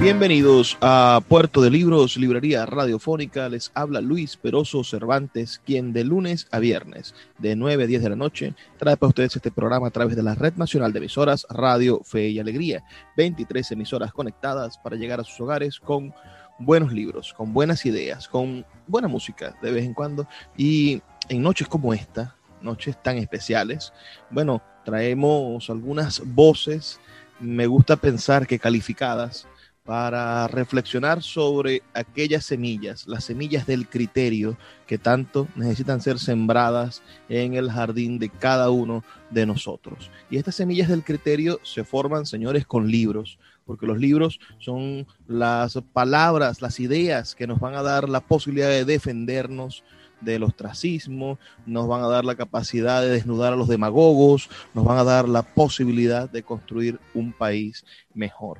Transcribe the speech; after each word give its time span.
Bienvenidos 0.00 0.78
a 0.80 1.20
Puerto 1.26 1.60
de 1.60 1.70
Libros, 1.70 2.16
Librería 2.16 2.64
Radiofónica. 2.64 3.48
Les 3.48 3.72
habla 3.74 4.00
Luis 4.00 4.36
Peroso 4.36 4.84
Cervantes, 4.84 5.60
quien 5.66 5.92
de 5.92 6.04
lunes 6.04 6.46
a 6.52 6.60
viernes, 6.60 7.16
de 7.38 7.56
9 7.56 7.82
a 7.82 7.86
10 7.88 8.02
de 8.04 8.10
la 8.10 8.14
noche, 8.14 8.54
trae 8.78 8.96
para 8.96 9.08
ustedes 9.08 9.34
este 9.34 9.50
programa 9.50 9.88
a 9.88 9.90
través 9.90 10.14
de 10.14 10.22
la 10.22 10.36
Red 10.36 10.54
Nacional 10.54 10.92
de 10.92 11.00
Emisoras 11.00 11.48
Radio 11.50 12.00
Fe 12.04 12.28
y 12.28 12.38
Alegría. 12.38 12.84
23 13.16 13.72
emisoras 13.72 14.12
conectadas 14.12 14.78
para 14.78 14.94
llegar 14.94 15.18
a 15.18 15.24
sus 15.24 15.40
hogares 15.40 15.80
con 15.80 16.14
buenos 16.60 16.92
libros, 16.92 17.34
con 17.34 17.52
buenas 17.52 17.84
ideas, 17.84 18.28
con 18.28 18.64
buena 18.86 19.08
música 19.08 19.56
de 19.60 19.72
vez 19.72 19.84
en 19.84 19.94
cuando. 19.94 20.28
Y 20.56 21.02
en 21.28 21.42
noches 21.42 21.66
como 21.66 21.92
esta, 21.92 22.36
noches 22.62 23.02
tan 23.02 23.18
especiales, 23.18 23.92
bueno, 24.30 24.62
traemos 24.84 25.68
algunas 25.68 26.22
voces, 26.24 27.00
me 27.40 27.66
gusta 27.66 27.96
pensar 27.96 28.46
que 28.46 28.60
calificadas 28.60 29.48
para 29.88 30.46
reflexionar 30.48 31.22
sobre 31.22 31.82
aquellas 31.94 32.44
semillas, 32.44 33.06
las 33.06 33.24
semillas 33.24 33.66
del 33.66 33.88
criterio 33.88 34.58
que 34.86 34.98
tanto 34.98 35.48
necesitan 35.56 36.02
ser 36.02 36.18
sembradas 36.18 37.00
en 37.30 37.54
el 37.54 37.70
jardín 37.70 38.18
de 38.18 38.28
cada 38.28 38.68
uno 38.68 39.02
de 39.30 39.46
nosotros. 39.46 40.10
Y 40.30 40.36
estas 40.36 40.56
semillas 40.56 40.90
del 40.90 41.04
criterio 41.04 41.58
se 41.62 41.84
forman, 41.84 42.26
señores, 42.26 42.66
con 42.66 42.90
libros, 42.90 43.38
porque 43.64 43.86
los 43.86 43.96
libros 43.96 44.40
son 44.58 45.06
las 45.26 45.78
palabras, 45.94 46.60
las 46.60 46.80
ideas 46.80 47.34
que 47.34 47.46
nos 47.46 47.58
van 47.58 47.74
a 47.74 47.82
dar 47.82 48.10
la 48.10 48.20
posibilidad 48.20 48.68
de 48.68 48.84
defendernos 48.84 49.84
del 50.20 50.42
ostracismo, 50.42 51.38
nos 51.64 51.88
van 51.88 52.02
a 52.02 52.08
dar 52.08 52.26
la 52.26 52.34
capacidad 52.34 53.00
de 53.00 53.08
desnudar 53.08 53.54
a 53.54 53.56
los 53.56 53.68
demagogos, 53.68 54.50
nos 54.74 54.84
van 54.84 54.98
a 54.98 55.04
dar 55.04 55.26
la 55.26 55.40
posibilidad 55.40 56.28
de 56.28 56.42
construir 56.42 57.00
un 57.14 57.32
país 57.32 57.86
mejor. 58.12 58.58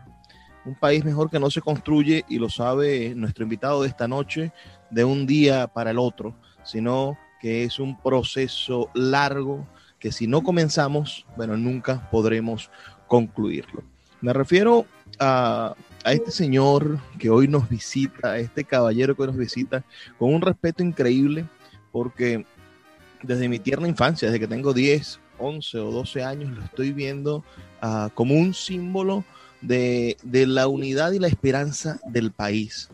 Un 0.69 0.75
país 0.75 1.03
mejor 1.03 1.31
que 1.31 1.41
no 1.41 1.51
se 1.51 1.63
construye, 1.63 2.27
y 2.29 2.39
lo 2.39 2.51
sabe 2.51 3.15
nuestro 3.15 3.45
invitado 3.45 3.81
de 3.81 3.89
esta 3.89 4.07
noche, 4.07 4.53
de 4.91 5.03
un 5.03 5.27
día 5.27 5.67
para 5.67 5.93
el 5.93 5.99
otro, 5.99 6.34
sino 6.62 7.17
que 7.41 7.65
es 7.65 7.79
un 7.79 7.99
proceso 7.99 8.91
largo 8.93 9.67
que 9.99 10.12
si 10.12 10.27
no 10.27 10.43
comenzamos, 10.43 11.25
bueno, 11.39 11.57
nunca 11.57 12.11
podremos 12.11 12.71
concluirlo. 13.07 13.83
Me 14.21 14.34
refiero 14.34 14.84
a, 15.19 15.75
a, 16.05 16.12
este 16.12 16.31
señor 16.31 16.99
que 17.19 17.31
hoy 17.31 17.49
nos 17.49 17.67
visita, 17.71 18.33
a 18.33 18.39
este 18.39 18.65
caballero 18.65 19.17
que 19.17 19.27
nos 19.27 19.39
visita, 19.39 19.83
con 20.19 20.34
un 20.34 20.43
respeto 20.43 20.83
increíble, 20.83 21.47
porque 21.93 22.45
desde 23.23 23.49
mi 23.49 23.59
tierna 23.59 23.89
infancia, 23.89 24.28
desde 24.28 24.41
que 24.41 24.49
tengo 24.49 24.75
10, 24.75 25.19
11 25.39 25.78
o 25.78 25.91
12 25.91 26.25
años, 26.25 26.55
lo 26.55 26.62
estoy 26.62 26.93
viendo 26.93 27.43
uh, 27.83 28.11
como 28.12 28.34
un 28.34 28.53
símbolo 28.53 29.25
de, 29.61 30.17
de, 30.23 30.47
la 30.47 30.69
unidad 30.69 31.13
y 31.13 31.19
la 31.19 31.29
esperanza 31.29 32.01
del 32.07 32.33
país. 32.33 32.91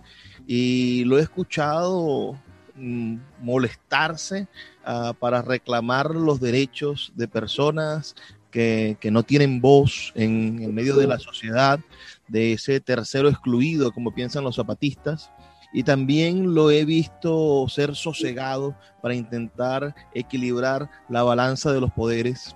Y 0.47 1.05
lo 1.05 1.19
he 1.19 1.23
escuchado 1.23 2.39
mm, 2.75 3.17
molestarse 3.41 4.47
uh, 4.87 5.15
para 5.15 5.43
reclamar 5.43 6.15
los 6.15 6.41
derechos 6.41 7.13
de 7.15 7.29
personas 7.29 8.15
que, 8.51 8.97
que 9.01 9.11
no 9.11 9.23
tienen 9.23 9.61
voz 9.61 10.13
en, 10.15 10.63
en, 10.63 10.75
medio 10.75 10.97
de 10.97 11.07
la 11.07 11.19
sociedad, 11.19 11.81
de 12.29 12.53
ese 12.53 12.81
tercero 12.81 13.29
excluido, 13.29 13.93
como 13.93 14.15
piensan 14.15 14.45
los 14.45 14.57
zapatistas. 14.57 15.31
Y 15.73 15.83
también 15.83 16.55
lo 16.55 16.71
he 16.71 16.85
visto 16.85 17.67
ser 17.69 17.97
sosegado 17.97 18.77
para 19.03 19.17
intentar 19.17 19.93
equilibrar 20.15 20.89
la 21.09 21.25
balanza 21.25 21.73
de 21.73 21.81
los 21.81 21.91
poderes 21.91 22.55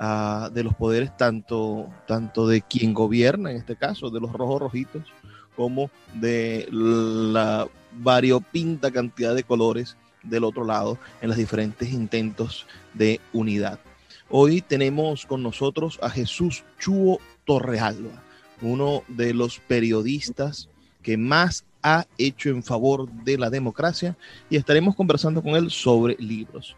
uh, 0.00 0.50
de 0.50 0.64
los 0.64 0.74
poderes 0.74 1.16
tanto, 1.16 1.88
tanto 2.06 2.46
de 2.46 2.62
quien 2.62 2.94
gobierna, 2.94 3.50
en 3.50 3.56
este 3.56 3.76
caso, 3.76 4.10
de 4.10 4.20
los 4.20 4.32
rojos 4.32 4.60
rojitos, 4.60 5.04
como 5.56 5.90
de 6.14 6.68
la 6.70 7.66
variopinta 7.92 8.90
cantidad 8.90 9.34
de 9.34 9.42
colores 9.42 9.96
del 10.22 10.44
otro 10.44 10.64
lado 10.64 10.98
en 11.20 11.28
los 11.28 11.36
diferentes 11.36 11.92
intentos 11.92 12.66
de 12.94 13.20
unidad. 13.32 13.80
Hoy 14.30 14.60
tenemos 14.60 15.24
con 15.26 15.42
nosotros 15.42 15.98
a 16.02 16.10
Jesús 16.10 16.64
Chuo 16.78 17.18
Torrealba, 17.44 18.22
uno 18.60 19.02
de 19.08 19.32
los 19.32 19.58
periodistas 19.60 20.68
que 21.02 21.16
más 21.16 21.64
ha 21.82 22.06
hecho 22.18 22.50
en 22.50 22.62
favor 22.62 23.10
de 23.10 23.38
la 23.38 23.50
democracia 23.50 24.16
y 24.50 24.56
estaremos 24.56 24.94
conversando 24.94 25.42
con 25.42 25.54
él 25.54 25.70
sobre 25.70 26.16
libros. 26.18 26.76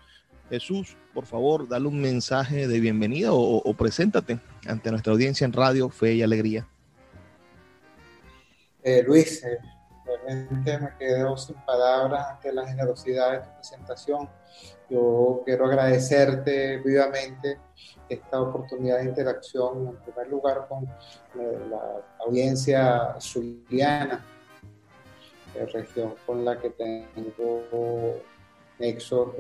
Jesús, 0.48 0.96
por 1.14 1.26
favor, 1.26 1.68
dale 1.68 1.88
un 1.88 2.00
mensaje 2.00 2.68
de 2.68 2.80
bienvenida 2.80 3.32
o, 3.32 3.56
o, 3.56 3.74
preséntate 3.74 4.38
ante 4.66 4.90
nuestra 4.90 5.12
audiencia 5.12 5.44
en 5.44 5.52
Radio 5.52 5.88
Fe 5.88 6.14
y 6.14 6.22
Alegría. 6.22 6.66
Eh, 8.82 9.02
Luis, 9.06 9.44
eh, 9.44 9.58
realmente 10.06 10.78
me 10.78 10.96
quedo 10.98 11.36
sin 11.36 11.56
palabras 11.66 12.28
ante 12.30 12.52
la 12.52 12.66
generosidad 12.66 13.32
de 13.32 13.38
tu 13.40 13.54
presentación. 13.56 14.28
Yo 14.88 15.42
quiero 15.44 15.66
agradecerte 15.66 16.78
vivamente 16.78 17.58
esta 18.08 18.40
oportunidad 18.40 18.98
de 18.98 19.04
interacción, 19.04 19.88
en 19.88 19.96
primer 19.96 20.28
lugar 20.28 20.66
con 20.68 20.84
eh, 20.84 21.58
la 21.68 22.02
audiencia 22.24 23.16
zuliana, 23.20 24.24
región 25.72 26.14
con 26.26 26.44
la 26.44 26.58
que 26.58 26.70
tengo 26.70 28.22
nexos 28.78 29.34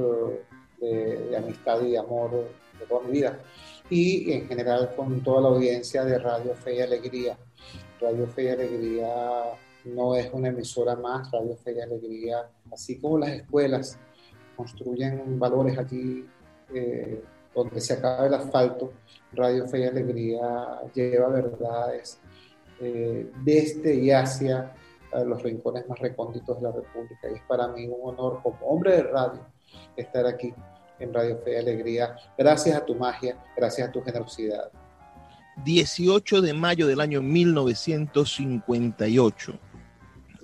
de, 0.80 1.36
amistad 1.36 1.82
y 1.82 1.96
amor 1.96 2.48
de 2.78 2.86
toda 2.86 3.02
mi 3.06 3.12
vida. 3.12 3.38
Y 3.88 4.32
en 4.32 4.46
general 4.46 4.94
con 4.96 5.20
toda 5.22 5.42
la 5.42 5.48
audiencia 5.48 6.04
de 6.04 6.18
Radio 6.18 6.54
Fe 6.54 6.76
y 6.76 6.80
Alegría. 6.80 7.36
Radio 8.00 8.26
Fe 8.28 8.44
y 8.44 8.48
Alegría 8.48 9.42
no 9.84 10.14
es 10.14 10.30
una 10.32 10.48
emisora 10.48 10.96
más, 10.96 11.30
Radio 11.30 11.56
Fe 11.56 11.74
y 11.76 11.80
Alegría, 11.80 12.48
así 12.72 12.98
como 12.98 13.18
las 13.18 13.30
escuelas 13.30 13.98
construyen 14.56 15.38
valores 15.38 15.78
aquí 15.78 16.26
eh, 16.74 17.22
donde 17.54 17.80
se 17.80 17.94
acaba 17.94 18.26
el 18.26 18.34
asfalto, 18.34 18.92
Radio 19.32 19.66
Fe 19.66 19.80
y 19.80 19.84
Alegría 19.84 20.80
lleva 20.94 21.28
verdades 21.28 22.20
eh, 22.80 23.30
desde 23.44 23.94
y 23.94 24.10
hacia 24.10 24.72
eh, 25.12 25.24
los 25.24 25.42
rincones 25.42 25.88
más 25.88 25.98
recónditos 25.98 26.56
de 26.56 26.62
la 26.62 26.72
República. 26.72 27.30
Y 27.30 27.34
es 27.34 27.42
para 27.42 27.68
mí 27.68 27.86
un 27.86 28.10
honor 28.10 28.40
como 28.42 28.58
hombre 28.66 28.96
de 28.96 29.02
radio 29.04 29.40
estar 29.96 30.26
aquí 30.26 30.52
en 30.98 31.14
Radio 31.14 31.38
Fe 31.44 31.52
y 31.52 31.56
Alegría. 31.56 32.16
Gracias 32.36 32.76
a 32.76 32.84
tu 32.84 32.94
magia, 32.94 33.38
gracias 33.56 33.88
a 33.88 33.92
tu 33.92 34.02
generosidad. 34.02 34.70
18 35.64 36.42
de 36.42 36.54
mayo 36.54 36.86
del 36.86 37.00
año 37.00 37.22
1958. 37.22 39.58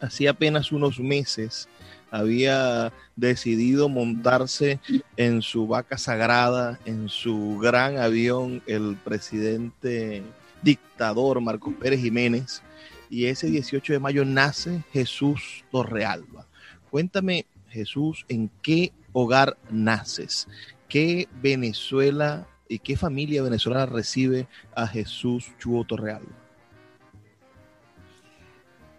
Hacía 0.01 0.31
apenas 0.31 0.73
unos 0.73 0.99
meses 0.99 1.69
había 2.11 2.93
decidido 3.17 3.89
montarse 3.89 4.81
en 5.17 5.43
su 5.43 5.67
vaca 5.67 5.99
sagrada, 5.99 6.79
en 6.85 7.09
su 7.09 7.59
gran 7.61 7.99
avión, 7.99 8.63
el 8.67 8.97
presidente 8.97 10.23
dictador 10.63 11.41
Marcos 11.41 11.75
Pérez 11.81 12.01
Jiménez. 12.01 12.63
Y 13.11 13.27
ese 13.27 13.49
18 13.49 13.93
de 13.93 13.99
mayo 13.99 14.25
nace 14.25 14.85
Jesús 14.93 15.65
Torrealba. 15.71 16.47
Cuéntame, 16.91 17.47
Jesús, 17.69 18.25
¿en 18.29 18.51
qué 18.63 18.93
hogar 19.19 19.57
naces? 19.71 20.47
¿Qué 20.89 21.29
Venezuela 21.41 22.47
y 22.69 22.81
qué 22.81 22.97
familia 22.97 23.43
venezolana 23.43 23.87
recibe 23.87 24.47
a 24.75 24.87
Jesús 24.87 25.47
Chuo 25.59 25.85
Torrealba? 25.85 26.47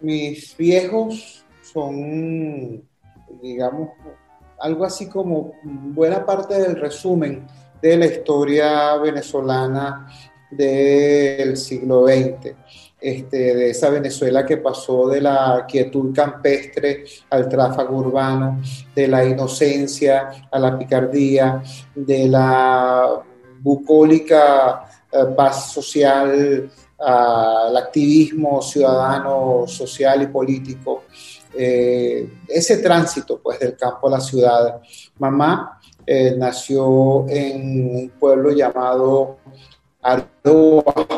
mis 0.00 0.56
viejos 0.56 1.44
son, 1.62 2.82
digamos, 3.42 3.90
algo 4.60 4.84
así 4.84 5.08
como 5.08 5.52
buena 5.62 6.24
parte 6.24 6.54
del 6.60 6.76
resumen 6.76 7.46
de 7.80 7.96
la 7.96 8.06
historia 8.06 8.96
venezolana 8.96 10.08
del 10.50 11.56
siglo 11.56 12.06
XX. 12.06 12.54
Este, 13.00 13.54
de 13.54 13.70
esa 13.70 13.90
Venezuela 13.90 14.44
que 14.44 14.56
pasó 14.56 15.08
de 15.08 15.20
la 15.20 15.64
quietud 15.68 16.12
campestre 16.12 17.04
al 17.30 17.48
tráfago 17.48 17.96
urbano, 17.96 18.60
de 18.92 19.06
la 19.06 19.24
inocencia 19.24 20.48
a 20.50 20.58
la 20.58 20.76
picardía, 20.76 21.62
de 21.94 22.26
la 22.26 23.22
bucólica 23.60 24.84
eh, 25.12 25.24
paz 25.36 25.72
social 25.72 26.70
al 26.98 27.76
activismo 27.76 28.60
ciudadano, 28.60 29.64
social 29.66 30.22
y 30.22 30.26
político. 30.26 31.04
Eh, 31.54 32.28
ese 32.48 32.78
tránsito 32.78 33.40
pues 33.40 33.60
del 33.60 33.76
campo 33.76 34.08
a 34.08 34.10
la 34.10 34.20
ciudad. 34.20 34.80
Mamá 35.18 35.80
eh, 36.04 36.34
nació 36.36 37.26
en 37.28 37.96
un 37.96 38.12
pueblo 38.18 38.50
llamado 38.50 39.38
Ardoa, 40.02 41.17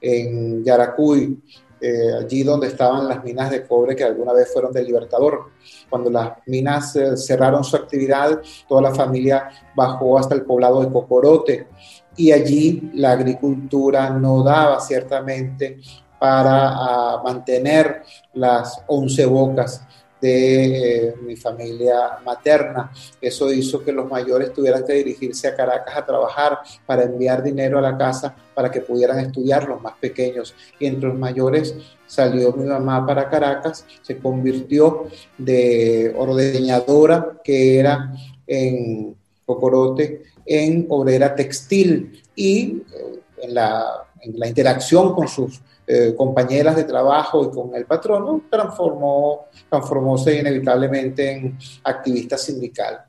en 0.00 0.64
Yaracuy, 0.64 1.42
eh, 1.80 2.12
allí 2.20 2.42
donde 2.42 2.66
estaban 2.66 3.08
las 3.08 3.22
minas 3.22 3.50
de 3.50 3.64
cobre 3.64 3.94
que 3.94 4.04
alguna 4.04 4.32
vez 4.32 4.52
fueron 4.52 4.72
del 4.72 4.86
Libertador. 4.86 5.50
Cuando 5.88 6.10
las 6.10 6.32
minas 6.46 6.96
eh, 6.96 7.16
cerraron 7.16 7.62
su 7.62 7.76
actividad, 7.76 8.40
toda 8.68 8.82
la 8.82 8.94
familia 8.94 9.48
bajó 9.76 10.18
hasta 10.18 10.34
el 10.34 10.42
poblado 10.42 10.80
de 10.82 10.90
Cocorote 10.90 11.68
y 12.16 12.32
allí 12.32 12.90
la 12.94 13.12
agricultura 13.12 14.10
no 14.10 14.42
daba 14.42 14.80
ciertamente 14.80 15.78
para 16.18 16.70
ah, 16.70 17.22
mantener 17.22 18.02
las 18.34 18.82
once 18.88 19.24
bocas 19.24 19.86
de 20.20 21.08
eh, 21.08 21.14
mi 21.22 21.36
familia 21.36 22.18
materna. 22.24 22.90
Eso 23.20 23.52
hizo 23.52 23.84
que 23.84 23.92
los 23.92 24.08
mayores 24.08 24.52
tuvieran 24.52 24.84
que 24.84 24.94
dirigirse 24.94 25.48
a 25.48 25.56
Caracas 25.56 25.96
a 25.96 26.06
trabajar 26.06 26.58
para 26.86 27.04
enviar 27.04 27.42
dinero 27.42 27.78
a 27.78 27.82
la 27.82 27.96
casa 27.96 28.34
para 28.54 28.70
que 28.70 28.80
pudieran 28.80 29.18
estudiar 29.20 29.68
los 29.68 29.80
más 29.80 29.94
pequeños. 30.00 30.54
Y 30.78 30.86
entre 30.86 31.08
los 31.08 31.18
mayores 31.18 31.74
salió 32.06 32.52
mi 32.52 32.64
mamá 32.64 33.06
para 33.06 33.28
Caracas, 33.28 33.84
se 34.02 34.18
convirtió 34.18 35.06
de 35.36 36.14
ordeñadora, 36.16 37.38
que 37.44 37.78
era 37.78 38.12
en 38.46 39.14
Cocorote, 39.44 40.24
en 40.44 40.86
obrera 40.88 41.34
textil 41.34 42.22
y 42.34 42.82
eh, 42.92 43.20
en 43.42 43.54
la, 43.54 44.08
en 44.22 44.38
la 44.38 44.48
interacción 44.48 45.14
con 45.14 45.28
sus 45.28 45.60
eh, 45.90 46.14
compañeras 46.14 46.76
de 46.76 46.84
trabajo 46.84 47.44
y 47.44 47.50
con 47.50 47.74
el 47.74 47.86
patrono, 47.86 48.42
transformó, 48.50 49.46
transformóse 49.70 50.38
inevitablemente 50.38 51.32
en 51.32 51.58
activista 51.82 52.36
sindical. 52.36 53.06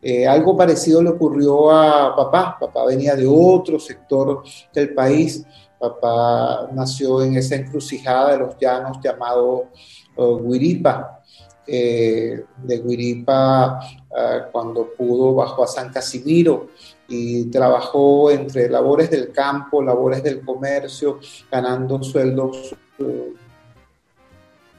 Eh, 0.00 0.26
algo 0.26 0.56
parecido 0.56 1.02
le 1.02 1.10
ocurrió 1.10 1.70
a 1.70 2.16
papá. 2.16 2.56
Papá 2.58 2.86
venía 2.86 3.14
de 3.14 3.26
otro 3.26 3.78
sector 3.78 4.42
del 4.72 4.94
país. 4.94 5.44
Papá 5.78 6.70
nació 6.72 7.22
en 7.22 7.36
esa 7.36 7.56
encrucijada 7.56 8.32
de 8.32 8.38
los 8.38 8.56
llanos 8.58 8.96
llamado 9.04 9.68
uh, 10.16 10.38
Guiripa. 10.38 11.20
de 11.66 12.44
Guiripa, 12.64 13.78
cuando 14.50 14.88
pudo, 14.96 15.34
bajó 15.34 15.64
a 15.64 15.66
San 15.66 15.92
Casimiro 15.92 16.68
y 17.08 17.46
trabajó 17.46 18.30
entre 18.30 18.68
labores 18.68 19.10
del 19.10 19.32
campo, 19.32 19.82
labores 19.82 20.22
del 20.22 20.40
comercio, 20.40 21.18
ganando 21.50 22.02
sueldos 22.02 22.74
uh, 22.98 23.34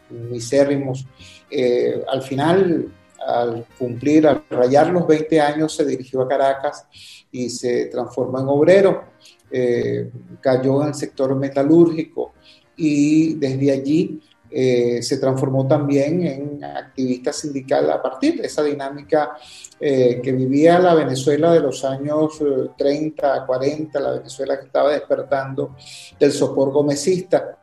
misérrimos. 0.10 1.06
Eh, 1.50 2.04
al 2.08 2.22
final, 2.22 2.92
al 3.26 3.66
cumplir, 3.78 4.28
al 4.28 4.44
rayar 4.50 4.90
los 4.90 5.06
20 5.08 5.42
años, 5.42 5.76
se 5.76 5.86
dirigió 5.86 6.22
a 6.22 6.28
Caracas 6.28 6.88
y 7.32 7.50
se 7.50 7.86
transformó 7.86 8.40
en 8.40 8.48
obrero. 8.48 9.04
Eh, 9.52 10.10
cayó 10.42 10.82
en 10.82 10.88
el 10.90 10.94
sector 10.96 11.36
metalúrgico 11.36 12.34
y 12.76 13.36
desde 13.36 13.72
allí 13.72 14.20
eh, 14.54 15.02
se 15.02 15.18
transformó 15.18 15.68
también 15.68 16.26
en 16.26 16.64
activista 16.64 17.34
sindical 17.34 17.90
a 17.90 18.02
partir 18.02 18.40
de 18.40 18.48
esa 18.48 18.62
dinámica 18.64 19.32
eh, 19.80 20.22
que 20.24 20.32
vivía 20.32 20.78
la 20.80 20.94
Venezuela 20.94 21.52
de 21.52 21.60
los 21.60 21.84
años 21.84 22.40
30, 22.78 23.38
eh, 23.38 23.40
40, 23.46 24.00
la 24.00 24.12
Venezuela 24.12 24.60
que 24.60 24.68
estaba 24.68 24.92
despertando 24.92 25.76
del 26.20 26.32
sopor 26.32 26.72
gomecista 26.72 27.58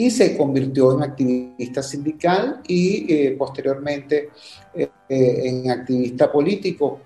y 0.00 0.10
se 0.10 0.34
convirtió 0.34 0.96
en 0.96 1.02
activista 1.02 1.82
sindical 1.82 2.62
y 2.66 3.12
eh, 3.12 3.36
posteriormente 3.38 4.30
eh, 4.72 4.88
eh, 5.06 5.42
en 5.44 5.70
activista 5.70 6.32
político. 6.32 7.00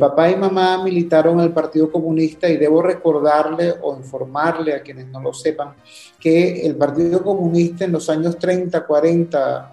papá 0.00 0.32
y 0.32 0.34
mamá 0.34 0.82
militaron 0.82 1.38
el 1.38 1.52
Partido 1.52 1.92
Comunista 1.92 2.48
y 2.48 2.56
debo 2.56 2.82
recordarle 2.82 3.74
o 3.80 3.96
informarle 3.96 4.74
a 4.74 4.82
quienes 4.82 5.06
no 5.06 5.20
lo 5.20 5.32
sepan 5.32 5.76
que 6.18 6.66
el 6.66 6.74
Partido 6.74 7.22
Comunista 7.22 7.84
en 7.84 7.92
los 7.92 8.10
años 8.10 8.36
30, 8.36 8.84
40, 8.84 9.72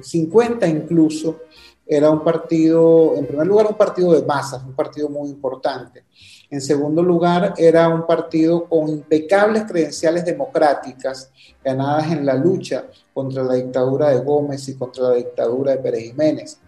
50 0.00 0.66
incluso, 0.66 1.42
era 1.86 2.10
un 2.10 2.24
partido, 2.24 3.14
en 3.16 3.26
primer 3.26 3.46
lugar, 3.46 3.66
un 3.66 3.76
partido 3.76 4.12
de 4.12 4.26
masas, 4.26 4.64
un 4.64 4.74
partido 4.74 5.08
muy 5.08 5.28
importante. 5.28 6.04
En 6.52 6.60
segundo 6.60 7.02
lugar, 7.02 7.54
era 7.56 7.88
un 7.88 8.06
partido 8.06 8.68
con 8.68 8.86
impecables 8.86 9.64
credenciales 9.64 10.22
democráticas 10.22 11.30
ganadas 11.64 12.12
en 12.12 12.26
la 12.26 12.34
lucha 12.34 12.84
contra 13.14 13.42
la 13.42 13.54
dictadura 13.54 14.10
de 14.10 14.20
Gómez 14.20 14.68
y 14.68 14.76
contra 14.76 15.04
la 15.04 15.14
dictadura 15.14 15.72
de 15.72 15.78
Pérez 15.78 16.02
Jiménez. 16.02 16.60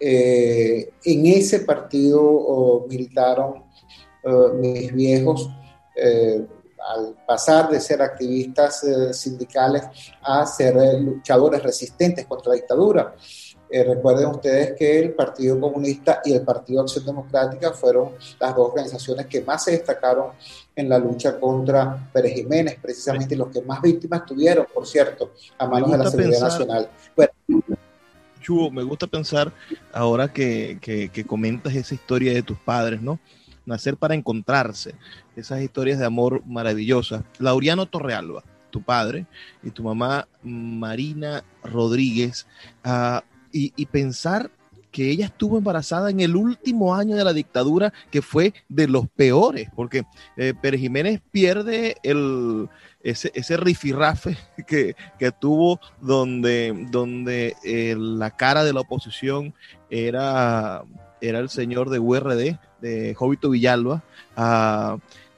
Eh, 0.00 0.92
en 1.04 1.26
ese 1.26 1.60
partido 1.60 2.22
oh, 2.22 2.86
militaron 2.88 3.64
oh, 4.24 4.48
mis 4.54 4.94
viejos 4.94 5.50
eh, 5.94 6.46
al 6.88 7.14
pasar 7.26 7.68
de 7.68 7.80
ser 7.80 8.00
activistas 8.00 8.82
eh, 8.84 9.12
sindicales 9.12 9.82
a 10.22 10.46
ser 10.46 10.74
luchadores 11.02 11.62
resistentes 11.62 12.24
contra 12.24 12.52
la 12.52 12.56
dictadura. 12.56 13.14
Eh, 13.70 13.84
recuerden 13.84 14.26
ustedes 14.28 14.72
que 14.78 14.98
el 14.98 15.12
Partido 15.12 15.60
Comunista 15.60 16.22
y 16.24 16.32
el 16.32 16.42
Partido 16.42 16.82
Acción 16.82 17.04
Democrática 17.04 17.72
fueron 17.72 18.12
las 18.40 18.56
dos 18.56 18.70
organizaciones 18.70 19.26
que 19.26 19.42
más 19.42 19.64
se 19.64 19.72
destacaron 19.72 20.28
en 20.74 20.88
la 20.88 20.98
lucha 20.98 21.38
contra 21.38 22.08
Pérez 22.12 22.34
Jiménez, 22.34 22.78
precisamente 22.80 23.36
los 23.36 23.48
que 23.48 23.60
más 23.62 23.82
víctimas 23.82 24.24
tuvieron, 24.24 24.66
por 24.72 24.86
cierto, 24.86 25.32
a 25.58 25.66
manos 25.66 25.90
de 25.90 25.98
la 25.98 26.10
Seguridad 26.10 26.40
Nacional. 26.40 26.88
Bueno, 27.14 27.32
Chubo, 28.40 28.70
me 28.70 28.82
gusta 28.82 29.06
pensar 29.06 29.52
ahora 29.92 30.32
que, 30.32 30.78
que, 30.80 31.24
comentas 31.24 31.74
esa 31.74 31.94
historia 31.94 32.32
de 32.32 32.42
tus 32.42 32.58
padres, 32.58 33.02
¿no? 33.02 33.18
Nacer 33.66 33.98
para 33.98 34.14
encontrarse, 34.14 34.94
esas 35.36 35.60
historias 35.60 35.98
de 35.98 36.06
amor 36.06 36.42
maravillosas. 36.46 37.22
Lauriano 37.38 37.84
Torrealba, 37.84 38.42
tu 38.70 38.82
padre, 38.82 39.26
y 39.62 39.70
tu 39.70 39.82
mamá 39.82 40.26
Marina 40.42 41.44
Rodríguez, 41.62 42.46
uh, 42.86 43.20
y, 43.52 43.86
pensar 43.86 44.50
que 44.90 45.10
ella 45.10 45.26
estuvo 45.26 45.58
embarazada 45.58 46.10
en 46.10 46.20
el 46.20 46.34
último 46.34 46.94
año 46.94 47.16
de 47.16 47.24
la 47.24 47.32
dictadura, 47.32 47.92
que 48.10 48.22
fue 48.22 48.54
de 48.68 48.88
los 48.88 49.08
peores, 49.08 49.68
porque 49.74 50.04
eh, 50.36 50.54
Pérez 50.60 50.80
Jiménez 50.80 51.20
pierde 51.30 51.96
el, 52.02 52.68
ese, 53.02 53.30
ese 53.34 53.56
rifirrafe 53.56 54.36
que, 54.66 54.96
que 55.18 55.32
tuvo 55.32 55.80
donde, 56.00 56.86
donde 56.90 57.54
eh, 57.64 57.94
la 57.98 58.30
cara 58.30 58.64
de 58.64 58.72
la 58.72 58.80
oposición 58.80 59.54
era, 59.90 60.84
era 61.20 61.38
el 61.38 61.48
señor 61.48 61.90
de 61.90 61.98
URD, 61.98 62.58
de 62.80 63.14
Jovito 63.14 63.50
Villalba. 63.50 64.02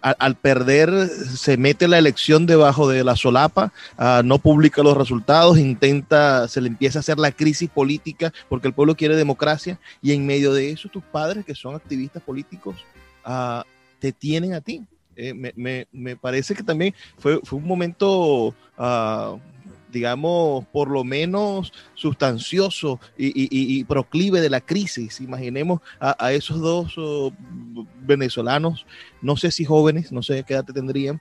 Al, 0.00 0.34
perder 0.36 1.08
se 1.08 1.56
mete 1.56 1.88
la 1.88 1.98
elección 1.98 2.46
debajo 2.46 2.88
de 2.88 3.04
la 3.04 3.16
solapa, 3.16 3.72
ah, 3.98 4.22
no 4.24 4.38
publica 4.38 4.82
los 4.82 4.96
resultados, 4.96 5.58
intenta, 5.58 6.48
se 6.48 6.60
le 6.60 6.68
empieza 6.68 6.98
a 6.98 7.00
hacer 7.00 7.18
la 7.18 7.32
crisis 7.32 7.68
política 7.68 8.32
porque 8.48 8.68
el 8.68 8.74
pueblo 8.74 8.94
quiere 8.94 9.16
democracia 9.16 9.78
y 10.02 10.12
en 10.12 10.26
medio 10.26 10.52
de 10.52 10.70
eso 10.70 10.88
tus 10.88 11.02
padres 11.02 11.44
que 11.44 11.54
son 11.54 11.74
activistas 11.74 12.22
políticos 12.22 12.76
uh, 13.26 13.62
te 13.98 14.12
tienen 14.12 14.54
a 14.54 14.60
ti. 14.60 14.82
Eh, 15.16 15.34
me, 15.34 15.86
me, 15.92 16.16
parece 16.16 16.54
que 16.54 16.62
también 16.62 16.94
fue, 17.18 17.40
fue 17.44 17.58
un 17.58 17.66
momento 17.66 18.54
uh, 18.78 19.38
digamos, 19.90 20.64
por 20.66 20.88
lo 20.88 21.04
menos 21.04 21.72
sustancioso 21.94 23.00
y, 23.16 23.84
proclive 23.84 24.40
de 24.40 24.50
la 24.50 24.60
crisis. 24.60 25.20
Imaginemos 25.20 25.80
a, 25.98 26.32
esos 26.32 26.60
dos 26.60 26.94
venezolanos, 28.00 28.86
no 29.22 29.36
sé 29.36 29.50
si 29.50 29.64
jóvenes, 29.64 30.12
no 30.12 30.22
sé 30.22 30.44
qué 30.44 30.54
edad 30.54 30.64
tendrían, 30.64 31.20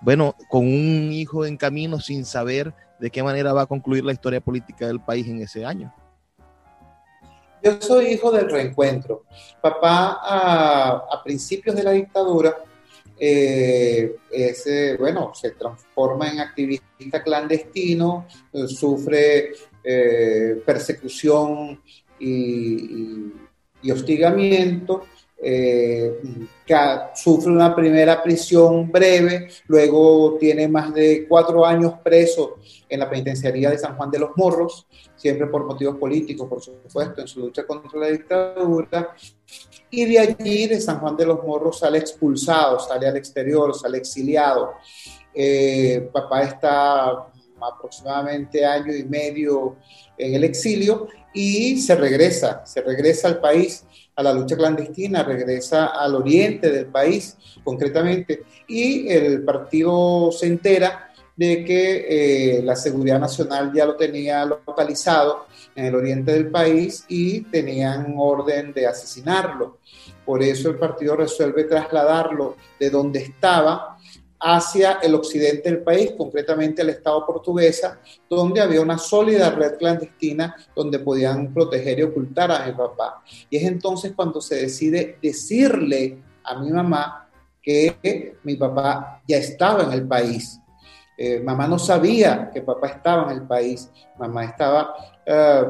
bueno, 0.00 0.34
con 0.48 0.62
un 0.62 1.12
hijo 1.12 1.46
en 1.46 1.56
camino 1.56 2.00
sin 2.00 2.24
saber 2.24 2.74
de 2.98 3.10
qué 3.10 3.22
manera 3.22 3.52
va 3.52 3.62
a 3.62 3.66
concluir 3.66 4.04
la 4.04 4.12
historia 4.12 4.40
política 4.40 4.86
del 4.86 5.00
país 5.00 5.26
en 5.26 5.42
ese 5.42 5.64
año. 5.64 5.92
Yo 7.62 7.80
soy 7.80 8.08
hijo 8.08 8.30
del 8.30 8.50
reencuentro. 8.50 9.24
Papá, 9.62 10.20
a 10.22 11.22
principios 11.24 11.74
de 11.74 11.82
la 11.82 11.92
dictadura, 11.92 12.54
eh, 13.18 14.16
bueno, 14.98 15.32
se 15.34 15.52
transforma 15.52 16.30
en 16.30 16.40
activista 16.40 17.22
clandestino, 17.22 18.26
sufre 18.66 19.52
persecución 20.64 21.80
y, 22.18 23.32
y 23.82 23.90
hostigamiento, 23.90 25.04
eh, 25.46 26.20
sufre 27.14 27.52
una 27.52 27.76
primera 27.76 28.22
prisión 28.22 28.90
breve, 28.90 29.48
luego 29.66 30.38
tiene 30.40 30.66
más 30.68 30.94
de 30.94 31.26
cuatro 31.28 31.66
años 31.66 31.94
preso 32.02 32.56
en 32.88 33.00
la 33.00 33.10
penitenciaría 33.10 33.70
de 33.70 33.78
San 33.78 33.94
Juan 33.94 34.10
de 34.10 34.20
los 34.20 34.30
Morros, 34.36 34.86
siempre 35.14 35.46
por 35.48 35.66
motivos 35.66 35.96
políticos, 35.96 36.48
por 36.48 36.62
supuesto, 36.62 37.20
en 37.20 37.28
su 37.28 37.40
lucha 37.40 37.66
contra 37.66 38.00
la 38.00 38.08
dictadura. 38.08 39.14
Y 39.96 40.06
de 40.06 40.18
allí, 40.18 40.66
de 40.66 40.80
San 40.80 40.98
Juan 40.98 41.16
de 41.16 41.24
los 41.24 41.44
Morros, 41.44 41.78
sale 41.78 41.98
expulsado, 41.98 42.80
sale 42.80 43.06
al 43.06 43.16
exterior, 43.16 43.72
sale 43.74 43.98
exiliado. 43.98 44.72
Eh, 45.32 46.08
papá 46.12 46.42
está 46.42 47.28
aproximadamente 47.60 48.64
año 48.64 48.92
y 48.92 49.04
medio 49.04 49.76
en 50.18 50.34
el 50.34 50.42
exilio 50.44 51.06
y 51.32 51.80
se 51.80 51.94
regresa, 51.94 52.66
se 52.66 52.80
regresa 52.82 53.28
al 53.28 53.40
país, 53.40 53.84
a 54.16 54.22
la 54.22 54.32
lucha 54.32 54.56
clandestina, 54.56 55.22
regresa 55.22 55.86
al 55.86 56.16
oriente 56.16 56.70
del 56.70 56.86
país 56.86 57.36
concretamente 57.62 58.42
y 58.66 59.08
el 59.08 59.44
partido 59.44 60.30
se 60.32 60.46
entera 60.46 61.12
de 61.36 61.64
que 61.64 62.06
eh, 62.58 62.62
la 62.62 62.76
seguridad 62.76 63.18
nacional 63.18 63.72
ya 63.72 63.86
lo 63.86 63.96
tenía 63.96 64.44
localizado 64.44 65.46
en 65.74 65.86
el 65.86 65.94
oriente 65.94 66.32
del 66.32 66.50
país 66.50 67.04
y 67.08 67.40
tenían 67.42 68.14
orden 68.16 68.72
de 68.72 68.86
asesinarlo. 68.86 69.78
Por 70.24 70.42
eso 70.42 70.70
el 70.70 70.76
partido 70.76 71.16
resuelve 71.16 71.64
trasladarlo 71.64 72.56
de 72.78 72.90
donde 72.90 73.20
estaba 73.20 73.98
hacia 74.46 74.98
el 75.02 75.14
occidente 75.14 75.70
del 75.70 75.82
país, 75.82 76.12
concretamente 76.18 76.82
el 76.82 76.90
Estado 76.90 77.24
portuguesa, 77.24 77.98
donde 78.28 78.60
había 78.60 78.82
una 78.82 78.98
sólida 78.98 79.50
red 79.50 79.78
clandestina 79.78 80.54
donde 80.76 80.98
podían 80.98 81.52
proteger 81.54 81.98
y 81.98 82.02
ocultar 82.02 82.52
a 82.52 82.66
mi 82.66 82.72
papá. 82.72 83.22
Y 83.48 83.56
es 83.56 83.64
entonces 83.64 84.12
cuando 84.14 84.42
se 84.42 84.56
decide 84.56 85.18
decirle 85.22 86.22
a 86.44 86.58
mi 86.58 86.70
mamá 86.70 87.30
que 87.62 88.36
mi 88.42 88.56
papá 88.56 89.22
ya 89.26 89.38
estaba 89.38 89.84
en 89.84 89.92
el 89.92 90.06
país. 90.06 90.60
Eh, 91.16 91.40
mamá 91.40 91.66
no 91.66 91.78
sabía 91.78 92.50
que 92.52 92.60
papá 92.60 92.88
estaba 92.88 93.32
en 93.32 93.38
el 93.38 93.46
país. 93.46 93.90
Mamá 94.18 94.44
estaba 94.44 94.94
eh, 95.24 95.64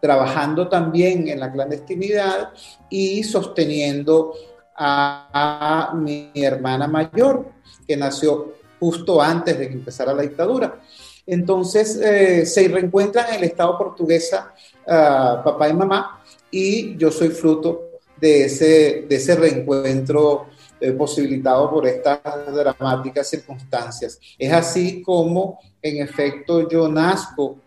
trabajando 0.00 0.68
también 0.68 1.28
en 1.28 1.40
la 1.40 1.50
clandestinidad 1.50 2.50
y 2.88 3.22
sosteniendo 3.24 4.34
a 4.76 5.92
mi 5.96 6.30
hermana 6.34 6.86
mayor, 6.86 7.50
que 7.86 7.96
nació 7.96 8.54
justo 8.78 9.20
antes 9.20 9.58
de 9.58 9.68
que 9.68 9.74
empezara 9.74 10.14
la 10.14 10.22
dictadura. 10.22 10.80
Entonces 11.26 11.96
eh, 11.96 12.46
se 12.46 12.68
reencuentran 12.68 13.28
en 13.28 13.34
el 13.36 13.44
Estado 13.44 13.76
portuguesa 13.76 14.54
ah, 14.86 15.42
papá 15.44 15.68
y 15.68 15.74
mamá 15.74 16.22
y 16.50 16.96
yo 16.96 17.10
soy 17.10 17.28
fruto 17.28 18.00
de 18.18 18.46
ese, 18.46 19.04
de 19.08 19.16
ese 19.16 19.36
reencuentro 19.36 20.46
eh, 20.80 20.92
posibilitado 20.92 21.70
por 21.70 21.86
estas 21.86 22.20
dramáticas 22.54 23.28
circunstancias. 23.28 24.18
Es 24.38 24.52
así 24.52 25.02
como 25.02 25.58
en 25.82 26.02
efecto 26.02 26.66
yo 26.68 26.88
nazco 26.88 27.58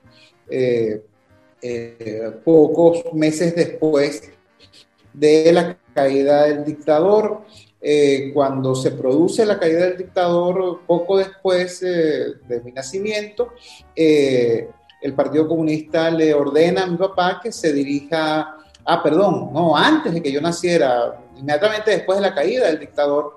eh, 0.50 1.04
pocos 2.44 3.14
meses 3.14 3.56
después 3.56 4.32
de 5.14 5.52
la 5.52 5.78
caída 5.94 6.46
del 6.46 6.66
dictador. 6.66 7.42
Eh, 7.84 8.30
cuando 8.32 8.76
se 8.76 8.92
produce 8.92 9.44
la 9.44 9.58
caída 9.58 9.86
del 9.88 9.98
dictador, 9.98 10.82
poco 10.86 11.18
después 11.18 11.82
eh, 11.82 12.36
de 12.48 12.62
mi 12.62 12.72
nacimiento, 12.72 13.54
eh, 13.96 14.70
el 15.02 15.14
Partido 15.16 15.48
Comunista 15.48 16.12
le 16.12 16.32
ordena 16.32 16.84
a 16.84 16.88
mi 16.88 16.96
papá 16.96 17.40
que 17.42 17.52
se 17.52 17.74
dirija, 17.74 18.56
ah, 18.86 19.02
perdón, 19.02 19.50
no, 19.52 19.76
antes 19.76 20.14
de 20.14 20.22
que 20.22 20.32
yo 20.32 20.40
naciera, 20.40 21.24
inmediatamente 21.36 21.90
después 21.90 22.20
de 22.20 22.22
la 22.22 22.36
caída 22.36 22.68
del 22.68 22.80
dictador, 22.80 23.36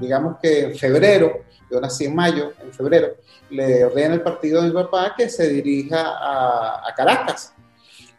digamos 0.00 0.36
que 0.40 0.60
en 0.66 0.76
febrero, 0.76 1.45
yo 1.70 1.80
nací 1.80 2.04
en 2.04 2.14
mayo, 2.14 2.52
en 2.62 2.72
febrero, 2.72 3.16
le 3.50 3.84
ordena 3.84 4.14
el 4.14 4.22
partido 4.22 4.62
de 4.62 4.68
mi 4.68 4.74
papá 4.74 5.14
que 5.16 5.28
se 5.28 5.48
dirija 5.48 6.00
a, 6.00 6.88
a 6.88 6.94
Caracas. 6.94 7.52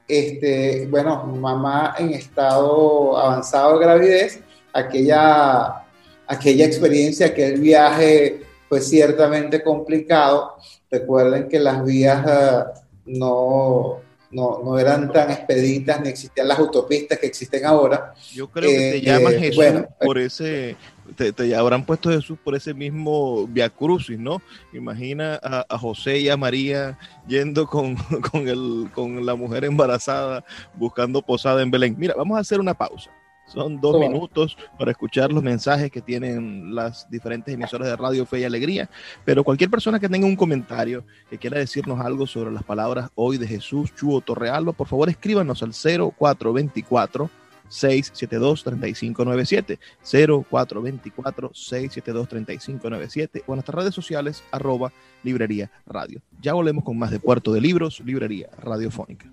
Este, 0.08 0.88
bueno, 0.88 1.26
mamá 1.26 1.96
en 2.00 2.12
estado 2.14 3.18
avanzado 3.18 3.78
de 3.78 3.86
gravidez, 3.86 4.40
aquella, 4.72 5.84
aquella 6.26 6.66
experiencia, 6.66 7.28
aquel 7.28 7.60
viaje 7.60 8.42
fue 8.70 8.82
ciertamente 8.82 9.64
complicado. 9.64 10.56
Recuerden 10.90 11.50
que 11.50 11.60
las 11.60 11.84
vías 11.84 12.26
eh, 12.26 12.64
no, 13.06 14.02
no, 14.32 14.80
eran 14.80 15.12
tan 15.12 15.32
expeditas, 15.32 16.02
ni 16.02 16.10
existían 16.10 16.48
las 16.48 16.60
autopistas 16.60 17.18
que 17.20 17.28
existen 17.28 17.66
ahora. 17.66 18.14
Yo 18.34 18.50
creo 18.50 18.70
que 18.70 18.92
te 18.92 19.02
llamas 19.02 19.34
eh, 19.34 19.40
Jesús 19.40 19.86
por 20.00 20.18
ese, 20.18 20.76
te, 21.16 21.56
habrán 21.56 21.86
puesto 21.86 22.10
Jesús 22.10 22.38
por 22.44 22.56
ese 22.56 22.74
mismo 22.74 23.48
Via 23.48 23.70
Crucis, 23.70 24.20
¿no? 24.20 24.42
Imagina 24.74 25.40
a, 25.42 25.78
José 25.78 26.20
y 26.20 26.30
a 26.30 26.38
María 26.38 26.98
yendo 27.28 27.68
con, 27.68 27.96
con, 28.32 28.48
el, 28.48 28.90
con 28.94 29.26
la 29.26 29.36
mujer 29.36 29.66
embarazada 29.66 30.44
buscando 30.76 31.22
posada 31.22 31.62
en 31.62 31.72
Belén. 31.72 31.96
Mira, 31.98 32.14
vamos 32.16 32.38
a 32.38 32.42
hacer 32.42 32.60
una 32.60 32.74
pausa. 32.74 33.12
Son 33.48 33.80
dos 33.80 33.98
minutos 33.98 34.58
para 34.78 34.92
escuchar 34.92 35.32
los 35.32 35.42
mensajes 35.42 35.90
que 35.90 36.02
tienen 36.02 36.76
las 36.76 37.10
diferentes 37.10 37.54
emisoras 37.54 37.88
de 37.88 37.96
Radio 37.96 38.26
Fe 38.26 38.42
y 38.42 38.44
Alegría. 38.44 38.90
Pero 39.24 39.46
cualquier 39.46 39.70
persona 39.70 40.00
que 40.02 40.10
tenga 40.10 40.28
un 40.28 40.36
comentario, 40.36 41.06
que 41.30 41.38
quiera 41.38 41.58
decirnos 41.58 42.02
algo 42.02 42.28
sobre 42.28 42.52
las 42.52 42.64
palabras 42.64 43.10
hoy 43.16 43.38
de 43.38 43.48
Jesús 43.48 43.96
Chuo 43.96 44.20
Torrealo, 44.20 44.74
por 44.74 44.88
favor 44.88 45.08
escríbanos 45.08 45.64
al 45.64 45.72
0424 45.72 47.30
672 47.70 48.64
3597 48.64 49.80
0424 50.04 51.52
672 51.54 52.28
3597 52.28 53.44
o 53.46 53.54
en 53.54 53.56
nuestras 53.58 53.76
redes 53.76 53.96
sociales 53.96 54.44
arroba 54.52 54.92
librería 55.24 55.72
radio. 55.86 56.22
Ya 56.42 56.54
volvemos 56.54 56.84
con 56.84 56.98
más 56.98 57.12
de 57.12 57.20
Puerto 57.20 57.52
de 57.54 57.62
Libros, 57.62 58.02
librería 58.06 58.50
radiofónica. 58.58 59.32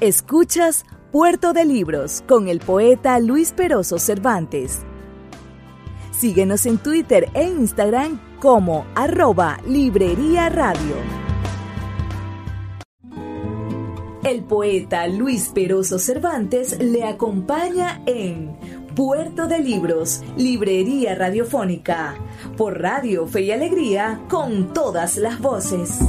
Escuchas 0.00 0.84
Puerto 1.10 1.52
de 1.52 1.64
Libros 1.64 2.22
con 2.28 2.48
el 2.48 2.60
poeta 2.60 3.18
Luis 3.20 3.52
Peroso 3.52 3.98
Cervantes. 3.98 4.80
Síguenos 6.10 6.66
en 6.66 6.78
Twitter 6.78 7.28
e 7.34 7.44
Instagram 7.44 8.20
como 8.40 8.86
arroba 8.94 9.58
Librería 9.66 10.48
Radio. 10.48 11.25
El 14.26 14.42
poeta 14.42 15.06
Luis 15.06 15.52
Peroso 15.54 16.00
Cervantes 16.00 16.82
le 16.82 17.04
acompaña 17.04 18.02
en 18.06 18.56
Puerto 18.96 19.46
de 19.46 19.60
Libros, 19.60 20.20
Librería 20.36 21.14
Radiofónica, 21.14 22.16
por 22.56 22.80
Radio 22.80 23.28
Fe 23.28 23.42
y 23.42 23.52
Alegría, 23.52 24.20
con 24.28 24.72
todas 24.72 25.16
las 25.16 25.38
voces. 25.38 26.00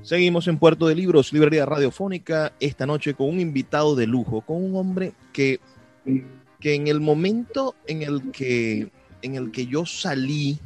Seguimos 0.00 0.48
en 0.48 0.56
Puerto 0.56 0.86
de 0.86 0.94
Libros, 0.94 1.30
Librería 1.30 1.66
Radiofónica, 1.66 2.54
esta 2.60 2.86
noche 2.86 3.12
con 3.12 3.28
un 3.28 3.40
invitado 3.40 3.94
de 3.94 4.06
lujo, 4.06 4.40
con 4.40 4.64
un 4.64 4.74
hombre 4.74 5.12
que, 5.34 5.60
que 6.60 6.74
en 6.74 6.88
el 6.88 7.00
momento 7.00 7.74
en 7.86 8.00
el 8.00 8.32
que, 8.32 8.90
en 9.20 9.34
el 9.34 9.50
que 9.50 9.66
yo 9.66 9.84
salí 9.84 10.58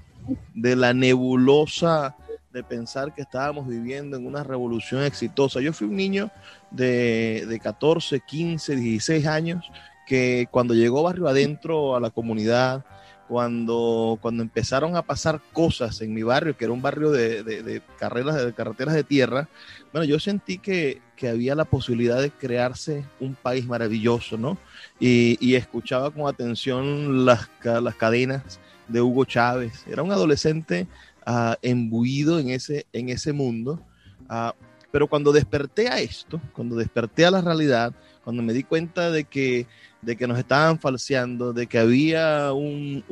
de 0.55 0.77
la 0.77 0.95
nebulosa 0.95 2.15
de 2.54 2.62
pensar 2.62 3.12
que 3.12 3.23
estábamos 3.23 3.66
viviendo 3.66 4.16
en 4.16 4.26
una 4.26 4.44
revolución 4.44 5.02
exitosa, 5.02 5.61
yo 5.61 5.73
fui 5.73 5.88
un 5.88 5.96
niño 5.96 6.30
de, 6.70 7.44
de 7.49 7.58
14, 7.58 8.20
15, 8.20 8.76
16 8.76 9.26
años 9.26 9.70
que 10.06 10.46
cuando 10.50 10.73
llegó 10.73 11.02
barrio 11.02 11.26
adentro 11.26 11.96
a 11.96 12.00
la 12.00 12.11
comunidad, 12.11 12.84
cuando, 13.28 14.18
cuando 14.20 14.42
empezaron 14.42 14.96
a 14.96 15.02
pasar 15.02 15.40
cosas 15.52 16.00
en 16.00 16.14
mi 16.14 16.23
barrio, 16.23 16.56
que 16.56 16.64
era 16.64 16.73
un 16.73 16.82
barrio 16.82 17.11
de, 17.11 17.82
carreras, 17.99 18.44
de 18.44 18.52
carreteras 18.52 18.94
de 18.94 19.02
tierra, 19.02 19.49
bueno, 19.92 20.04
yo 20.04 20.20
sentí 20.20 20.58
que, 20.58 21.02
había 21.25 21.54
la 21.54 21.64
posibilidad 21.64 22.20
de 22.20 22.30
crearse 22.30 23.02
un 23.18 23.34
país 23.34 23.64
maravilloso, 23.64 24.37
¿no? 24.37 24.58
Y, 25.00 25.54
escuchaba 25.54 26.11
con 26.11 26.28
atención 26.28 27.25
las, 27.25 27.49
las 27.62 27.94
cadenas 27.94 28.61
de 28.88 29.00
Hugo 29.00 29.25
Chávez. 29.25 29.87
Era 29.87 30.02
un 30.02 30.12
adolescente 30.12 30.87
uh, 31.26 31.54
embuido 31.62 32.38
en 32.38 32.50
ese, 32.50 32.87
en 32.93 33.09
ese 33.09 33.33
mundo. 33.33 33.81
Ah, 34.28 34.54
pero 34.90 35.09
cuando 35.09 35.33
desperté 35.33 35.88
a 35.88 35.99
esto, 35.99 36.40
cuando 36.52 36.76
desperté 36.76 37.26
a 37.26 37.31
la 37.31 37.40
realidad, 37.40 37.93
cuando 38.23 38.43
me 38.43 38.52
di 38.52 38.62
cuenta 38.62 39.11
de 39.11 39.25
que 39.25 39.66
de 40.04 40.16
que 40.16 40.26
nos 40.26 40.38
estaban 40.38 40.78
falseando, 40.78 41.52
de 41.52 41.66
que 41.66 41.78
había 41.78 42.52
un, 42.52 43.02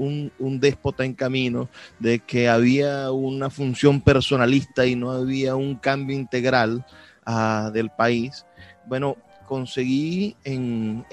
déspota 0.61 1.05
en 1.05 1.15
camino, 1.15 1.69
de 1.99 2.19
que 2.21 2.49
había 2.49 3.11
una 3.11 3.51
función 3.51 4.01
personalista 4.01 4.87
y 4.87 4.95
no 4.95 5.11
había 5.11 5.57
un 5.57 5.77
cambio 5.77 6.17
integral 6.17 6.85
ah, 7.25 7.71
del 7.73 7.91
país. 7.91 8.45
Bueno, 8.87 9.17
conseguí 9.47 10.37
en, 10.45 11.05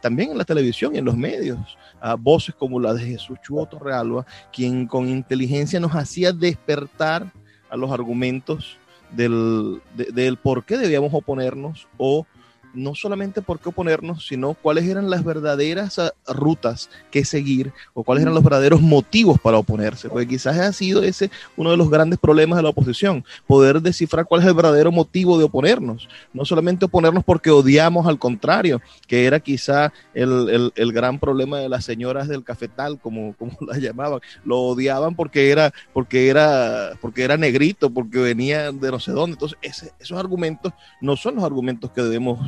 también 0.00 0.32
en 0.32 0.38
la 0.38 0.44
televisión 0.44 0.94
y 0.94 0.98
en 0.98 1.04
los 1.04 1.16
medios 1.16 1.58
a 2.00 2.14
voces 2.14 2.54
como 2.54 2.80
la 2.80 2.94
de 2.94 3.04
Jesús 3.04 3.38
Chuo 3.42 3.66
Torrealba, 3.66 4.26
quien 4.52 4.86
con 4.86 5.08
inteligencia 5.08 5.80
nos 5.80 5.94
hacía 5.94 6.32
despertar 6.32 7.32
a 7.70 7.76
los 7.76 7.90
argumentos 7.90 8.76
del, 9.10 9.80
del 9.94 10.36
por 10.36 10.64
qué 10.64 10.76
debíamos 10.76 11.12
oponernos 11.14 11.88
o 11.96 12.26
no 12.74 12.94
solamente 12.94 13.42
por 13.42 13.60
qué 13.60 13.68
oponernos, 13.68 14.26
sino 14.26 14.54
cuáles 14.54 14.86
eran 14.86 15.10
las 15.10 15.24
verdaderas 15.24 15.98
ah, 15.98 16.12
rutas 16.26 16.90
que 17.10 17.24
seguir 17.24 17.72
o 17.94 18.02
cuáles 18.04 18.22
eran 18.22 18.34
los 18.34 18.44
verdaderos 18.44 18.80
motivos 18.80 19.38
para 19.40 19.58
oponerse, 19.58 20.08
porque 20.08 20.28
quizás 20.28 20.58
ha 20.58 20.72
sido 20.72 21.02
ese 21.02 21.30
uno 21.56 21.70
de 21.70 21.76
los 21.76 21.90
grandes 21.90 22.18
problemas 22.18 22.56
de 22.56 22.62
la 22.62 22.68
oposición, 22.70 23.24
poder 23.46 23.80
descifrar 23.80 24.26
cuál 24.26 24.42
es 24.42 24.46
el 24.46 24.54
verdadero 24.54 24.92
motivo 24.92 25.38
de 25.38 25.44
oponernos, 25.44 26.08
no 26.32 26.44
solamente 26.44 26.84
oponernos 26.84 27.24
porque 27.24 27.50
odiamos 27.50 28.06
al 28.06 28.18
contrario, 28.18 28.80
que 29.06 29.26
era 29.26 29.40
quizá 29.40 29.92
el, 30.14 30.72
gran 30.92 31.18
problema 31.18 31.58
de 31.58 31.68
las 31.68 31.84
señoras 31.84 32.28
del 32.28 32.44
cafetal, 32.44 32.98
como, 32.98 33.34
como 33.38 33.56
las 33.66 33.78
llamaban, 33.78 34.20
lo 34.44 34.60
odiaban 34.60 35.14
porque 35.14 35.50
era, 35.50 35.72
porque 35.92 36.28
era, 36.28 36.92
porque 37.00 37.22
era 37.22 37.36
negrito, 37.36 37.90
porque 37.90 38.18
venía 38.18 38.72
de 38.72 38.90
no 38.90 39.00
sé 39.00 39.12
dónde, 39.12 39.34
entonces 39.34 39.58
esos 39.98 40.18
argumentos 40.18 40.72
no 41.00 41.16
son 41.16 41.36
los 41.36 41.44
argumentos 41.44 41.90
que 41.90 42.02
debemos 42.02 42.38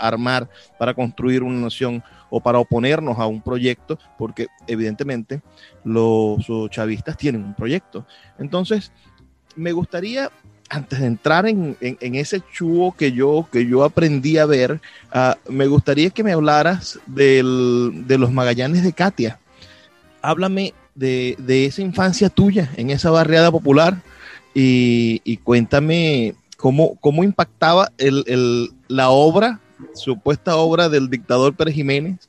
armar 0.00 0.48
para 0.78 0.94
construir 0.94 1.42
una 1.42 1.60
nación 1.60 2.02
o 2.30 2.40
para 2.40 2.58
oponernos 2.58 3.18
a 3.18 3.26
un 3.26 3.40
proyecto, 3.40 3.98
porque 4.18 4.46
evidentemente 4.66 5.42
los, 5.84 6.46
chavistas 6.70 7.16
tienen 7.16 7.44
un 7.44 7.54
proyecto. 7.54 8.06
Entonces, 8.38 8.92
me 9.56 9.72
gustaría, 9.72 10.30
antes 10.68 11.00
de 11.00 11.06
entrar 11.06 11.46
en, 11.46 11.76
ese 11.80 12.40
chubo 12.52 12.92
que 12.92 13.12
yo, 13.12 13.46
que 13.52 13.66
yo 13.66 13.84
aprendí 13.84 14.38
a 14.38 14.46
ver, 14.46 14.80
ah, 15.12 15.36
me 15.48 15.66
gustaría 15.66 16.10
que 16.10 16.24
me 16.24 16.32
hablaras 16.32 16.98
de 17.06 17.42
los 17.42 18.32
Magallanes 18.32 18.82
de 18.82 18.92
Katia. 18.92 19.38
Háblame 20.22 20.74
de, 20.94 21.36
esa 21.66 21.82
infancia 21.82 22.28
tuya 22.28 22.70
en 22.76 22.90
esa 22.90 23.10
barriada 23.10 23.50
popular 23.50 24.02
y 24.54 25.36
cuéntame 25.38 26.34
cómo, 26.60 26.96
cómo 26.96 27.24
impactaba 27.24 27.90
la 28.88 29.10
obra, 29.10 29.60
supuesta 29.94 30.56
obra 30.56 30.88
del 30.90 31.08
dictador 31.08 31.56
Pérez 31.56 31.74
Jiménez 31.74 32.28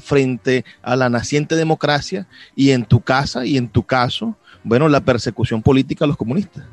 frente 0.00 0.64
a 0.82 0.96
la 0.96 1.10
naciente 1.10 1.54
democracia 1.54 2.26
y 2.56 2.70
en 2.70 2.84
tu 2.84 3.00
casa 3.00 3.44
y 3.44 3.58
en 3.58 3.68
tu 3.68 3.82
caso, 3.84 4.34
bueno, 4.64 4.88
la 4.88 5.00
persecución 5.00 5.62
política 5.62 6.04
a 6.04 6.08
los 6.08 6.16
comunistas. 6.16 6.64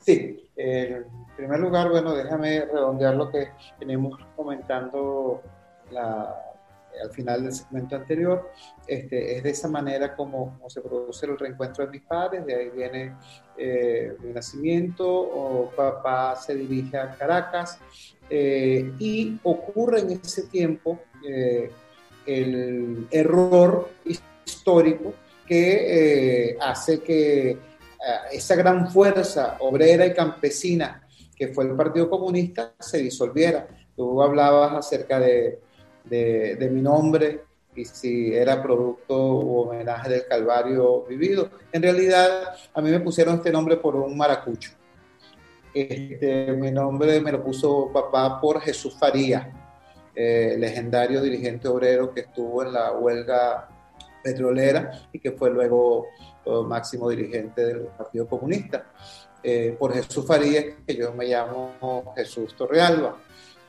Sí, 0.00 0.42
en 0.56 1.04
primer 1.36 1.60
lugar, 1.60 1.90
bueno, 1.90 2.14
déjame 2.14 2.60
redondear 2.64 3.14
lo 3.14 3.30
que 3.30 3.48
venimos 3.78 4.18
comentando 4.36 5.42
la, 5.90 6.34
al 7.02 7.10
final 7.10 7.44
del 7.44 7.52
segmento 7.52 7.96
anterior, 7.96 8.50
este, 8.86 9.36
es 9.36 9.42
de 9.42 9.50
esa 9.50 9.68
manera 9.68 10.14
como, 10.14 10.58
se 10.68 10.80
produce 10.80 11.26
el 11.26 11.38
reencuentro 11.38 11.84
de 11.84 11.90
mis 11.90 12.02
padres, 12.02 12.44
de 12.46 12.54
ahí 12.54 12.70
viene 12.70 13.16
eh, 13.56 14.16
mi 14.22 14.32
nacimiento, 14.32 15.08
o 15.08 15.70
papá 15.70 16.36
se 16.36 16.54
dirige 16.54 16.96
a 16.96 17.10
Caracas 17.10 17.78
eh, 18.28 18.92
y 18.98 19.38
ocurre 19.42 20.00
en 20.00 20.12
ese 20.12 20.44
tiempo 20.44 21.00
eh, 21.26 21.70
el 22.26 23.06
error 23.10 23.90
histórico 24.04 25.14
que 25.46 26.56
hace 26.60 27.00
que 27.00 27.58
esa 28.32 28.54
gran 28.54 28.90
fuerza 28.90 29.56
obrera 29.60 30.06
y 30.06 30.14
campesina 30.14 31.04
que 31.34 31.48
fue 31.48 31.64
el 31.64 31.76
Partido 31.76 32.08
Comunista 32.08 32.74
se 32.78 32.98
disolviera. 32.98 33.66
Tú 33.96 34.22
hablabas 34.22 34.72
acerca 34.72 35.18
de 35.18 35.58
de, 36.04 36.68
mi 36.70 36.80
nombre 36.80 37.42
y 37.74 37.84
si 37.84 38.32
era 38.32 38.62
producto 38.62 39.16
u 39.16 39.60
homenaje 39.60 40.08
del 40.08 40.26
Calvario 40.26 41.02
vivido. 41.02 41.50
En 41.72 41.82
realidad, 41.82 42.54
a 42.72 42.80
mí 42.80 42.90
me 42.90 43.00
pusieron 43.00 43.36
este 43.36 43.50
nombre 43.50 43.76
por 43.76 43.96
un 43.96 44.16
maracucho. 44.16 44.70
Este, 45.72 46.52
mi 46.52 46.70
nombre 46.70 47.20
me 47.20 47.32
lo 47.32 47.42
puso 47.42 47.90
papá 47.92 48.40
por 48.40 48.60
Jesús 48.60 48.96
Faría, 48.96 49.50
eh, 50.14 50.54
legendario 50.56 51.20
dirigente 51.20 51.66
obrero 51.66 52.14
que 52.14 52.20
estuvo 52.20 52.62
en 52.62 52.72
la 52.72 52.92
huelga 52.92 53.68
petrolera 54.22 55.08
y 55.12 55.18
que 55.18 55.32
fue 55.32 55.50
luego 55.50 56.06
oh, 56.44 56.62
máximo 56.62 57.10
dirigente 57.10 57.66
del 57.66 57.80
Partido 57.86 58.28
Comunista. 58.28 58.86
Eh, 59.42 59.76
por 59.78 59.92
Jesús 59.92 60.24
Faría, 60.26 60.76
que 60.86 60.96
yo 60.96 61.12
me 61.12 61.26
llamo 61.26 62.14
Jesús 62.16 62.56
Torrealba, 62.56 63.18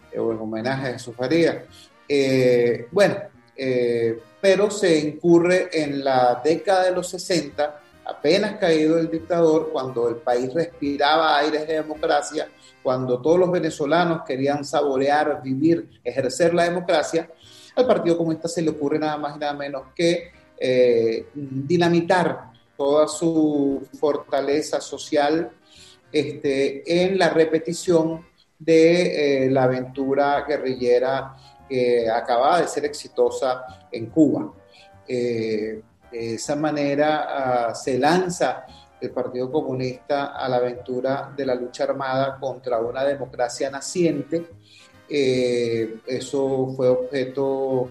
eh, 0.09 0.19
o 0.19 0.31
en 0.31 0.39
homenaje 0.39 0.87
a 0.87 0.93
Jesús 0.93 1.13
Faría. 1.15 1.65
Eh, 2.07 2.87
bueno, 2.91 3.15
eh, 3.55 4.19
pero 4.39 4.69
se 4.69 4.99
incurre 4.99 5.69
en 5.71 6.03
la 6.03 6.41
década 6.43 6.85
de 6.85 6.91
los 6.91 7.09
60, 7.09 7.81
apenas 8.05 8.57
caído 8.57 8.99
el 8.99 9.09
dictador, 9.09 9.71
cuando 9.71 10.07
el 10.07 10.17
país 10.17 10.53
respiraba 10.53 11.37
aires 11.37 11.67
de 11.67 11.73
democracia, 11.75 12.47
cuando 12.83 13.19
todos 13.21 13.39
los 13.39 13.51
venezolanos 13.51 14.21
querían 14.27 14.63
saborear, 14.63 15.41
vivir, 15.41 15.89
ejercer 16.03 16.53
la 16.53 16.65
democracia, 16.65 17.29
al 17.75 17.87
Partido 17.87 18.17
Comunista 18.17 18.47
se 18.47 18.61
le 18.61 18.69
ocurre 18.69 18.99
nada 18.99 19.17
más 19.17 19.35
y 19.35 19.39
nada 19.39 19.53
menos 19.53 19.83
que 19.95 20.31
eh, 20.57 21.27
dinamitar 21.33 22.51
toda 22.77 23.07
su 23.07 23.85
fortaleza 23.99 24.79
social 24.79 25.49
este, 26.11 27.05
en 27.05 27.17
la 27.17 27.29
repetición 27.29 28.25
de 28.57 29.49
la 29.51 29.63
aventura 29.63 30.45
guerrillera 30.47 31.35
que 31.67 32.09
acababa 32.09 32.61
de 32.61 32.67
ser 32.67 32.85
exitosa 32.85 33.65
en 33.91 34.07
Cuba. 34.07 34.51
Eh, 35.07 35.81
de 36.11 36.35
esa 36.35 36.55
manera 36.55 37.67
ah, 37.69 37.75
se 37.75 37.97
lanza 37.99 38.65
el 39.01 39.11
Partido 39.11 39.51
Comunista 39.51 40.27
a 40.27 40.47
la 40.47 40.57
aventura 40.57 41.33
de 41.35 41.45
la 41.45 41.55
lucha 41.55 41.83
armada 41.83 42.37
contra 42.39 42.79
una 42.79 43.03
democracia 43.03 43.69
naciente. 43.69 44.45
Eh, 45.09 45.97
eso 46.07 46.73
fue 46.75 46.87
objeto 46.87 47.89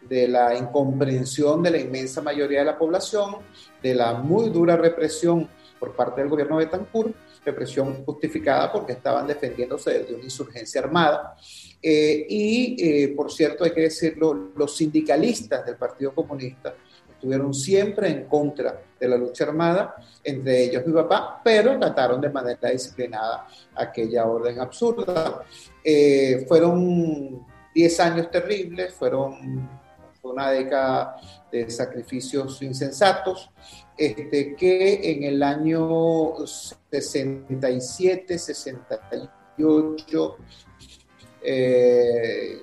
de 0.00 0.28
la 0.28 0.56
incomprensión 0.56 1.62
de 1.62 1.70
la 1.70 1.78
inmensa 1.78 2.20
mayoría 2.20 2.60
de 2.60 2.64
la 2.64 2.78
población, 2.78 3.36
de 3.82 3.94
la 3.94 4.14
muy 4.14 4.50
dura 4.50 4.76
represión 4.76 5.48
por 5.78 5.94
parte 5.94 6.20
del 6.20 6.30
gobierno 6.30 6.58
de 6.58 6.64
Betancourt, 6.64 7.14
represión 7.44 8.04
justificada 8.04 8.70
porque 8.72 8.92
estaban 8.92 9.26
defendiéndose 9.26 10.04
de 10.04 10.14
una 10.14 10.24
insurgencia 10.24 10.80
armada. 10.80 11.36
Eh, 11.82 12.26
y, 12.28 12.76
eh, 12.78 13.08
por 13.08 13.32
cierto, 13.32 13.64
hay 13.64 13.72
que 13.72 13.80
decirlo, 13.82 14.52
los 14.54 14.76
sindicalistas 14.76 15.66
del 15.66 15.76
Partido 15.76 16.14
Comunista 16.14 16.74
estuvieron 17.10 17.52
siempre 17.52 18.08
en 18.08 18.26
contra 18.26 18.80
de 18.98 19.08
la 19.08 19.16
lucha 19.16 19.44
armada, 19.44 19.96
entre 20.22 20.64
ellos 20.64 20.86
mi 20.86 20.92
papá, 20.92 21.40
pero 21.42 21.78
trataron 21.78 22.20
de 22.20 22.30
manera 22.30 22.70
disciplinada 22.70 23.46
aquella 23.74 24.26
orden 24.26 24.60
absurda. 24.60 25.44
Eh, 25.84 26.44
fueron 26.48 27.46
10 27.74 28.00
años 28.00 28.30
terribles, 28.30 28.94
fueron 28.94 29.68
una 30.22 30.50
década 30.50 31.16
de 31.50 31.68
sacrificios 31.70 32.62
insensatos, 32.62 33.50
este, 33.96 34.54
que 34.54 35.12
en 35.12 35.24
el 35.24 35.42
año 35.42 36.34
67, 36.46 38.38
68, 38.38 40.36
eh, 41.44 42.62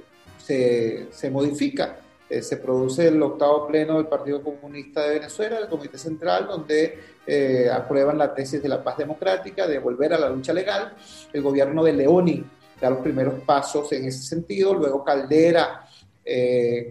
se, 1.12 1.30
modifica. 1.30 2.00
Eh, 2.30 2.42
se 2.42 2.58
produce 2.58 3.08
el 3.08 3.22
octavo 3.22 3.68
pleno 3.68 3.98
del 3.98 4.08
Partido 4.08 4.42
Comunista 4.44 5.04
de 5.04 5.16
Venezuela, 5.16 5.60
el 5.60 5.68
Comité 5.68 5.98
Central, 5.98 6.48
donde 6.48 7.00
eh, 7.26 7.70
aprueban 7.72 8.18
la 8.18 8.34
tesis 8.34 8.62
de 8.62 8.70
la 8.70 8.84
paz 8.84 8.98
democrática, 8.98 9.68
de 9.68 9.80
volver 9.80 10.14
a 10.14 10.20
la 10.20 10.30
lucha 10.30 10.54
legal. 10.54 10.96
El 11.34 11.42
gobierno 11.42 11.84
de 11.84 11.94
Leoni 11.94 12.44
da 12.80 12.90
los 12.90 13.00
primeros 13.00 13.42
pasos 13.44 13.92
en 13.92 14.06
ese 14.06 14.24
sentido. 14.24 14.74
Luego 14.74 15.04
Caldera, 15.04 15.86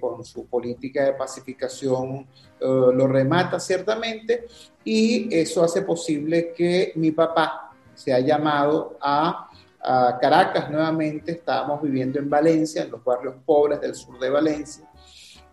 con 0.01 0.24
su 0.24 0.46
política 0.46 1.05
de 1.05 1.12
pacificación, 1.12 2.27
lo 2.61 3.07
remata 3.07 3.59
ciertamente. 3.61 4.46
Y 4.85 5.35
eso 5.35 5.62
hace 5.62 5.83
posible 5.83 6.53
que 6.53 6.92
mi 6.96 7.12
papá 7.12 7.72
sea 7.94 8.20
llamado 8.20 8.96
a 9.01 9.48
a 9.81 10.19
Caracas 10.21 10.71
nuevamente, 10.71 11.33
estábamos 11.33 11.83
viviendo 11.83 12.19
en 12.19 12.29
Valencia, 12.29 12.83
en 12.83 12.91
los 12.91 13.03
barrios 13.03 13.37
pobres 13.45 13.81
del 13.81 13.95
sur 13.95 14.19
de 14.19 14.31
Valencia, 14.31 14.88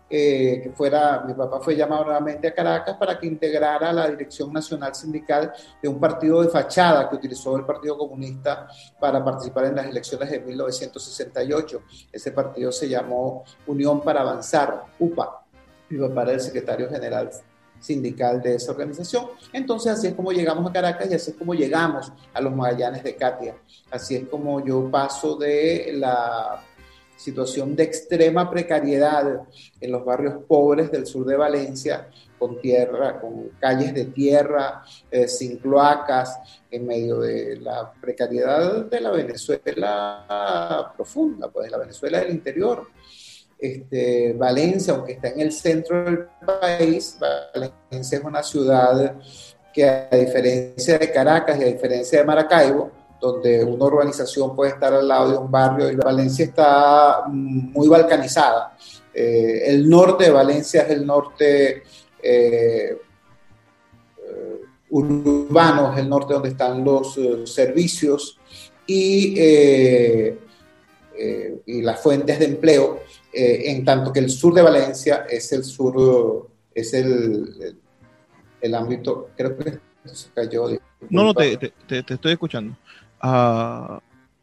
eh, 0.08 0.60
que 0.62 0.70
fuera, 0.70 1.24
mi 1.26 1.34
papá 1.34 1.60
fue 1.60 1.74
llamado 1.74 2.04
nuevamente 2.04 2.46
a 2.46 2.54
Caracas 2.54 2.96
para 2.96 3.18
que 3.18 3.26
integrara 3.26 3.92
la 3.92 4.08
dirección 4.08 4.52
nacional 4.52 4.94
sindical 4.94 5.52
de 5.82 5.88
un 5.88 5.98
partido 5.98 6.42
de 6.42 6.48
fachada 6.48 7.08
que 7.08 7.16
utilizó 7.16 7.56
el 7.56 7.64
Partido 7.64 7.98
Comunista 7.98 8.68
para 9.00 9.24
participar 9.24 9.64
en 9.64 9.76
las 9.76 9.86
elecciones 9.86 10.30
de 10.30 10.40
1968. 10.40 11.82
Ese 12.12 12.30
partido 12.30 12.70
se 12.70 12.88
llamó 12.88 13.44
Unión 13.66 14.00
para 14.00 14.20
Avanzar, 14.20 14.84
UPA. 14.98 15.44
Mi 15.88 15.98
papá 15.98 16.22
era 16.22 16.32
el 16.32 16.40
secretario 16.40 16.88
general 16.88 17.30
sindical 17.80 18.42
de 18.42 18.56
esa 18.56 18.72
organización. 18.72 19.26
Entonces 19.52 19.92
así 19.92 20.08
es 20.08 20.14
como 20.14 20.32
llegamos 20.32 20.68
a 20.68 20.72
Caracas 20.72 21.10
y 21.10 21.14
así 21.14 21.30
es 21.30 21.36
como 21.36 21.54
llegamos 21.54 22.12
a 22.32 22.40
los 22.40 22.54
Magallanes 22.54 23.02
de 23.02 23.16
Katia. 23.16 23.56
Así 23.90 24.16
es 24.16 24.28
como 24.28 24.64
yo 24.64 24.90
paso 24.90 25.36
de 25.36 25.92
la 25.94 26.62
situación 27.16 27.74
de 27.74 27.84
extrema 27.84 28.50
precariedad 28.50 29.42
en 29.80 29.90
los 29.90 30.04
barrios 30.04 30.44
pobres 30.46 30.90
del 30.90 31.06
sur 31.06 31.26
de 31.26 31.36
Valencia, 31.36 32.08
con 32.38 32.60
tierra, 32.60 33.18
con 33.18 33.48
calles 33.58 33.94
de 33.94 34.06
tierra, 34.06 34.84
eh, 35.10 35.26
sin 35.26 35.56
cloacas, 35.56 36.38
en 36.70 36.86
medio 36.86 37.20
de 37.20 37.56
la 37.56 37.90
precariedad 37.92 38.84
de 38.84 39.00
la 39.00 39.10
Venezuela 39.10 40.92
profunda, 40.94 41.48
pues 41.48 41.64
de 41.64 41.70
la 41.70 41.78
Venezuela 41.78 42.20
del 42.20 42.30
interior. 42.30 42.88
Este, 43.58 44.34
Valencia, 44.34 44.94
aunque 44.94 45.12
está 45.12 45.28
en 45.28 45.40
el 45.40 45.52
centro 45.52 46.04
del 46.04 46.26
país, 46.44 47.18
Valencia 47.20 48.18
es 48.18 48.24
una 48.24 48.42
ciudad 48.42 49.16
que 49.72 49.88
a 49.88 50.08
diferencia 50.10 50.98
de 50.98 51.10
Caracas 51.10 51.58
y 51.58 51.62
a 51.62 51.66
diferencia 51.66 52.18
de 52.18 52.24
Maracaibo, 52.24 52.90
donde 53.20 53.64
una 53.64 53.84
urbanización 53.86 54.54
puede 54.54 54.72
estar 54.72 54.92
al 54.92 55.08
lado 55.08 55.30
de 55.30 55.38
un 55.38 55.50
barrio, 55.50 55.90
y 55.90 55.96
Valencia 55.96 56.44
está 56.44 57.24
muy 57.28 57.88
balcanizada. 57.88 58.76
Eh, 59.12 59.62
el 59.66 59.88
norte 59.88 60.24
de 60.24 60.30
Valencia 60.30 60.82
es 60.82 60.90
el 60.90 61.06
norte 61.06 61.82
eh, 62.22 62.98
eh, 64.22 64.60
urbano, 64.90 65.92
es 65.92 65.98
el 65.98 66.08
norte 66.08 66.34
donde 66.34 66.50
están 66.50 66.84
los 66.84 67.18
servicios 67.44 68.38
y, 68.86 69.34
y 71.66 71.82
las 71.82 72.02
fuentes 72.02 72.38
de 72.38 72.44
empleo, 72.46 73.00
en 73.32 73.84
tanto 73.84 74.12
que 74.12 74.20
el 74.20 74.30
sur 74.30 74.54
de 74.54 74.62
Valencia 74.62 75.26
es 75.28 75.52
el 75.52 75.64
sur, 75.64 76.48
es 76.74 76.94
el, 76.94 77.76
el, 78.60 78.74
ámbito, 78.74 79.30
creo 79.36 79.56
que 79.56 79.78
se 80.04 80.30
cayó. 80.34 80.68
No, 81.10 81.24
no, 81.24 81.34
te, 81.34 81.56
te, 81.56 82.02
te 82.02 82.14
estoy 82.14 82.32
escuchando 82.32 82.76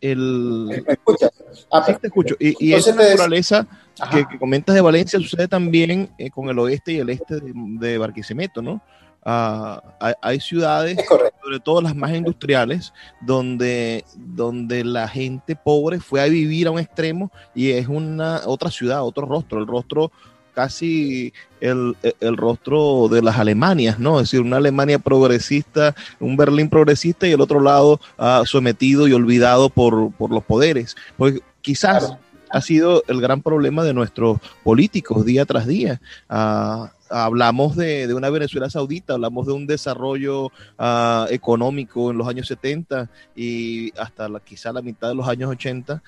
el... 0.03 0.83
¿Me 0.85 0.93
escuchas? 0.93 1.31
Ah, 1.71 1.83
sí, 1.85 1.93
te 1.99 2.07
escucho. 2.07 2.35
Y, 2.39 2.73
esa 2.73 2.93
naturaleza 2.93 3.65
que, 4.11 4.37
comentas 4.37 4.75
de 4.75 4.81
Valencia 4.81 5.19
sucede 5.19 5.47
también 5.47 6.09
eh, 6.17 6.29
con 6.29 6.49
el 6.49 6.59
oeste 6.59 6.93
y 6.93 6.97
el 6.97 7.09
este 7.09 7.39
de, 7.41 7.97
Barquisimeto, 7.97 8.61
¿no? 8.61 8.81
Hay, 9.25 10.39
ciudades, 10.39 10.97
sobre 11.07 11.59
todo 11.59 11.81
las 11.81 11.95
más 11.95 12.11
industriales, 12.11 12.93
donde, 13.21 14.03
donde 14.15 14.83
la 14.83 15.07
gente 15.07 15.55
pobre 15.55 15.99
fue 15.99 16.21
a 16.21 16.25
vivir 16.25 16.67
a 16.67 16.71
un 16.71 16.79
extremo 16.79 17.31
y 17.55 17.71
es 17.71 17.87
una 17.87 18.41
otra 18.45 18.69
ciudad, 18.69 19.03
otro 19.03 19.25
rostro, 19.25 19.59
el 19.59 19.67
rostro 19.67 20.11
casi 20.53 21.33
el, 21.59 21.95
rostro 22.37 23.07
de 23.09 23.21
las 23.21 23.37
Alemanias, 23.37 23.99
¿no? 23.99 24.19
Es 24.19 24.29
decir, 24.29 24.41
una 24.41 24.57
Alemania 24.57 24.99
progresista, 24.99 25.95
un 26.19 26.37
Berlín 26.37 26.69
progresista 26.69 27.27
y 27.27 27.31
el 27.31 27.41
otro 27.41 27.59
lado 27.59 27.99
uh, 28.17 28.45
sometido 28.45 29.07
y 29.07 29.13
olvidado 29.13 29.69
por, 29.69 30.11
los 30.29 30.43
poderes. 30.43 30.95
Porque 31.17 31.41
quizás 31.61 32.17
ha 32.53 32.61
sido 32.61 33.03
el 33.07 33.19
gran 33.19 33.41
problema 33.41 33.83
de 33.83 33.95
nuestros 33.95 34.37
políticos 34.63 35.25
día 35.25 35.43
tras 35.43 35.65
día. 35.65 35.99
Ah, 36.29 36.91
hablamos 37.09 37.75
de, 37.75 38.13
una 38.13 38.29
Venezuela 38.29 38.69
saudita, 38.69 39.15
hablamos 39.15 39.47
de 39.47 39.53
un 39.53 39.65
desarrollo 39.65 40.51
ah, 40.77 41.25
económico 41.31 42.11
en 42.11 42.17
los 42.19 42.27
años 42.27 42.47
70 42.47 43.09
y 43.35 43.91
hasta 43.97 44.29
quizá 44.45 44.71
la 44.71 44.83
mitad 44.83 45.09
de 45.09 45.15
los 45.15 45.27
años 45.27 45.49
80, 45.49 46.03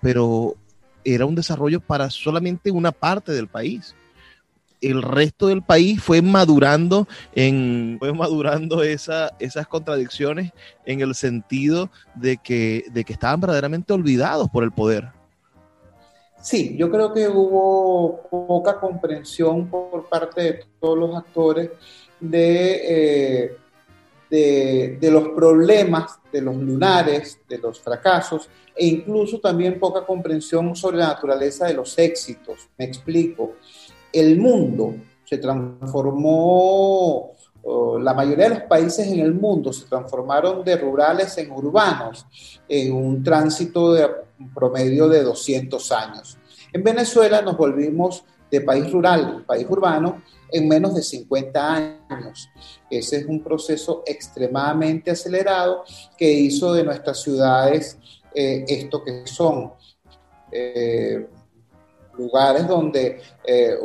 pero 0.00 0.54
era 1.04 1.26
un 1.26 1.34
desarrollo 1.34 1.80
para 1.80 2.10
solamente 2.10 2.70
una 2.70 2.92
parte 2.92 3.32
del 3.32 3.48
país. 3.48 3.96
El 4.80 5.02
resto 5.02 5.48
del 5.48 5.62
país 5.62 6.00
fue 6.00 6.22
madurando 6.22 7.08
en 7.34 7.96
fue 7.98 8.12
madurando 8.12 8.84
esa, 8.84 9.32
esas 9.40 9.66
contradicciones 9.66 10.52
en 10.86 11.00
el 11.00 11.16
sentido 11.16 11.90
de 12.14 12.36
que, 12.36 12.84
de 12.92 13.02
que 13.02 13.14
estaban 13.14 13.40
verdaderamente 13.40 13.92
olvidados 13.92 14.48
por 14.48 14.62
el 14.62 14.70
poder. 14.70 15.21
Sí, 16.42 16.74
yo 16.76 16.90
creo 16.90 17.12
que 17.12 17.28
hubo 17.28 18.22
poca 18.28 18.78
comprensión 18.80 19.68
por 19.68 20.08
parte 20.08 20.42
de 20.42 20.64
todos 20.80 20.98
los 20.98 21.16
actores 21.16 21.70
de, 22.18 23.44
eh, 23.44 23.56
de, 24.28 24.98
de, 25.00 25.10
los 25.10 25.28
problemas, 25.28 26.18
de 26.32 26.40
los 26.40 26.56
lunares, 26.56 27.38
de 27.48 27.58
los 27.58 27.80
fracasos 27.80 28.48
e 28.74 28.86
incluso 28.86 29.38
también 29.38 29.78
poca 29.78 30.04
comprensión 30.04 30.74
sobre 30.74 30.98
la 30.98 31.08
naturaleza 31.08 31.66
de 31.66 31.74
los 31.74 31.96
éxitos. 31.96 32.68
Me 32.76 32.86
explico. 32.86 33.52
El 34.12 34.38
mundo 34.38 34.94
se 35.24 35.38
transformó, 35.38 37.32
la 38.00 38.12
mayoría 38.14 38.48
de 38.48 38.54
los 38.56 38.64
países 38.64 39.06
en 39.06 39.20
el 39.20 39.32
mundo 39.32 39.72
se 39.72 39.86
transformaron 39.86 40.64
de 40.64 40.76
rurales 40.76 41.38
en 41.38 41.52
urbanos 41.52 42.26
en 42.68 42.92
un 42.92 43.22
tránsito 43.22 43.92
de 43.92 44.10
promedio 44.50 45.08
de 45.08 45.22
200 45.22 45.92
años. 45.92 46.38
En 46.72 46.82
Venezuela 46.82 47.42
nos 47.42 47.56
volvimos 47.56 48.24
de 48.50 48.60
país 48.60 48.90
rural, 48.90 49.44
país 49.46 49.66
urbano, 49.68 50.22
en 50.50 50.68
menos 50.68 50.94
de 50.94 51.02
50 51.02 51.74
años. 52.08 52.50
Ese 52.90 53.16
es 53.16 53.26
un 53.26 53.42
proceso 53.42 54.02
extremadamente 54.06 55.10
acelerado 55.10 55.84
que 56.16 56.30
hizo 56.30 56.74
de 56.74 56.84
nuestras 56.84 57.22
ciudades 57.22 57.98
eh, 58.34 58.64
esto 58.66 59.02
que 59.04 59.26
son 59.26 59.72
eh, 60.50 61.26
lugares 62.16 62.66
donde 62.66 63.20
eh, 63.44 63.76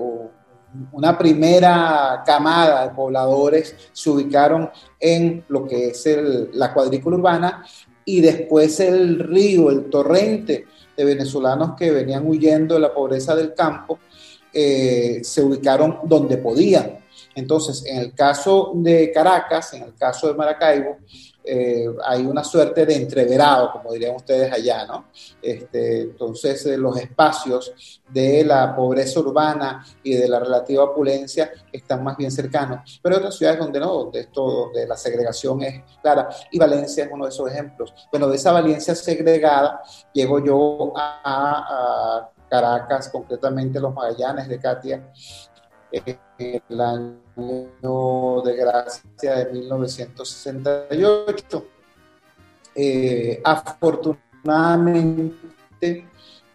una 0.91 1.17
primera 1.17 2.23
camada 2.25 2.87
de 2.87 2.93
pobladores 2.93 3.75
se 3.91 4.09
ubicaron 4.09 4.69
en 4.99 5.43
lo 5.47 5.65
que 5.65 5.89
es 5.89 6.05
la 6.53 6.73
cuadrícula 6.73 7.17
urbana 7.17 7.65
y 8.07 8.21
después 8.21 8.79
el 8.79 9.19
río, 9.19 9.69
el 9.69 9.89
torrente 9.89 10.65
de 10.95 11.05
venezolanos 11.05 11.75
que 11.77 11.91
venían 11.91 12.25
huyendo 12.25 12.73
de 12.73 12.81
la 12.81 12.93
pobreza 12.93 13.35
del 13.35 13.53
campo, 13.53 13.99
se 14.51 15.43
ubicaron 15.43 15.99
donde 16.05 16.37
podían. 16.37 16.99
Entonces, 17.35 17.85
en 17.85 17.97
el 17.97 18.15
caso 18.15 18.71
de 18.75 19.11
Caracas, 19.11 19.73
en 19.73 19.83
el 19.83 19.93
caso 19.93 20.27
de 20.27 20.33
Maracaibo, 20.33 20.97
eh, 21.47 21.87
hay 22.05 22.25
una 22.25 22.43
suerte 22.43 22.85
de 22.85 22.95
entreverado, 22.95 23.71
como 23.71 23.93
dirían 23.93 24.15
ustedes 24.15 24.51
allá, 24.51 24.85
¿no? 24.85 25.05
Este, 25.41 26.01
entonces, 26.01 26.65
eh, 26.65 26.77
los 26.77 26.97
espacios 26.97 28.01
de 28.09 28.43
la 28.43 28.75
pobreza 28.75 29.19
urbana 29.19 29.85
y 30.03 30.15
de 30.15 30.27
la 30.27 30.39
relativa 30.39 30.83
opulencia 30.83 31.51
están 31.71 32.03
más 32.03 32.17
bien 32.17 32.31
cercanos. 32.31 32.99
Pero 33.01 33.15
hay 33.15 33.19
otras 33.19 33.35
ciudades 33.35 33.59
donde 33.59 33.79
no, 33.79 33.93
donde, 33.93 34.19
esto, 34.21 34.41
donde 34.41 34.85
la 34.85 34.97
segregación 34.97 35.61
es 35.63 35.83
clara. 36.01 36.29
Y 36.51 36.59
Valencia 36.59 37.05
es 37.05 37.11
uno 37.11 37.25
de 37.25 37.31
esos 37.31 37.49
ejemplos. 37.49 37.93
Bueno, 38.11 38.27
de 38.27 38.35
esa 38.35 38.51
Valencia 38.51 38.93
segregada 38.95 39.81
llego 40.13 40.43
yo 40.43 40.93
a, 40.95 41.23
a 41.23 42.31
Caracas, 42.49 43.09
concretamente 43.09 43.79
los 43.79 43.93
Magallanes 43.93 44.47
de 44.47 44.59
Katia, 44.59 45.11
el 45.91 46.81
año 46.81 48.41
de 48.43 48.55
gracia 48.55 49.35
de 49.35 49.53
1968. 49.53 51.65
Eh, 52.75 53.41
afortunadamente, 53.43 56.07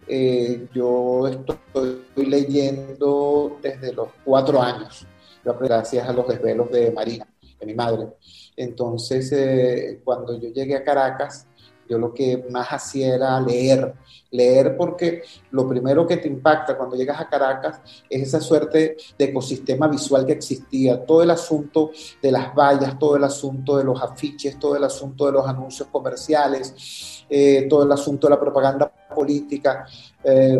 eh, 0.07 0.67
yo 0.73 1.27
estoy 1.27 2.01
leyendo 2.15 3.59
desde 3.61 3.91
los 3.93 4.07
cuatro 4.23 4.61
años, 4.61 5.05
gracias 5.43 6.07
a 6.07 6.13
los 6.13 6.25
desvelos 6.27 6.71
de 6.71 6.91
Marina, 6.91 7.27
de 7.59 7.65
mi 7.65 7.73
madre. 7.73 8.07
Entonces, 8.55 9.31
eh, 9.31 10.01
cuando 10.03 10.39
yo 10.39 10.49
llegué 10.49 10.75
a 10.75 10.83
Caracas, 10.83 11.47
yo 11.89 11.97
lo 11.97 12.13
que 12.13 12.45
más 12.49 12.67
hacía 12.69 13.15
era 13.15 13.39
leer, 13.39 13.93
leer 14.31 14.75
porque 14.77 15.23
lo 15.51 15.67
primero 15.67 16.07
que 16.07 16.17
te 16.17 16.27
impacta 16.27 16.77
cuando 16.77 16.95
llegas 16.95 17.19
a 17.19 17.29
Caracas 17.29 17.81
es 18.09 18.23
esa 18.23 18.41
suerte 18.41 18.97
de 19.17 19.25
ecosistema 19.25 19.87
visual 19.87 20.25
que 20.25 20.33
existía, 20.33 21.05
todo 21.05 21.23
el 21.23 21.31
asunto 21.31 21.91
de 22.21 22.31
las 22.31 22.53
vallas, 22.55 22.97
todo 22.97 23.15
el 23.15 23.23
asunto 23.23 23.77
de 23.77 23.83
los 23.83 24.01
afiches, 24.01 24.57
todo 24.57 24.75
el 24.75 24.83
asunto 24.83 25.25
de 25.25 25.33
los 25.33 25.47
anuncios 25.47 25.87
comerciales, 25.91 27.25
eh, 27.29 27.67
todo 27.69 27.83
el 27.83 27.91
asunto 27.91 28.27
de 28.27 28.31
la 28.31 28.39
propaganda 28.39 28.91
política. 29.13 29.85
Eh, 30.23 30.59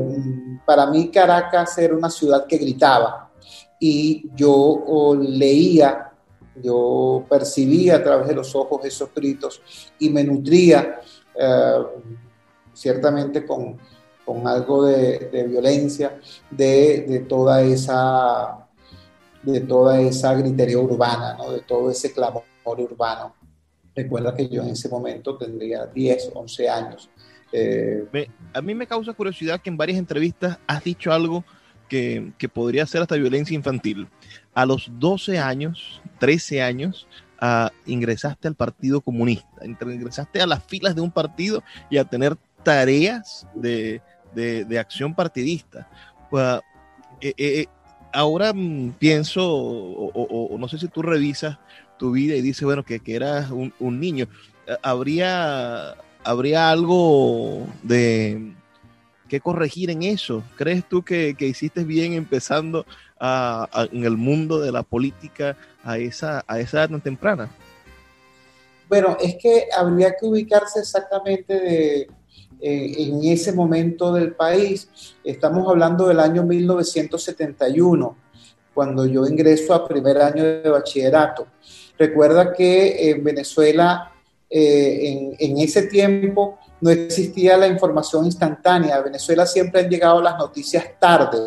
para 0.66 0.86
mí 0.88 1.10
Caracas 1.10 1.78
era 1.78 1.96
una 1.96 2.10
ciudad 2.10 2.46
que 2.46 2.58
gritaba 2.58 3.32
y 3.80 4.30
yo 4.36 5.18
leía 5.20 6.14
yo 6.62 7.26
percibía 7.30 7.96
a 7.96 8.04
través 8.04 8.28
de 8.28 8.36
los 8.36 8.54
ojos 8.56 8.86
esos 8.86 9.10
gritos 9.14 9.62
y 10.00 10.10
me 10.10 10.24
nutría 10.24 11.02
eh, 11.40 11.84
ciertamente 12.74 13.46
con, 13.46 13.78
algo 14.48 14.86
de, 14.86 15.46
violencia 15.48 16.20
de, 16.50 17.26
toda 17.28 17.62
esa 17.62 18.60
de 19.42 19.60
toda 19.60 20.00
esa 20.00 20.34
gritería 20.36 20.80
urbana, 20.80 21.38
de 21.52 21.60
todo 21.62 21.92
ese 21.92 22.14
clamor 22.14 22.44
urbano. 22.66 23.36
Recuerda 23.94 24.34
que 24.34 24.48
yo 24.48 24.64
en 24.64 24.70
ese 24.70 24.88
momento 24.88 25.38
tendría 25.38 25.86
10, 25.86 26.32
11 26.34 26.70
años. 26.70 27.10
Eh, 27.52 28.30
a 28.54 28.62
mí 28.62 28.74
me 28.74 28.88
causa 28.88 29.14
curiosidad 29.14 29.62
que 29.62 29.70
en 29.70 29.78
varias 29.78 30.00
entrevistas 30.00 30.58
has 30.66 30.84
dicho 30.84 31.12
algo 31.12 31.44
que, 31.88 32.50
podría 32.52 32.86
ser 32.88 33.02
hasta 33.02 33.16
violencia 33.16 33.56
infantil. 33.56 34.08
A 34.54 34.66
los 34.66 34.90
12 35.00 35.38
años, 35.38 36.02
13 36.20 36.62
años, 36.62 37.08
uh, 37.44 37.70
ingresaste 37.86 38.48
al 38.48 38.56
Partido 38.56 39.02
Comunista, 39.02 39.66
ingresaste 39.66 40.42
a 40.42 40.48
las 40.48 40.64
filas 40.64 40.96
de 40.96 41.02
un 41.02 41.12
partido 41.12 41.62
y 41.90 41.98
a 41.98 42.06
tener 42.06 42.38
tareas 42.64 43.46
de, 43.54 44.02
acción 44.80 45.14
partidista. 45.14 45.88
Uh, 46.32 46.60
ahora 48.14 48.54
mm, 48.54 48.94
pienso, 49.00 49.46
o, 49.46 50.58
no 50.58 50.68
sé 50.68 50.80
si 50.80 50.88
tú 50.88 51.02
revisas 51.02 51.58
tu 52.00 52.12
vida 52.12 52.36
y 52.36 52.42
dices, 52.42 52.64
bueno, 52.64 52.84
que, 52.84 53.00
que 53.00 53.16
eras 53.16 53.52
un, 53.52 54.00
niño, 54.00 54.28
¿habría, 54.82 55.96
¿habría 56.24 56.72
algo 56.72 57.68
de 57.84 58.54
que 59.34 59.42
corregir 59.42 59.90
en 59.90 60.04
eso? 60.04 60.44
¿Crees 60.58 60.88
tú 60.88 61.04
que, 61.04 61.36
hiciste 61.40 61.84
bien 61.84 62.14
empezando 62.14 62.86
en 63.92 64.04
el 64.04 64.18
mundo 64.18 64.60
de 64.60 64.72
la 64.72 64.84
política 64.84 65.56
a 65.84 65.98
esa, 65.98 66.44
a 66.48 66.60
esa 66.60 66.80
edad 66.80 66.90
tan 66.90 67.02
temprana? 67.02 67.50
Bueno, 68.90 69.18
es 69.22 69.36
que 69.36 69.68
habría 69.76 70.16
que 70.16 70.26
ubicarse 70.26 70.80
exactamente 70.80 71.60
de, 71.60 72.08
en 72.64 73.24
ese 73.24 73.52
momento 73.52 74.14
del 74.14 74.34
país. 74.34 74.88
Estamos 75.24 75.68
hablando 75.70 76.08
del 76.08 76.20
año 76.20 76.44
1971, 76.44 78.16
cuando 78.74 79.06
yo 79.06 79.26
ingreso 79.26 79.74
a 79.74 79.88
primer 79.88 80.18
año 80.20 80.44
de 80.44 80.70
bachillerato. 80.70 81.48
Recuerda 81.98 82.54
que 82.54 83.12
en 83.12 83.24
Venezuela, 83.24 84.12
eh, 84.50 85.36
en, 85.40 85.58
ese 85.58 85.84
tiempo, 85.84 86.58
no 86.82 86.90
existía 86.90 87.58
la 87.58 87.68
información 87.68 88.26
instantánea. 88.26 88.96
A 88.96 89.02
Venezuela 89.02 89.46
siempre 89.46 89.82
han 89.82 89.90
llegado 89.90 90.22
las 90.22 90.38
noticias 90.38 90.86
tarde, 91.00 91.38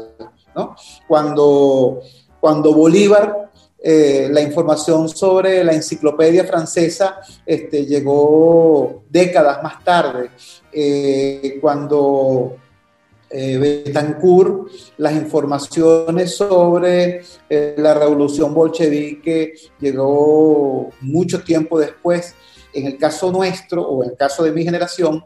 ¿no? 0.57 0.75
Cuando, 1.07 2.01
cuando 2.41 2.73
Bolívar 2.73 3.47
eh, 3.89 4.29
la 4.33 4.41
información 4.41 5.09
sobre 5.09 5.63
la 5.63 5.73
enciclopedia 5.73 6.45
francesa 6.45 7.21
este, 7.45 7.87
llegó 7.87 9.05
décadas 9.09 9.63
más 9.63 9.85
tarde, 9.85 10.31
eh, 10.73 11.59
cuando 11.61 12.57
eh, 13.31 13.59
Betancourt, 13.59 14.71
las 14.97 15.13
informaciones 15.13 16.35
sobre 16.35 17.23
la 17.49 17.95
revolución 17.95 18.55
bolchevique 18.55 19.55
llegó 19.79 20.91
mucho 21.03 21.45
tiempo 21.45 21.79
después. 21.79 22.35
En 22.73 22.87
el 22.87 22.99
caso 22.99 23.31
nuestro, 23.31 23.83
o 23.83 24.03
en 24.03 24.11
el 24.11 24.17
caso 24.17 24.43
de 24.43 24.53
mi 24.53 24.65
generación, 24.65 25.25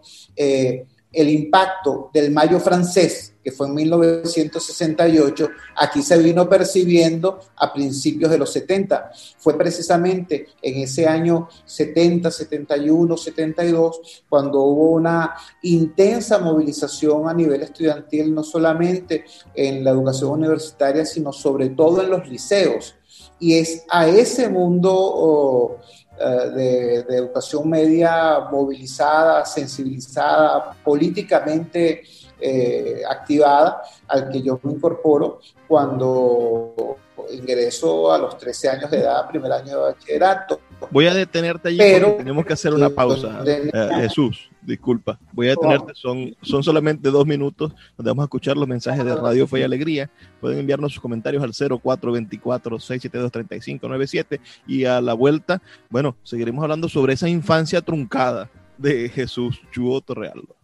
el 1.12 1.28
impacto 1.28 2.10
del 2.12 2.30
mayo 2.30 2.60
francés, 2.60 3.34
que 3.42 3.50
fue 3.50 3.66
en 3.66 3.74
1968, 3.74 5.48
aquí 5.76 6.02
se 6.02 6.18
vino 6.18 6.48
percibiendo 6.48 7.40
a 7.56 7.72
principios 7.72 8.30
de 8.30 8.38
los 8.38 8.52
70. 8.52 9.10
Fue 9.38 9.56
precisamente 9.56 10.48
en 10.62 10.82
ese 10.82 11.06
año 11.06 11.48
70, 11.64 12.30
71, 12.30 13.16
72, 13.16 14.24
cuando 14.28 14.60
hubo 14.60 14.90
una 14.92 15.34
intensa 15.62 16.38
movilización 16.38 17.28
a 17.28 17.34
nivel 17.34 17.62
estudiantil, 17.62 18.34
no 18.34 18.44
solamente 18.44 19.24
en 19.54 19.82
la 19.82 19.90
educación 19.90 20.30
universitaria, 20.30 21.04
sino 21.04 21.32
sobre 21.32 21.70
todo 21.70 22.02
en 22.02 22.10
los 22.10 22.28
liceos. 22.28 22.94
Y 23.38 23.54
es 23.54 23.84
a 23.90 24.06
ese 24.06 24.48
mundo... 24.48 24.92
Oh, 24.94 25.76
eh, 26.20 27.02
de, 27.08 27.16
educación 27.16 27.68
media 27.68 28.40
movilizada, 28.50 29.46
sensibilizada, 29.46 30.74
políticamente 30.84 32.02
eh, 32.38 33.02
activada, 33.08 33.82
al 34.06 34.28
que 34.28 34.42
yo 34.42 34.60
me 34.62 34.72
incorporo 34.72 35.40
cuando 35.66 36.96
ingreso 37.30 38.12
a 38.12 38.18
los 38.18 38.36
13 38.36 38.68
años 38.68 38.90
de 38.90 38.98
edad, 38.98 39.28
primer 39.28 39.50
año 39.50 39.78
de 39.78 39.92
bachillerato. 39.92 40.60
Voy 40.90 41.06
a 41.06 41.14
detenerte 41.14 41.68
allí 41.68 41.78
pero, 41.78 42.14
tenemos 42.14 42.44
que 42.44 42.52
hacer 42.52 42.74
una 42.74 42.90
pausa. 42.90 43.42
Eh, 43.46 43.70
Jesús, 43.96 44.50
disculpa. 44.62 45.18
Voy 45.32 45.46
a 45.48 45.50
detenerte, 45.50 45.92
son, 45.94 46.34
son 46.42 46.62
solamente 46.62 47.10
dos 47.10 47.26
minutos 47.26 47.72
donde 47.96 48.10
vamos 48.10 48.22
a 48.22 48.26
escuchar 48.26 48.56
los 48.56 48.68
mensajes 48.68 49.04
de 49.04 49.14
Radio 49.14 49.46
Fe 49.46 49.60
y 49.60 49.62
Alegría. 49.62 50.10
Pueden 50.40 50.58
enviarnos 50.58 50.92
sus 50.92 51.02
comentarios 51.02 51.42
al 51.42 51.52
0424-672-3597 51.52 54.40
y 54.66 54.84
a 54.84 55.00
la 55.00 55.14
vuelta, 55.14 55.62
bueno, 55.88 56.16
seguiremos 56.22 56.62
hablando 56.62 56.88
sobre 56.88 57.14
esa 57.14 57.28
infancia 57.28 57.80
truncada 57.82 58.50
de 58.78 59.08
Jesús 59.08 59.60
Chuo 59.70 60.00
Torrealba. 60.00 60.60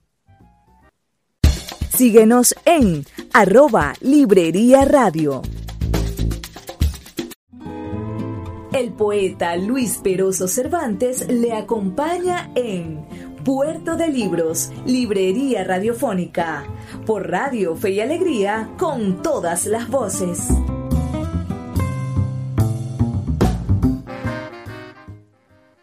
Síguenos 1.96 2.54
en 2.66 3.06
arroba 3.32 3.94
Librería 4.00 4.84
Radio. 4.84 5.40
El 8.76 8.92
poeta 8.92 9.56
Luis 9.56 9.96
Peroso 10.04 10.48
Cervantes 10.48 11.26
le 11.32 11.54
acompaña 11.54 12.50
en 12.54 13.06
Puerto 13.42 13.96
de 13.96 14.08
Libros, 14.08 14.70
Librería 14.84 15.64
Radiofónica, 15.64 16.66
por 17.06 17.30
Radio 17.30 17.74
Fe 17.74 17.92
y 17.92 18.00
Alegría, 18.00 18.68
con 18.76 19.22
todas 19.22 19.64
las 19.64 19.88
voces. 19.88 20.48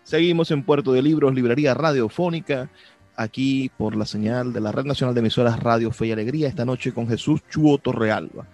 Seguimos 0.04 0.52
en 0.52 0.62
Puerto 0.64 0.94
de 0.94 1.02
Libros, 1.02 1.34
Librería 1.34 1.74
Radiofónica, 1.74 2.70
aquí 3.16 3.72
por 3.76 3.96
la 3.96 4.06
señal 4.06 4.54
de 4.54 4.62
la 4.62 4.72
Red 4.72 4.86
Nacional 4.86 5.16
de 5.16 5.22
Emisoras 5.22 5.60
Radio 5.60 5.90
Fe 5.90 6.06
y 6.06 6.12
Alegría, 6.12 6.48
esta 6.48 6.64
noche 6.64 6.94
con 6.94 7.08
Jesús 7.08 7.42
Chuo 7.50 7.80
Torrealba. 7.80 8.46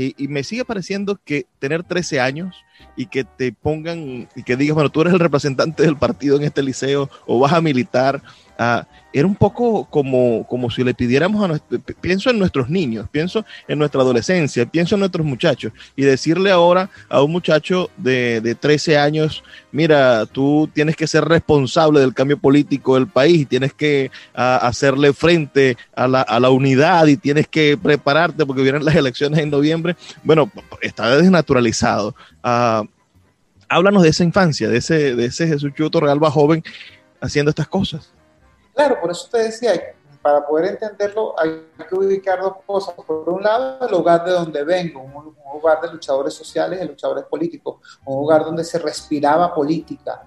Y, 0.00 0.28
me 0.28 0.44
sigue 0.44 0.64
pareciendo 0.64 1.18
que 1.24 1.46
tener 1.58 1.82
13 1.82 2.20
años 2.20 2.54
y 2.96 3.06
que 3.06 3.24
te 3.24 3.52
pongan 3.52 4.28
y 4.36 4.44
que 4.44 4.56
digas, 4.56 4.76
bueno, 4.76 4.90
tú 4.90 5.00
eres 5.00 5.12
el 5.12 5.18
representante 5.18 5.82
del 5.82 5.96
partido 5.96 6.36
en 6.36 6.44
este 6.44 6.62
liceo 6.62 7.10
o 7.26 7.40
vas 7.40 7.52
a 7.52 7.60
militar 7.60 8.22
Ah, 8.60 8.88
era 9.12 9.24
un 9.24 9.36
poco 9.36 9.84
como, 9.84 10.44
como 10.48 10.68
si 10.68 10.82
le 10.82 10.92
pidiéramos 10.92 11.48
a 11.48 11.60
pienso 12.00 12.28
en 12.28 12.40
nuestros 12.40 12.68
niños, 12.68 13.08
pienso 13.08 13.44
en 13.68 13.78
nuestra 13.78 14.00
adolescencia, 14.02 14.66
pienso 14.66 14.96
en 14.96 14.98
nuestros 14.98 15.24
muchachos 15.24 15.72
y 15.94 16.02
decirle 16.02 16.50
ahora 16.50 16.90
a 17.08 17.22
un 17.22 17.30
muchacho 17.30 17.88
de, 17.96 18.40
de 18.40 18.56
13 18.56 18.98
años, 18.98 19.44
mira, 19.70 20.26
tú 20.26 20.68
tienes 20.74 20.96
que 20.96 21.06
ser 21.06 21.24
responsable 21.24 22.00
del 22.00 22.14
cambio 22.14 22.36
político 22.36 22.96
del 22.96 23.06
país, 23.06 23.48
tienes 23.48 23.72
que 23.72 24.10
ah, 24.34 24.56
hacerle 24.56 25.12
frente 25.12 25.76
a 25.94 26.08
la, 26.08 26.22
a 26.22 26.40
la, 26.40 26.50
unidad 26.50 27.06
y 27.06 27.16
tienes 27.16 27.46
que 27.46 27.78
prepararte 27.80 28.44
porque 28.44 28.62
vienen 28.62 28.84
las 28.84 28.96
elecciones 28.96 29.38
en 29.38 29.50
noviembre, 29.50 29.94
bueno, 30.24 30.50
está 30.82 31.16
desnaturalizado. 31.16 32.14
Ah, 32.42 32.82
háblanos 33.68 34.02
de 34.02 34.08
esa 34.08 34.24
infancia, 34.24 34.68
de 34.68 34.78
ese, 34.78 35.14
de 35.14 35.26
ese 35.26 35.46
Jesús 35.46 35.72
Chuto 35.74 36.00
Realba 36.00 36.30
joven 36.30 36.64
haciendo 37.20 37.50
estas 37.50 37.68
cosas. 37.68 38.17
Claro, 38.78 39.00
por 39.00 39.10
eso 39.10 39.28
te 39.28 39.38
decía, 39.38 39.72
para 40.22 40.46
poder 40.46 40.66
entenderlo 40.66 41.34
hay 41.36 41.64
que 41.88 41.96
ubicar 41.96 42.40
dos 42.40 42.58
cosas. 42.64 42.94
Por 42.94 43.28
un 43.28 43.42
lado, 43.42 43.84
el 43.84 43.90
lugar 43.90 44.24
de 44.24 44.30
donde 44.30 44.62
vengo, 44.62 45.00
un, 45.02 45.34
lugar 45.52 45.80
de 45.80 45.90
luchadores 45.90 46.32
sociales 46.32 46.78
y 46.80 46.86
luchadores 46.86 47.24
políticos, 47.24 47.78
un 48.04 48.20
lugar 48.20 48.44
donde 48.44 48.62
se 48.62 48.78
respiraba 48.78 49.52
política. 49.52 50.22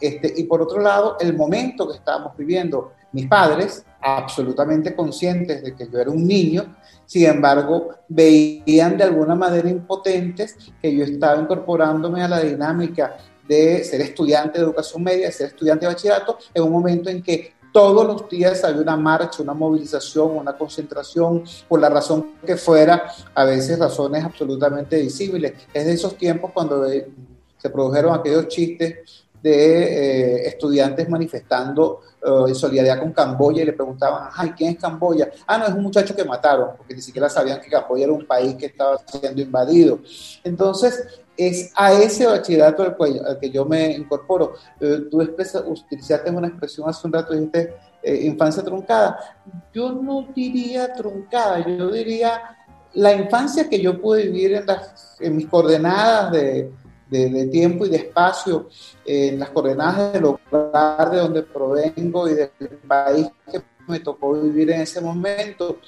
Este, 0.00 0.32
y 0.36 0.44
por 0.44 0.62
otro 0.62 0.80
lado, 0.80 1.16
el 1.18 1.36
momento 1.36 1.88
que 1.88 1.96
estábamos 1.96 2.36
viviendo. 2.36 2.92
Mis 3.10 3.26
padres, 3.26 3.84
absolutamente 4.00 4.94
conscientes 4.94 5.64
de 5.64 5.74
que 5.74 5.88
yo 5.90 5.98
era 5.98 6.10
un 6.10 6.24
niño, 6.24 6.76
sin 7.04 7.26
embargo, 7.26 7.88
veían 8.06 8.96
de 8.96 9.02
alguna 9.02 9.34
manera 9.34 9.68
impotentes 9.68 10.56
que 10.80 10.94
yo 10.94 11.02
estaba 11.02 11.40
incorporándome 11.40 12.22
a 12.22 12.28
la 12.28 12.40
dinámica 12.40 13.16
de 13.48 13.82
ser 13.82 14.02
estudiante 14.02 14.58
de 14.58 14.66
educación 14.66 15.02
media, 15.02 15.26
de 15.26 15.32
ser 15.32 15.48
estudiante 15.48 15.86
de 15.86 15.94
bachillerato, 15.94 16.38
en 16.52 16.62
un 16.62 16.70
momento 16.70 17.08
en 17.08 17.22
que 17.22 17.57
todos 17.78 18.04
los 18.04 18.28
días 18.28 18.64
había 18.64 18.82
una 18.82 18.96
marcha, 18.96 19.40
una 19.40 19.54
movilización, 19.54 20.36
una 20.36 20.58
concentración, 20.58 21.44
por 21.68 21.78
la 21.78 21.88
razón 21.88 22.32
que 22.44 22.56
fuera, 22.56 23.08
a 23.32 23.44
veces 23.44 23.78
razones 23.78 24.24
absolutamente 24.24 25.00
visibles. 25.00 25.52
Es 25.72 25.86
de 25.86 25.92
esos 25.92 26.16
tiempos 26.16 26.50
cuando 26.52 26.88
se 26.88 27.70
produjeron 27.70 28.16
aquellos 28.16 28.48
chistes 28.48 29.26
de 29.40 29.52
eh, 29.52 30.48
estudiantes 30.48 31.08
manifestando 31.08 32.00
eh, 32.20 32.48
en 32.48 32.54
solidaridad 32.56 32.98
con 32.98 33.12
Camboya 33.12 33.62
y 33.62 33.66
le 33.66 33.74
preguntaban, 33.74 34.28
ay, 34.34 34.54
¿quién 34.56 34.72
es 34.72 34.80
Camboya? 34.80 35.30
Ah, 35.46 35.58
no, 35.58 35.66
es 35.66 35.72
un 35.72 35.84
muchacho 35.84 36.16
que 36.16 36.24
mataron, 36.24 36.70
porque 36.76 36.96
ni 36.96 37.00
siquiera 37.00 37.28
sabían 37.28 37.60
que 37.60 37.70
Camboya 37.70 38.06
era 38.06 38.12
un 38.12 38.26
país 38.26 38.56
que 38.56 38.66
estaba 38.66 38.98
siendo 39.06 39.40
invadido. 39.40 40.00
Entonces, 40.42 41.20
es 41.38 41.70
a 41.76 41.92
ese 41.92 42.26
bachillerato 42.26 42.82
al, 42.82 43.38
que 43.40 43.48
yo 43.48 43.64
me 43.64 43.92
incorporo. 43.92 44.54
Eh, 44.80 45.02
tú 45.08 45.22
utilizaste 45.22 46.30
una 46.30 46.48
expresión 46.48 46.88
hace 46.88 47.06
un 47.06 47.12
rato, 47.12 47.32
dijiste 47.32 47.76
eh, 48.02 48.26
infancia 48.26 48.64
truncada. 48.64 49.36
Yo 49.72 49.92
no 49.92 50.26
diría 50.34 50.92
truncada, 50.92 51.64
yo 51.64 51.92
diría 51.92 52.56
la 52.94 53.14
infancia 53.14 53.68
que 53.68 53.80
yo 53.80 54.00
pude 54.00 54.24
vivir 54.24 54.54
en, 54.54 54.66
las, 54.66 55.16
en 55.20 55.36
mis 55.36 55.46
coordenadas 55.46 56.32
de, 56.32 56.72
de, 57.08 57.46
tiempo 57.46 57.86
y 57.86 57.90
de 57.90 57.98
espacio, 57.98 58.68
en 59.04 59.38
las 59.38 59.50
coordenadas 59.50 60.14
del 60.14 60.22
lugar 60.22 61.10
de 61.10 61.18
donde 61.18 61.42
provengo 61.42 62.28
y 62.28 62.34
del 62.34 62.50
país 62.86 63.28
que 63.50 63.62
me 63.86 64.00
tocó 64.00 64.32
vivir 64.32 64.72
en 64.72 64.80
ese 64.80 65.00
momento. 65.00 65.78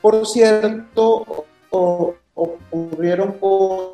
Por 0.00 0.24
cierto, 0.26 1.46
ocurrieron 2.34 3.32
cosas 3.38 3.91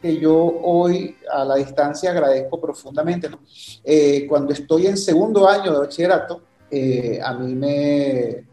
que 0.00 0.18
yo 0.18 0.34
hoy 0.62 1.16
a 1.32 1.44
la 1.44 1.56
distancia 1.56 2.10
agradezco 2.10 2.60
profundamente. 2.60 3.30
Eh, 3.82 4.26
cuando 4.28 4.52
estoy 4.52 4.86
en 4.86 4.96
segundo 4.96 5.48
año 5.48 5.72
de 5.72 5.78
bachillerato, 5.78 6.42
eh, 6.70 7.20
a 7.22 7.32
mí 7.34 7.54
me 7.54 8.46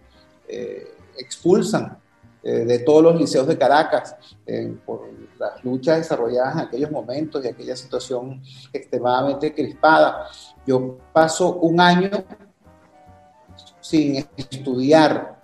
eh, 0.48 0.96
expulsan 1.18 1.98
de 2.44 2.80
todos 2.80 3.04
los 3.04 3.22
liceos 3.22 3.46
de 3.46 3.56
Caracas 3.56 4.16
por 4.84 5.12
las 5.38 5.64
luchas 5.64 5.98
desarrolladas 6.00 6.56
en 6.56 6.60
aquellos 6.62 6.90
momentos 6.90 7.46
y 7.46 7.48
aquella 7.48 7.76
situación 7.76 8.42
extremadamente 8.74 9.54
crispada. 9.54 10.26
Yo 10.66 10.98
paso 11.14 11.58
un 11.58 11.80
año 11.80 12.10
sin 13.80 14.26
estudiar 14.36 15.40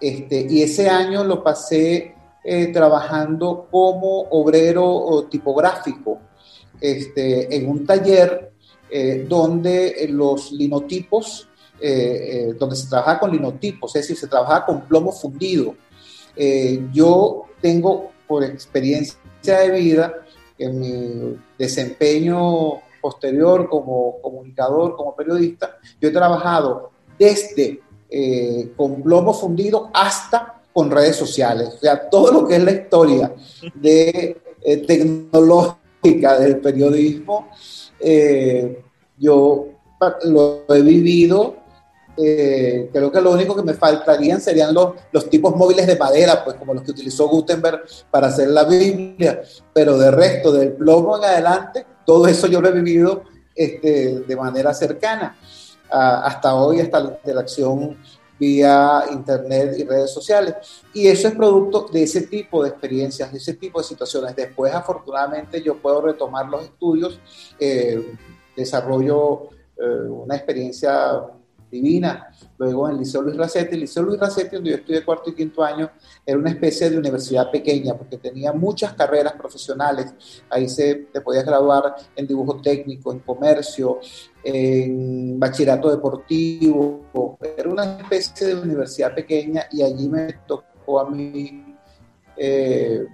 este, 0.00 0.46
y 0.48 0.62
ese 0.62 0.88
año 0.88 1.22
lo 1.22 1.44
pasé 1.44 2.16
eh, 2.42 2.68
trabajando 2.68 3.68
como 3.70 4.22
obrero 4.30 5.26
tipográfico 5.30 6.20
este, 6.80 7.54
en 7.54 7.68
un 7.68 7.84
taller 7.84 8.52
eh, 8.88 9.26
donde 9.28 10.08
los 10.10 10.50
linotipos, 10.50 11.46
eh, 11.78 12.54
donde 12.58 12.76
se 12.76 12.88
trabaja 12.88 13.18
con 13.18 13.30
linotipos, 13.30 13.94
es 13.94 14.02
decir, 14.02 14.16
se 14.16 14.26
trabaja 14.26 14.64
con 14.64 14.80
plomo 14.82 15.12
fundido. 15.12 15.74
yo 16.94 17.44
tengo 17.60 18.12
por 18.26 18.42
experiencia 18.42 19.58
de 19.58 19.70
vida 19.72 20.14
en 20.56 20.80
mi 20.80 21.36
desempeño 21.58 22.80
posterior 23.02 23.68
como 23.68 24.18
comunicador, 24.22 24.96
como 24.96 25.14
periodista, 25.14 25.76
yo 26.00 26.08
he 26.08 26.12
trabajado 26.12 26.90
desde 27.18 27.82
con 28.76 29.02
plomo 29.02 29.34
fundido 29.34 29.90
hasta 29.92 30.59
con 30.72 30.90
redes 30.90 31.16
sociales. 31.16 31.68
O 31.74 31.78
sea, 31.78 32.08
todo 32.08 32.32
lo 32.32 32.46
que 32.46 32.56
es 32.56 32.64
la 32.64 32.72
historia 32.72 33.32
de, 33.74 34.40
eh, 34.62 34.76
tecnológica 34.86 36.38
del 36.38 36.58
periodismo, 36.58 37.48
eh, 37.98 38.82
yo 39.18 39.68
lo 40.24 40.64
he 40.68 40.82
vivido. 40.82 41.56
Eh, 42.16 42.90
creo 42.92 43.10
que 43.10 43.20
lo 43.20 43.32
único 43.32 43.56
que 43.56 43.62
me 43.62 43.74
faltarían 43.74 44.40
serían 44.40 44.74
los, 44.74 44.94
los 45.12 45.30
tipos 45.30 45.56
móviles 45.56 45.86
de 45.86 45.96
madera, 45.96 46.44
pues 46.44 46.56
como 46.56 46.74
los 46.74 46.82
que 46.82 46.90
utilizó 46.90 47.28
Gutenberg 47.28 47.82
para 48.10 48.28
hacer 48.28 48.48
la 48.48 48.64
Biblia, 48.64 49.40
pero 49.72 49.96
de 49.96 50.10
resto, 50.10 50.52
del 50.52 50.72
plomo 50.72 51.16
en 51.16 51.24
adelante, 51.24 51.86
todo 52.04 52.26
eso 52.26 52.46
yo 52.46 52.60
lo 52.60 52.68
he 52.68 52.72
vivido 52.72 53.22
este, 53.54 54.20
de 54.20 54.36
manera 54.36 54.74
cercana. 54.74 55.36
Hasta 55.88 56.54
hoy, 56.54 56.80
hasta 56.80 57.00
la 57.00 57.10
interacción 57.10 57.96
vía 58.40 59.04
internet 59.12 59.76
y 59.78 59.84
redes 59.84 60.10
sociales. 60.10 60.54
Y 60.94 61.06
eso 61.06 61.28
es 61.28 61.34
producto 61.34 61.86
de 61.92 62.02
ese 62.02 62.22
tipo 62.22 62.62
de 62.62 62.70
experiencias, 62.70 63.30
de 63.30 63.38
ese 63.38 63.54
tipo 63.54 63.78
de 63.78 63.84
situaciones. 63.84 64.34
Después, 64.34 64.74
afortunadamente, 64.74 65.62
yo 65.62 65.76
puedo 65.76 66.00
retomar 66.00 66.48
los 66.48 66.64
estudios, 66.64 67.20
eh, 67.58 68.16
desarrollo 68.56 69.50
eh, 69.76 70.08
una 70.08 70.36
experiencia 70.36 71.22
divina. 71.70 72.28
Luego 72.58 72.88
en 72.88 72.94
el 72.94 73.00
Liceo 73.00 73.22
Luis 73.22 73.36
Racetti, 73.36 73.74
el 73.74 73.80
Liceo 73.80 74.02
Luis 74.02 74.18
Racetti, 74.18 74.56
donde 74.56 74.70
yo 74.70 74.76
estudié 74.76 75.04
cuarto 75.04 75.30
y 75.30 75.34
quinto 75.34 75.62
año, 75.62 75.90
era 76.26 76.36
una 76.36 76.50
especie 76.50 76.90
de 76.90 76.98
universidad 76.98 77.50
pequeña 77.50 77.96
porque 77.96 78.18
tenía 78.18 78.52
muchas 78.52 78.92
carreras 78.94 79.34
profesionales. 79.34 80.12
Ahí 80.50 80.68
se 80.68 80.94
te 81.12 81.20
podías 81.20 81.44
graduar 81.44 81.94
en 82.16 82.26
dibujo 82.26 82.60
técnico, 82.60 83.12
en 83.12 83.20
comercio, 83.20 84.00
en 84.42 85.38
bachillerato 85.38 85.90
deportivo. 85.90 87.38
Era 87.56 87.68
una 87.68 87.98
especie 87.98 88.48
de 88.48 88.54
universidad 88.54 89.14
pequeña 89.14 89.66
y 89.70 89.82
allí 89.82 90.08
me 90.08 90.32
tocó 90.46 91.00
a 91.00 91.10
mí 91.10 91.76
eh, 92.36 93.04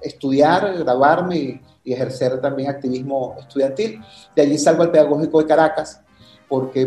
estudiar, 0.00 0.78
graduarme 0.78 1.36
y, 1.36 1.92
ejercer 1.92 2.38
también 2.42 2.68
activismo 2.68 3.36
estudiantil. 3.38 4.02
De 4.36 4.42
allí 4.42 4.58
salgo 4.58 4.82
al 4.82 4.90
Pedagógico 4.90 5.40
de 5.40 5.46
Caracas 5.46 6.02
porque 6.46 6.86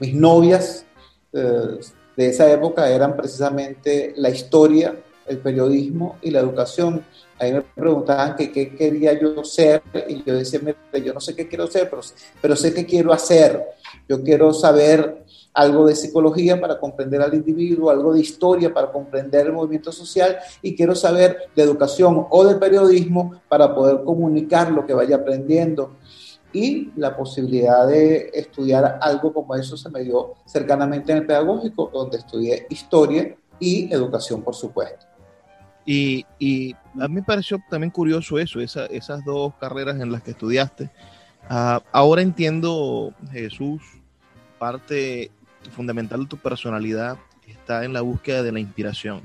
mis 0.00 0.14
novias 0.14 0.84
eh, 1.32 1.78
de 2.16 2.28
esa 2.28 2.50
época 2.50 2.88
eran 2.88 3.16
precisamente 3.16 4.12
la 4.16 4.30
historia, 4.30 4.96
el 5.28 5.38
periodismo 5.38 6.16
y 6.22 6.30
la 6.30 6.40
educación. 6.40 7.04
Ahí 7.38 7.52
me 7.52 7.62
preguntaban 7.62 8.34
qué 8.36 8.50
quería 8.50 9.18
yo 9.18 9.44
ser 9.44 9.82
y 10.08 10.22
yo 10.24 10.34
decía, 10.34 10.60
yo 11.04 11.12
no 11.12 11.20
sé 11.20 11.34
qué 11.34 11.46
quiero 11.46 11.66
ser, 11.66 11.90
pero, 11.90 12.02
pero 12.40 12.56
sé 12.56 12.72
qué 12.72 12.86
quiero 12.86 13.12
hacer. 13.12 13.62
Yo 14.08 14.22
quiero 14.22 14.52
saber 14.52 15.24
algo 15.56 15.86
de 15.86 15.96
psicología 15.96 16.60
para 16.60 16.78
comprender 16.78 17.22
al 17.22 17.34
individuo, 17.34 17.90
algo 17.90 18.12
de 18.12 18.20
historia 18.20 18.72
para 18.72 18.92
comprender 18.92 19.46
el 19.46 19.52
movimiento 19.52 19.90
social 19.90 20.36
y 20.60 20.76
quiero 20.76 20.94
saber 20.94 21.48
de 21.56 21.62
educación 21.62 22.26
o 22.28 22.44
de 22.44 22.56
periodismo 22.56 23.40
para 23.48 23.74
poder 23.74 24.04
comunicar 24.04 24.70
lo 24.70 24.84
que 24.86 24.92
vaya 24.92 25.16
aprendiendo 25.16 25.96
y 26.52 26.90
la 26.96 27.16
posibilidad 27.16 27.86
de 27.86 28.30
estudiar 28.32 28.98
algo 29.00 29.32
como 29.32 29.54
eso 29.54 29.76
se 29.76 29.90
me 29.90 30.02
dio 30.02 30.34
cercanamente 30.46 31.12
en 31.12 31.18
el 31.18 31.26
pedagógico, 31.26 31.90
donde 31.92 32.18
estudié 32.18 32.66
historia 32.70 33.36
y 33.58 33.92
educación, 33.92 34.42
por 34.42 34.54
supuesto. 34.54 35.15
Y, 35.86 36.26
y 36.38 36.74
a 37.00 37.08
mí 37.08 37.14
me 37.14 37.22
pareció 37.22 37.62
también 37.70 37.90
curioso 37.90 38.38
eso, 38.38 38.60
esas 38.60 39.24
dos 39.24 39.54
carreras 39.60 40.00
en 40.00 40.10
las 40.10 40.22
que 40.22 40.32
estudiaste. 40.32 40.90
Ah, 41.48 41.80
ahora 41.92 42.22
entiendo, 42.22 43.14
Jesús, 43.30 43.80
parte 44.58 45.30
fundamental 45.70 46.22
de 46.22 46.26
tu 46.26 46.36
personalidad 46.36 47.18
está 47.46 47.84
en 47.84 47.92
la 47.92 48.00
búsqueda 48.00 48.42
de 48.42 48.52
la 48.52 48.60
inspiración. 48.60 49.22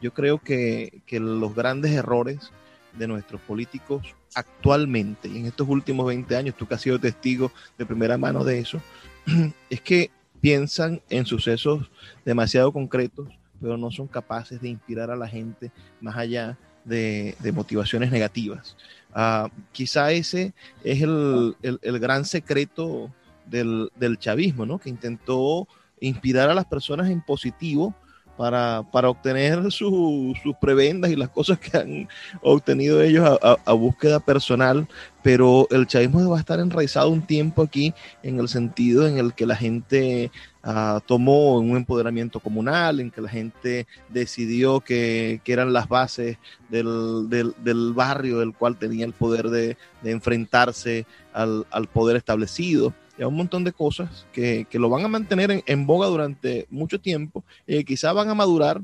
Yo 0.00 0.12
creo 0.12 0.38
que, 0.38 1.02
que 1.06 1.20
los 1.20 1.54
grandes 1.54 1.92
errores 1.92 2.50
de 2.98 3.06
nuestros 3.06 3.40
políticos 3.42 4.14
actualmente, 4.34 5.28
y 5.28 5.38
en 5.38 5.46
estos 5.46 5.68
últimos 5.68 6.06
20 6.06 6.36
años, 6.36 6.54
tú 6.56 6.66
que 6.66 6.74
has 6.74 6.80
sido 6.80 6.98
testigo 6.98 7.52
de 7.78 7.86
primera 7.86 8.18
mano 8.18 8.44
de 8.44 8.60
eso, 8.60 8.80
es 9.70 9.80
que 9.80 10.10
piensan 10.40 11.02
en 11.10 11.26
sucesos 11.26 11.90
demasiado 12.24 12.72
concretos, 12.72 13.28
pero 13.60 13.76
no 13.76 13.90
son 13.90 14.06
capaces 14.06 14.60
de 14.60 14.68
inspirar 14.68 15.10
a 15.10 15.16
la 15.16 15.28
gente 15.28 15.70
más 16.00 16.16
allá 16.16 16.56
de, 16.84 17.34
motivaciones 17.54 18.10
negativas. 18.10 18.76
Ah, 19.12 19.48
quizá 19.72 20.12
ese 20.12 20.54
es 20.84 21.02
el, 21.02 21.56
gran 22.00 22.24
secreto 22.24 23.12
del, 23.46 23.90
del, 23.96 24.18
chavismo, 24.18 24.66
¿no? 24.66 24.78
que 24.78 24.88
intentó 24.88 25.68
inspirar 26.00 26.48
a 26.48 26.54
las 26.54 26.64
personas 26.64 27.10
en 27.10 27.20
positivo, 27.20 27.94
para, 28.40 28.82
para 28.90 29.10
obtener 29.10 29.70
sus 29.70 30.34
prebendas 30.62 31.10
y 31.10 31.16
las 31.16 31.28
cosas 31.28 31.58
que 31.58 31.76
han 31.76 32.08
obtenido 32.40 33.02
ellos 33.02 33.38
a, 33.42 33.72
búsqueda 33.74 34.18
personal, 34.18 34.88
pero 35.22 35.66
el 35.70 35.86
chavismo 35.86 36.28
va 36.30 36.36
a 36.36 36.40
estar 36.40 36.60
enraizado 36.60 37.10
un 37.10 37.22
tiempo 37.22 37.62
aquí 37.62 37.94
en 38.22 38.38
el 38.38 38.48
sentido 38.48 39.06
en 39.06 39.18
el 39.18 39.34
que 39.34 39.46
la 39.46 39.56
gente 39.56 40.30
uh, 40.64 41.00
tomó 41.06 41.58
un 41.58 41.76
empoderamiento 41.76 42.40
comunal, 42.40 43.00
en 43.00 43.10
que 43.10 43.20
la 43.20 43.28
gente 43.28 43.86
decidió 44.08 44.80
que, 44.80 45.40
que 45.44 45.52
eran 45.52 45.72
las 45.72 45.88
bases 45.88 46.38
del, 46.68 47.28
del, 47.28 47.54
del, 47.62 47.92
barrio 47.92 48.38
del 48.38 48.54
cual 48.54 48.78
tenía 48.78 49.04
el 49.04 49.12
poder 49.12 49.50
de, 49.50 49.76
de 50.02 50.10
enfrentarse 50.10 51.06
al, 51.32 51.66
al 51.70 51.86
poder 51.86 52.16
establecido 52.16 52.94
y 53.20 53.24
un 53.24 53.34
montón 53.34 53.64
de 53.64 53.72
cosas 53.72 54.26
que, 54.32 54.66
que 54.70 54.78
lo 54.78 54.88
van 54.88 55.04
a 55.04 55.08
mantener 55.08 55.62
en, 55.66 55.86
boga 55.86 56.06
durante 56.06 56.66
mucho 56.70 56.98
tiempo 56.98 57.44
y 57.66 57.76
eh, 57.76 57.84
quizás 57.84 58.14
van 58.14 58.30
a 58.30 58.34
madurar. 58.34 58.80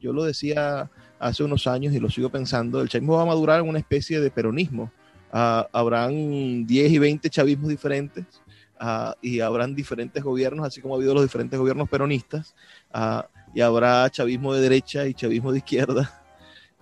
Yo 0.00 0.12
lo 0.12 0.22
decía 0.22 0.88
hace 1.18 1.42
unos 1.42 1.66
años 1.66 1.92
y 1.92 1.98
lo 1.98 2.08
sigo 2.08 2.30
pensando, 2.30 2.80
el 2.80 2.88
chavismo 2.88 3.16
va 3.16 3.22
a 3.22 3.26
madurar 3.26 3.60
en 3.60 3.68
una 3.68 3.80
especie 3.80 4.20
de 4.20 4.30
peronismo. 4.30 4.92
Ah, 5.32 5.68
habrán 5.72 6.66
10 6.66 6.92
y 6.92 6.98
20 6.98 7.30
chavismos 7.30 7.68
diferentes 7.68 8.24
ah, 8.78 9.14
y 9.22 9.40
habrán 9.40 9.74
diferentes 9.74 10.22
gobiernos, 10.22 10.66
así 10.66 10.80
como 10.80 10.94
ha 10.94 10.96
habido 10.96 11.14
los 11.14 11.22
diferentes 11.22 11.58
gobiernos 11.58 11.88
peronistas, 11.88 12.54
ah, 12.92 13.26
y 13.54 13.60
habrá 13.60 14.08
chavismo 14.10 14.54
de 14.54 14.60
derecha 14.60 15.06
y 15.06 15.14
chavismo 15.14 15.52
de 15.52 15.58
izquierda, 15.58 16.22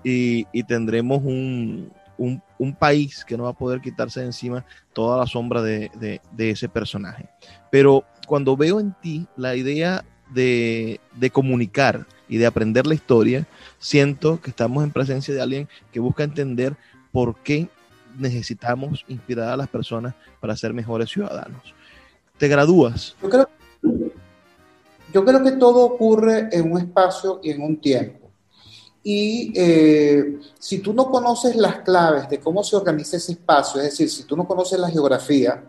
y, 0.03 0.47
y 0.53 0.63
tendremos 0.63 1.23
un, 1.23 1.93
un, 2.19 2.75
país 2.75 3.25
que 3.25 3.37
no 3.37 3.45
va 3.45 3.51
a 3.51 3.57
poder 3.57 3.81
quitarse 3.81 4.21
de 4.21 4.27
encima 4.27 4.65
toda 4.93 5.19
la 5.19 5.27
sombra 5.27 5.63
de, 5.63 6.21
ese 6.37 6.69
personaje. 6.69 7.29
Pero 7.71 8.05
cuando 8.27 8.57
veo 8.57 8.81
en 8.81 8.95
ti 9.01 9.27
la 9.37 9.55
idea 9.55 10.05
de, 10.31 11.01
comunicar 11.33 12.07
y 12.29 12.37
de 12.37 12.47
aprender 12.47 12.87
la 12.87 12.95
historia, 12.95 13.47
siento 13.79 14.41
que 14.41 14.51
estamos 14.51 14.85
en 14.85 14.91
presencia 14.91 15.33
de 15.33 15.41
alguien 15.41 15.68
que 15.93 16.01
busca 16.01 16.25
entender 16.25 16.77
por 17.12 17.37
qué 17.43 17.68
necesitamos 18.19 19.05
inspirar 19.09 19.51
a 19.51 19.57
las 19.57 19.69
personas 19.69 20.14
para 20.41 20.57
ser 20.57 20.75
mejores 20.75 21.11
ciudadanos. 21.11 21.75
¿Te 22.37 22.49
gradúas? 22.49 23.16
Yo 23.23 23.31
creo, 23.31 23.49
yo 25.12 25.25
creo 25.25 25.43
que 25.43 25.53
todo 25.53 25.85
ocurre 25.85 26.49
en 26.53 26.71
un 26.71 26.79
espacio 26.79 27.41
y 27.43 27.51
en 27.51 27.62
un 27.62 27.81
tiempo. 27.81 28.29
Y 29.03 29.53
eh, 29.55 30.39
si 30.59 30.81
tú 30.81 30.93
no 30.93 31.11
conoces 31.11 31.57
las 31.57 31.81
claves 31.81 32.29
de 32.29 32.41
cómo 32.41 32.62
se 32.62 32.77
organiza 32.77 33.16
ese 33.16 33.33
espacio, 33.33 33.81
es 33.81 33.91
decir, 33.91 34.11
si 34.11 34.25
tú 34.25 34.37
no 34.37 34.47
conoces 34.47 34.79
la 34.79 34.91
geografía, 34.91 35.64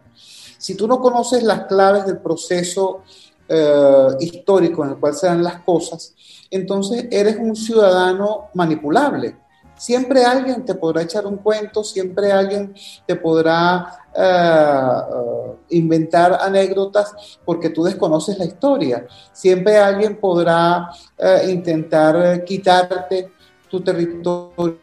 si 0.57 0.75
tú 0.75 0.87
no 0.87 0.99
conoces 0.99 1.43
las 1.43 1.65
claves 1.65 2.05
del 2.05 2.17
proceso 2.17 3.03
eh, 3.47 4.07
histórico 4.19 4.83
en 4.83 4.91
el 4.91 4.97
cual 4.97 5.13
se 5.15 5.27
dan 5.27 5.43
las 5.43 5.61
cosas, 5.61 6.13
entonces 6.51 7.07
eres 7.11 7.37
un 7.37 7.55
ciudadano 7.55 8.49
manipulable. 8.55 9.37
Siempre 9.79 10.25
alguien 10.25 10.65
te 10.65 10.75
podrá 10.75 11.03
echar 11.03 11.25
un 11.25 11.37
cuento, 11.37 11.85
siempre 11.85 12.33
alguien 12.33 12.75
te 13.07 13.15
podrá 13.15 14.03
uh, 14.13 15.55
inventar 15.69 16.37
anécdotas 16.41 17.39
porque 17.45 17.69
tú 17.69 17.85
desconoces 17.85 18.37
la 18.37 18.43
historia. 18.43 19.07
Siempre 19.31 19.77
alguien 19.77 20.17
podrá 20.17 20.89
uh, 21.17 21.49
intentar 21.49 22.43
quitarte 22.43 23.31
tu 23.69 23.79
territorio 23.79 24.79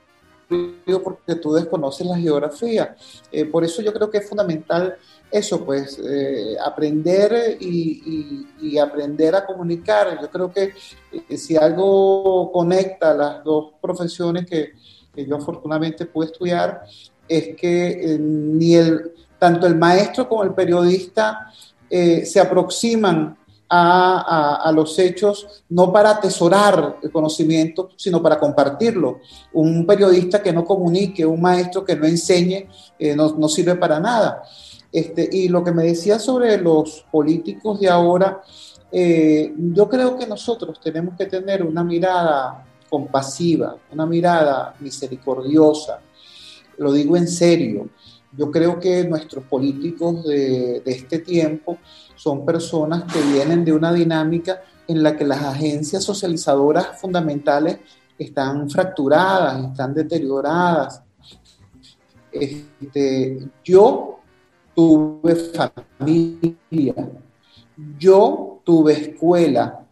porque 0.48 1.34
tú 1.36 1.52
desconoces 1.52 2.06
la 2.06 2.16
geografía. 2.16 2.96
Eh, 3.32 3.44
por 3.44 3.64
eso 3.64 3.82
yo 3.82 3.92
creo 3.92 4.10
que 4.10 4.18
es 4.18 4.28
fundamental 4.28 4.96
eso, 5.30 5.64
pues, 5.64 5.98
eh, 5.98 6.56
aprender 6.64 7.58
y, 7.60 8.78
aprender 8.78 9.34
a 9.34 9.44
comunicar. 9.44 10.20
Yo 10.20 10.30
creo 10.30 10.52
que 10.52 10.72
eh, 11.28 11.36
si 11.36 11.56
algo 11.56 12.52
conecta 12.52 13.14
las 13.14 13.42
dos 13.42 13.72
profesiones 13.80 14.46
que, 14.46 14.72
que 15.16 15.26
yo 15.26 15.36
afortunadamente 15.36 16.04
pude 16.04 16.26
estudiar, 16.26 16.84
es 17.26 17.56
que 17.56 17.88
eh, 17.88 18.18
ni 18.20 18.74
el, 18.74 19.12
tanto 19.38 19.66
el 19.66 19.76
maestro 19.76 20.28
como 20.28 20.44
el 20.44 20.52
periodista 20.52 21.50
eh, 21.88 22.24
se 22.26 22.38
aproximan 22.38 23.36
a, 23.68 24.60
a, 24.62 24.70
los 24.70 24.96
hechos 24.96 25.64
no 25.70 25.92
para 25.92 26.10
atesorar 26.10 26.98
el 27.02 27.10
conocimiento, 27.10 27.90
sino 27.96 28.22
para 28.22 28.38
compartirlo. 28.38 29.18
Un 29.54 29.84
periodista 29.84 30.40
que 30.40 30.52
no 30.52 30.64
comunique, 30.64 31.26
un 31.26 31.40
maestro 31.40 31.84
que 31.84 31.96
no 31.96 32.06
enseñe, 32.06 32.68
eh, 32.96 33.16
no, 33.16 33.34
no, 33.36 33.48
sirve 33.48 33.74
para 33.74 33.98
nada. 33.98 34.44
Este, 34.92 35.28
y 35.32 35.48
lo 35.48 35.64
que 35.64 35.72
me 35.72 35.82
decía 35.82 36.20
sobre 36.20 36.58
los 36.58 37.04
políticos 37.10 37.80
de 37.80 37.88
ahora, 37.88 38.40
yo 38.92 39.88
creo 39.88 40.16
que 40.16 40.26
nosotros 40.26 40.80
tenemos 40.80 41.16
que 41.16 41.26
tener 41.26 41.62
una 41.64 41.82
mirada 41.82 42.64
compasiva, 42.88 43.76
una 43.92 44.06
mirada 44.06 44.74
misericordiosa. 44.80 46.00
Lo 46.78 46.92
digo 46.92 47.16
en 47.16 47.28
serio. 47.28 47.88
Yo 48.36 48.50
creo 48.50 48.78
que 48.78 49.04
nuestros 49.04 49.44
políticos 49.44 50.24
de, 50.24 50.82
este 50.84 51.20
tiempo 51.20 51.78
son 52.16 52.44
personas 52.44 53.10
que 53.10 53.20
vienen 53.20 53.64
de 53.64 53.72
una 53.72 53.92
dinámica 53.92 54.60
en 54.86 55.02
la 55.02 55.16
que 55.16 55.24
las 55.24 55.42
agencias 55.42 56.04
socializadoras 56.04 57.00
fundamentales 57.00 57.78
están 58.18 58.68
fracturadas, 58.68 59.64
están 59.70 59.94
deterioradas. 59.94 61.02
Este, 62.30 63.48
yo 63.64 64.20
tuve 64.74 65.34
familia, 65.34 66.94
yo 67.98 68.60
tuve 68.64 68.92
escuela, 68.92 69.85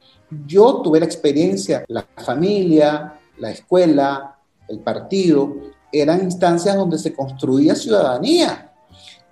yo 0.46 0.80
tuve 0.82 1.00
la 1.00 1.06
experiencia, 1.06 1.84
la 1.88 2.06
familia, 2.16 3.18
la 3.38 3.50
escuela, 3.50 4.38
el 4.68 4.80
partido, 4.80 5.54
eran 5.92 6.22
instancias 6.22 6.76
donde 6.76 6.98
se 6.98 7.12
construía 7.12 7.74
ciudadanía. 7.74 8.72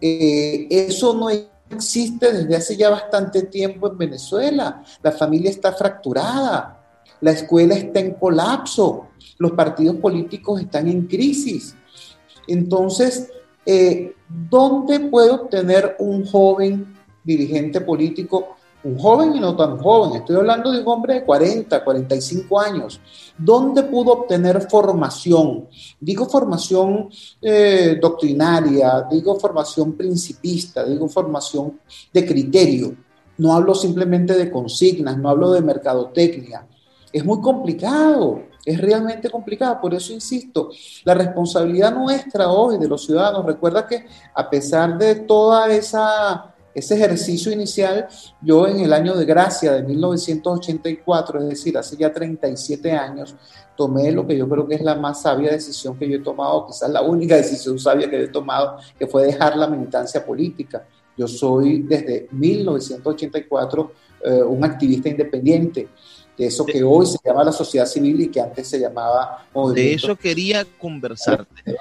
Eh, 0.00 0.66
eso 0.70 1.14
no 1.14 1.28
existe 1.70 2.32
desde 2.32 2.56
hace 2.56 2.76
ya 2.76 2.90
bastante 2.90 3.42
tiempo 3.42 3.88
en 3.88 3.98
Venezuela. 3.98 4.82
La 5.02 5.12
familia 5.12 5.50
está 5.50 5.72
fracturada, 5.72 6.84
la 7.20 7.30
escuela 7.30 7.74
está 7.74 8.00
en 8.00 8.14
colapso, 8.14 9.08
los 9.38 9.52
partidos 9.52 9.96
políticos 9.96 10.60
están 10.60 10.88
en 10.88 11.06
crisis. 11.06 11.74
Entonces, 12.46 13.30
eh, 13.64 14.14
¿dónde 14.28 15.00
puede 15.00 15.30
obtener 15.30 15.96
un 15.98 16.26
joven 16.26 16.96
dirigente 17.24 17.80
político, 17.80 18.56
un 18.84 18.98
joven 18.98 19.36
y 19.36 19.40
no 19.40 19.54
tan 19.56 19.78
joven, 19.78 20.20
estoy 20.20 20.36
hablando 20.36 20.70
de 20.72 20.80
un 20.80 20.88
hombre 20.88 21.14
de 21.14 21.24
40, 21.24 21.84
45 21.84 22.60
años, 22.60 23.00
¿dónde 23.38 23.84
pudo 23.84 24.12
obtener 24.12 24.68
formación? 24.68 25.68
Digo 26.00 26.26
formación 26.26 27.08
eh, 27.40 27.98
doctrinaria, 28.00 29.06
digo 29.10 29.38
formación 29.38 29.92
principista, 29.92 30.84
digo 30.84 31.08
formación 31.08 31.80
de 32.12 32.26
criterio. 32.26 32.96
No 33.38 33.54
hablo 33.54 33.74
simplemente 33.74 34.34
de 34.34 34.50
consignas, 34.50 35.16
no 35.16 35.28
hablo 35.28 35.52
de 35.52 35.62
mercadotecnia. 35.62 36.66
Es 37.12 37.24
muy 37.24 37.40
complicado. 37.40 38.42
Es 38.64 38.80
realmente 38.80 39.28
complicada, 39.28 39.80
por 39.80 39.92
eso 39.92 40.12
insisto, 40.12 40.70
la 41.02 41.14
responsabilidad 41.14 41.92
nuestra 41.92 42.48
hoy 42.48 42.78
de 42.78 42.86
los 42.86 43.04
ciudadanos, 43.04 43.44
recuerda 43.44 43.88
que 43.88 44.06
a 44.32 44.48
pesar 44.48 44.96
de 44.96 45.16
toda 45.16 45.68
esa 45.68 46.51
ese 46.74 46.94
ejercicio 46.94 47.52
inicial, 47.52 48.08
yo 48.40 48.66
en 48.66 48.80
el 48.80 48.92
año 48.92 49.14
de 49.14 49.24
gracia 49.24 49.72
de 49.72 49.82
1984, 49.82 51.40
es 51.40 51.48
decir, 51.48 51.76
hace 51.76 51.96
ya 51.96 52.12
37 52.12 52.92
años, 52.92 53.36
tomé 53.76 54.10
lo 54.12 54.26
que 54.26 54.36
yo 54.36 54.48
creo 54.48 54.66
que 54.66 54.76
es 54.76 54.82
la 54.82 54.94
más 54.94 55.22
sabia 55.22 55.50
decisión 55.50 55.98
que 55.98 56.08
yo 56.08 56.16
he 56.16 56.22
tomado, 56.22 56.66
quizás 56.66 56.90
la 56.90 57.02
única 57.02 57.36
decisión 57.42 57.78
sabia 57.78 58.08
que 58.08 58.24
he 58.24 58.28
tomado, 58.28 58.78
que 58.98 59.06
fue 59.06 59.26
dejar 59.26 59.56
la 59.56 59.66
militancia 59.66 60.24
política. 60.24 60.86
Yo 61.16 61.28
soy 61.28 61.82
desde 61.82 62.28
1984 62.30 63.92
eh, 64.24 64.42
un 64.42 64.64
activista 64.64 65.08
independiente 65.08 65.88
de 66.38 66.46
eso 66.46 66.64
que 66.64 66.82
hoy 66.82 67.06
se 67.06 67.18
llama 67.24 67.44
la 67.44 67.52
sociedad 67.52 67.86
civil 67.86 68.20
y 68.22 68.28
que 68.28 68.40
antes 68.40 68.66
se 68.66 68.78
llamaba... 68.78 69.46
De 69.74 69.92
eso 69.92 70.16
quería 70.16 70.64
conversarte. 70.64 71.76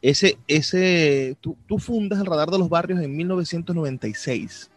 Ese, 0.00 0.36
ese, 0.48 1.36
tú, 1.40 1.56
fundas 1.78 2.20
el 2.20 2.26
Radar 2.26 2.50
de 2.50 2.58
los 2.58 2.68
Barrios 2.68 3.00
en 3.00 3.16
1996 3.16 4.70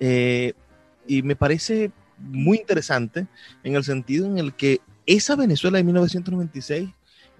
eh, 0.00 0.54
y 1.06 1.22
me 1.22 1.36
parece 1.36 1.92
muy 2.18 2.58
interesante 2.58 3.26
en 3.62 3.76
el 3.76 3.84
sentido 3.84 4.26
en 4.26 4.38
el 4.38 4.54
que 4.54 4.80
esa 5.06 5.36
Venezuela 5.36 5.78
de 5.78 5.84
1996 5.84 6.90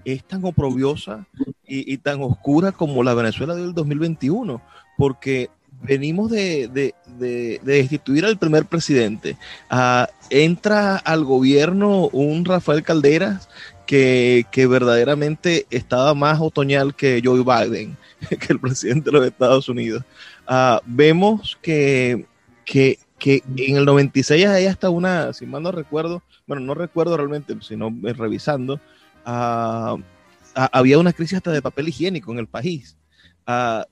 es 0.04 0.24
tan 0.24 0.44
oprobiosa 0.44 1.26
y, 1.66 1.96
tan 1.98 2.20
oscura 2.22 2.72
como 2.72 3.02
la 3.02 3.14
Venezuela 3.14 3.54
del 3.54 3.72
2021, 3.72 4.60
porque 4.98 5.48
venimos 5.82 6.30
de, 6.30 6.68
de, 6.68 6.94
de, 7.18 7.60
de, 7.62 7.72
destituir 7.72 8.26
al 8.26 8.36
primer 8.36 8.66
presidente. 8.66 9.38
Entra 10.28 10.96
al 10.96 11.24
gobierno 11.24 12.08
un 12.08 12.44
Rafael 12.44 12.82
Calderas 12.82 13.48
que, 13.86 14.46
que, 14.50 14.66
verdaderamente 14.66 15.66
estaba 15.70 16.14
más 16.14 16.40
otoñal 16.40 16.94
que 16.94 17.20
Joe 17.24 17.42
Biden, 17.42 17.96
que 18.28 18.52
el 18.52 18.60
presidente 18.60 19.10
de 19.10 19.18
los 19.18 19.26
Estados 19.26 19.68
Unidos. 19.68 20.02
Uh, 20.48 20.78
vemos 20.84 21.58
que, 21.62 22.26
que, 22.64 22.98
que, 23.18 23.42
en 23.56 23.76
el 23.76 23.84
96 23.84 24.46
hay 24.46 24.66
hasta 24.66 24.90
una, 24.90 25.32
si 25.32 25.46
mal 25.46 25.62
no 25.62 25.72
recuerdo, 25.72 26.22
bueno, 26.46 26.62
no 26.62 26.74
recuerdo 26.74 27.16
realmente, 27.16 27.56
sino 27.62 27.94
revisando, 28.02 28.80
uh, 29.26 29.98
había 30.54 30.98
una 30.98 31.12
crisis 31.12 31.36
hasta 31.36 31.50
de 31.52 31.62
papel 31.62 31.88
higiénico 31.88 32.32
en 32.32 32.38
el 32.38 32.46
país. 32.46 32.96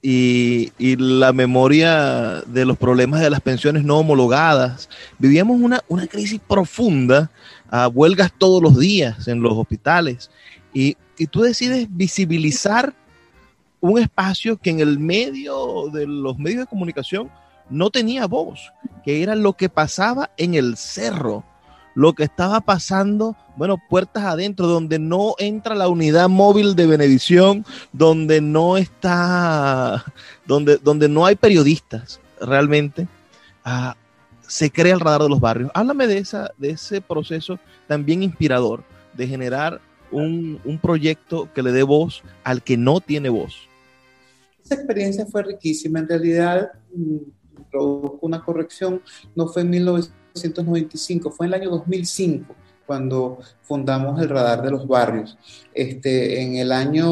Y, 0.01 0.73
y, 0.79 0.97
la 0.97 1.35
memoria 1.35 2.41
de 2.47 2.65
los 2.65 2.79
problemas 2.79 3.21
de 3.21 3.29
las 3.29 3.43
pensiones 3.43 3.85
no 3.85 3.99
homologadas. 3.99 4.89
Vivíamos 5.19 5.61
una, 5.61 5.83
una 5.89 6.07
crisis 6.07 6.41
profunda, 6.41 7.31
huelgas 7.93 8.33
todos 8.37 8.63
los 8.63 8.79
días 8.79 9.29
en 9.29 9.43
los 9.43 9.53
hospitales, 9.55 10.31
y, 10.75 10.97
y, 11.19 11.27
tú 11.27 11.43
decides 11.43 11.87
visibilizar 11.91 12.95
un 13.81 13.99
espacio 13.99 14.57
que 14.57 14.71
en 14.71 14.81
el 14.81 14.99
medio 14.99 15.89
de 15.93 16.07
los 16.07 16.39
medios 16.39 16.61
de 16.61 16.67
comunicación 16.67 17.31
no 17.69 17.91
tenía 17.91 18.27
voz, 18.27 18.73
que 19.05 19.23
era 19.23 19.35
lo 19.35 19.55
que 19.55 19.69
pasaba 19.69 20.31
en 20.37 20.55
el 20.55 20.77
cerro, 20.77 21.45
lo 21.95 22.15
que 22.15 22.25
estaba 22.25 22.61
pasando, 22.61 23.37
bueno, 23.57 23.79
puertas 23.89 24.25
adentro, 24.25 24.67
donde 24.67 24.99
no 24.99 25.35
entra 25.39 25.75
la 25.75 25.89
unidad 25.89 26.29
móvil 26.29 26.75
de 26.75 26.87
Benevisión, 26.87 27.67
donde 27.93 28.41
no 28.41 28.77
está, 28.77 30.05
donde, 30.47 30.79
donde 30.79 31.09
no 31.09 31.27
hay 31.27 31.37
periodistas 31.37 32.21
realmente, 32.41 33.07
uh, 33.67 33.93
se 34.53 34.71
crea 34.71 34.93
el 34.93 35.01
radar 35.01 35.23
de 35.23 35.31
los 35.31 35.41
barrios. 35.41 35.71
Háblame 35.73 36.07
de, 36.07 36.19
esa, 36.19 36.53
de 36.59 36.71
ese 36.71 37.01
proceso 37.01 37.59
también 37.89 38.23
inspirador 38.23 38.85
de 39.15 39.27
generar 39.27 39.81
un, 40.11 40.61
un 40.67 40.79
proyecto 40.79 41.49
que 41.55 41.63
le 41.63 41.73
dé 41.73 41.83
voz 41.83 42.23
al 42.45 42.63
que 42.63 42.77
no 42.77 43.01
tiene 43.01 43.31
voz. 43.31 43.67
Esa 44.63 44.75
experiencia 44.75 45.25
fue 45.25 45.43
riquísima. 45.43 46.01
En 46.01 46.09
realidad, 46.09 46.71
mm, 46.95 47.17
produjo 47.71 48.19
una 48.21 48.45
corrección, 48.45 49.01
no 49.35 49.49
fue 49.49 49.63
en 49.63 49.71
1900 49.71 50.23
1995, 50.35 51.31
fue 51.31 51.47
en 51.47 51.55
el 51.55 51.61
año 51.61 51.71
2005 51.71 52.55
cuando 52.87 53.39
fundamos 53.63 54.21
el 54.21 54.29
Radar 54.29 54.63
de 54.63 54.71
los 54.71 54.87
Barrios. 54.87 55.39
Este, 55.73 56.43
en 56.43 56.57
el 56.57 56.73
año 56.73 57.07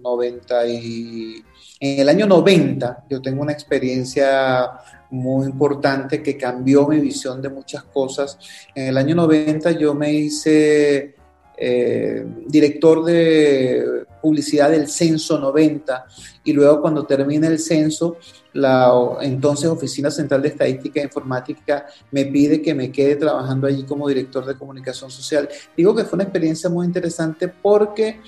90 0.00 0.68
y, 0.68 1.44
en 1.80 2.00
el 2.00 2.08
año 2.08 2.26
90 2.26 3.06
yo 3.10 3.20
tengo 3.20 3.42
una 3.42 3.52
experiencia 3.52 4.70
muy 5.10 5.46
importante 5.46 6.22
que 6.22 6.36
cambió 6.36 6.86
mi 6.86 6.98
visión 7.00 7.40
de 7.40 7.48
muchas 7.48 7.84
cosas. 7.84 8.38
En 8.74 8.88
el 8.88 8.98
año 8.98 9.14
90 9.14 9.72
yo 9.72 9.94
me 9.94 10.12
hice 10.12 11.14
eh, 11.56 12.26
director 12.46 13.04
de 13.04 14.04
publicidad 14.26 14.72
del 14.72 14.88
censo 14.88 15.38
90 15.38 16.04
y 16.42 16.52
luego 16.52 16.80
cuando 16.80 17.06
termine 17.06 17.46
el 17.46 17.60
censo, 17.60 18.16
la 18.54 18.90
entonces 19.20 19.68
Oficina 19.68 20.10
Central 20.10 20.42
de 20.42 20.48
Estadística 20.48 21.00
e 21.00 21.04
Informática 21.04 21.86
me 22.10 22.24
pide 22.24 22.60
que 22.60 22.74
me 22.74 22.90
quede 22.90 23.14
trabajando 23.14 23.68
allí 23.68 23.84
como 23.84 24.08
director 24.08 24.44
de 24.44 24.56
comunicación 24.56 25.12
social. 25.12 25.48
Digo 25.76 25.94
que 25.94 26.04
fue 26.04 26.16
una 26.16 26.24
experiencia 26.24 26.68
muy 26.68 26.86
interesante 26.86 27.46
porque 27.46 28.20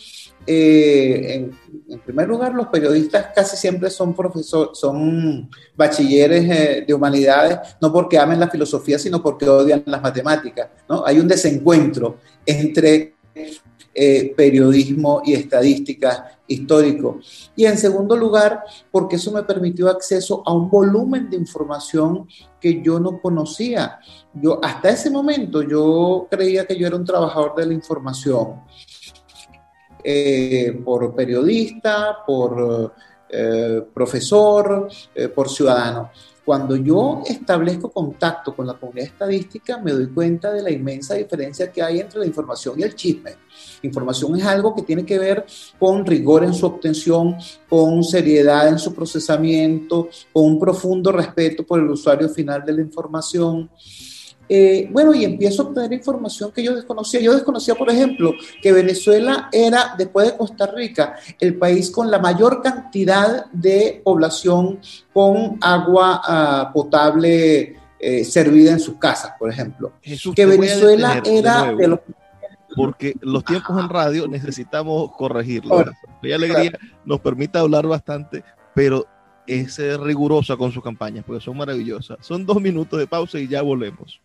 eh, 0.47 1.51
en, 1.89 1.99
primer 1.99 2.29
lugar, 2.29 2.55
los 2.55 2.69
periodistas 2.69 3.27
casi 3.35 3.57
siempre 3.57 3.91
son 3.91 4.15
profesores, 4.15 4.79
son 4.79 5.51
bachilleres 5.77 6.45
eh, 6.49 6.85
de 6.87 6.95
humanidades, 6.95 7.59
no 7.81 7.93
porque 7.93 8.19
amen 8.19 8.39
la 8.39 8.49
filosofía, 8.49 8.99
sino 9.01 9.21
porque 9.21 9.49
odian 9.49 9.83
las 9.87 10.01
matemáticas. 10.01 10.69
¿no? 10.89 11.05
Hay 11.05 11.19
un 11.19 11.27
desencuentro 11.27 12.19
entre 12.47 13.18
eh, 14.01 14.33
periodismo 14.37 15.23
y 15.25 15.35
estadística 15.35 16.39
histórico. 16.47 17.19
Y 17.57 17.65
en 17.65 17.77
segundo 17.77 18.17
lugar, 18.17 18.63
porque 18.93 19.17
eso 19.17 19.33
me 19.33 19.43
permitió 19.43 19.89
acceso 19.89 20.41
a 20.47 20.53
un 20.53 20.71
volumen 20.71 21.29
de 21.29 21.37
información 21.37 22.29
que 22.61 22.81
yo 22.81 23.01
no 23.01 23.21
conocía. 23.21 23.99
Yo 24.35 24.61
hasta 24.63 24.91
ese 24.91 25.11
momento 25.11 25.63
yo 25.63 26.29
creía 26.31 26.65
que 26.65 26.79
yo 26.79 26.87
era 26.87 26.95
un 26.95 27.05
trabajador 27.05 27.57
de 27.57 27.67
la 27.67 27.75
información. 27.75 28.61
Eh, 30.05 30.81
por 30.85 31.13
periodista, 31.13 32.19
por 32.25 32.95
eh, 33.29 33.83
profesor, 33.93 34.89
por 35.35 35.49
ciudadano. 35.49 36.13
Cuando 36.49 36.77
yo 36.77 37.21
establezco 37.27 37.91
contacto 37.91 38.57
con 38.57 38.67
la 38.67 38.73
comunidad 38.73 39.09
estadística, 39.09 39.77
me 39.77 39.93
doy 39.93 40.07
cuenta 40.07 40.51
de 40.51 40.63
la 40.63 40.71
inmensa 40.71 41.13
diferencia 41.13 41.71
que 41.71 41.83
hay 41.83 42.01
entre 42.01 42.21
la 42.21 42.25
información 42.25 42.81
y 42.81 42.85
el 42.85 42.95
chisme. 42.95 43.33
Información 43.83 44.35
es 44.35 44.47
algo 44.47 44.75
que 44.75 44.81
tiene 44.81 45.05
que 45.05 45.19
ver 45.19 45.45
con 45.79 46.07
rigor 46.07 46.45
en 46.45 46.55
su 46.55 46.65
obtención, 46.65 47.37
con 47.69 48.03
seriedad 48.03 48.67
en 48.67 48.79
su 48.79 48.95
procesamiento, 48.95 50.09
con 50.33 50.47
un 50.47 50.59
profundo 50.59 51.13
respeto 51.13 51.67
por 51.67 51.81
el 51.81 51.91
usuario 51.91 52.31
final 52.31 52.65
de 52.65 52.73
la 52.73 52.81
información. 52.81 53.71
Eh, 54.49 54.89
bueno, 54.91 55.15
y 55.15 55.25
empiezo 55.25 55.63
a 55.63 55.67
obtener 55.67 55.93
información 55.93 56.51
que 56.53 56.63
yo 56.63 56.75
desconocía. 56.75 57.21
Yo 57.21 57.35
desconocía, 57.35 57.75
por 57.75 57.91
ejemplo, 57.91 58.33
que 58.63 58.73
Venezuela 58.73 59.49
era, 59.53 59.95
después 59.97 60.27
de 60.27 60.37
Costa 60.37 60.67
Rica, 60.67 61.17
el 61.39 61.57
país 61.59 61.91
con 61.91 62.11
la 62.11 62.19
mayor 62.19 62.63
cantidad 62.63 63.47
de 63.53 64.01
población 64.03 64.81
con 65.13 65.59
agua 65.61 66.23
ah, 66.25 66.71
potable 66.73 67.77
eh, 68.01 68.25
servida 68.25 68.73
en 68.73 68.81
sus 68.81 68.97
casas, 68.97 69.33
por 69.39 69.51
ejemplo. 69.51 69.93
que 70.35 70.47
Venezuela 70.47 71.23
era 71.25 71.75
de, 71.75 71.89
los 71.89 72.01
porque 72.77 73.15
los 73.23 73.45
tiempos 73.45 73.83
en 73.83 73.89
radio 73.89 74.29
necesitamos 74.29 75.11
corregirlo. 75.17 75.85
La 76.23 76.37
alegría 76.37 76.73
nos 77.05 77.19
permite 77.21 77.59
hablar 77.59 77.87
bastante, 77.87 78.45
pero 78.75 79.07
es 79.49 80.01
rigurosa 80.01 80.57
con 80.57 80.73
sus 80.73 80.83
campañas, 80.83 81.25
porque 81.27 81.45
son 81.45 81.57
maravillosas. 81.57 82.19
Son 82.21 82.45
dos 82.45 82.61
minutos 82.61 82.99
de 82.99 83.07
pausa 83.07 83.39
y 83.39 83.49
ya 83.49 83.63
volvemos. 83.63 84.21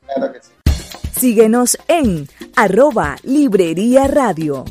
Síguenos 1.12 1.78
en 1.88 2.28
arroba 2.56 3.16
Librería 3.24 4.08
Radio. 4.08 4.66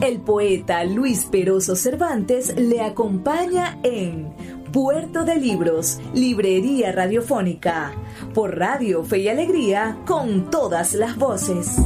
El 0.00 0.20
poeta 0.20 0.82
Luis 0.84 1.26
Peroso 1.26 1.76
Cervantes 1.76 2.56
le 2.56 2.80
acompaña 2.80 3.78
en 3.82 4.32
Puerto 4.72 5.24
de 5.24 5.36
Libros, 5.36 5.98
Librería 6.14 6.90
Radiofónica, 6.90 7.92
por 8.32 8.56
Radio 8.56 9.04
Fe 9.04 9.18
y 9.18 9.28
Alegría, 9.28 9.98
con 10.06 10.50
todas 10.50 10.94
las 10.94 11.16
voces. 11.16 11.76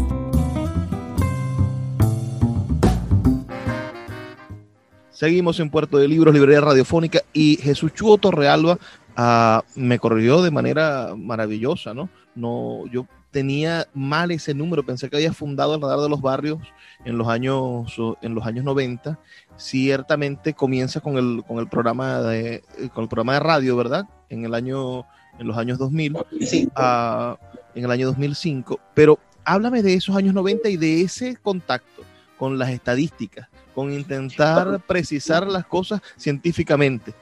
Seguimos 5.14 5.60
en 5.60 5.70
Puerto 5.70 5.96
de 5.98 6.08
Libros, 6.08 6.34
Librería 6.34 6.60
Radiofónica, 6.60 7.20
y 7.32 7.56
Jesús 7.56 7.94
Chuo 7.94 8.18
Torrealba 8.18 8.78
uh, 9.16 9.62
me 9.76 10.00
corrigió 10.00 10.42
de 10.42 10.50
manera 10.50 11.14
maravillosa, 11.16 11.94
¿no? 11.94 12.10
No, 12.34 12.84
yo 12.90 13.06
tenía 13.30 13.86
mal 13.94 14.32
ese 14.32 14.54
número, 14.54 14.84
pensé 14.84 15.08
que 15.08 15.16
había 15.16 15.32
fundado 15.32 15.76
el 15.76 15.80
Radar 15.80 16.00
de 16.00 16.08
los 16.08 16.20
Barrios 16.20 16.58
en 17.04 17.16
los 17.16 17.28
años, 17.28 17.96
en 18.22 18.34
los 18.34 18.44
años 18.44 18.64
90. 18.64 19.16
Ciertamente 19.56 20.52
comienza 20.52 20.98
con 21.00 21.16
el, 21.16 21.44
con 21.46 21.58
el, 21.58 21.68
programa, 21.68 22.20
de, 22.20 22.64
con 22.92 23.04
el 23.04 23.08
programa 23.08 23.34
de 23.34 23.40
radio, 23.40 23.76
¿verdad? 23.76 24.08
En 24.30 24.44
el 24.44 24.52
año, 24.52 25.06
en 25.38 25.46
los 25.46 25.56
años 25.56 25.78
2000, 25.78 26.16
sí. 26.40 26.68
uh, 26.76 27.36
en 27.76 27.84
el 27.84 27.90
año 27.92 28.08
2005, 28.08 28.80
pero 28.94 29.20
háblame 29.44 29.80
de 29.84 29.94
esos 29.94 30.16
años 30.16 30.34
90 30.34 30.70
y 30.70 30.76
de 30.76 31.02
ese 31.02 31.36
contacto 31.36 32.02
con 32.36 32.58
las 32.58 32.70
estadísticas 32.70 33.48
con 33.74 33.92
intentar 33.92 34.80
precisar 34.86 35.46
las 35.46 35.66
cosas 35.66 36.00
científicamente. 36.16 37.14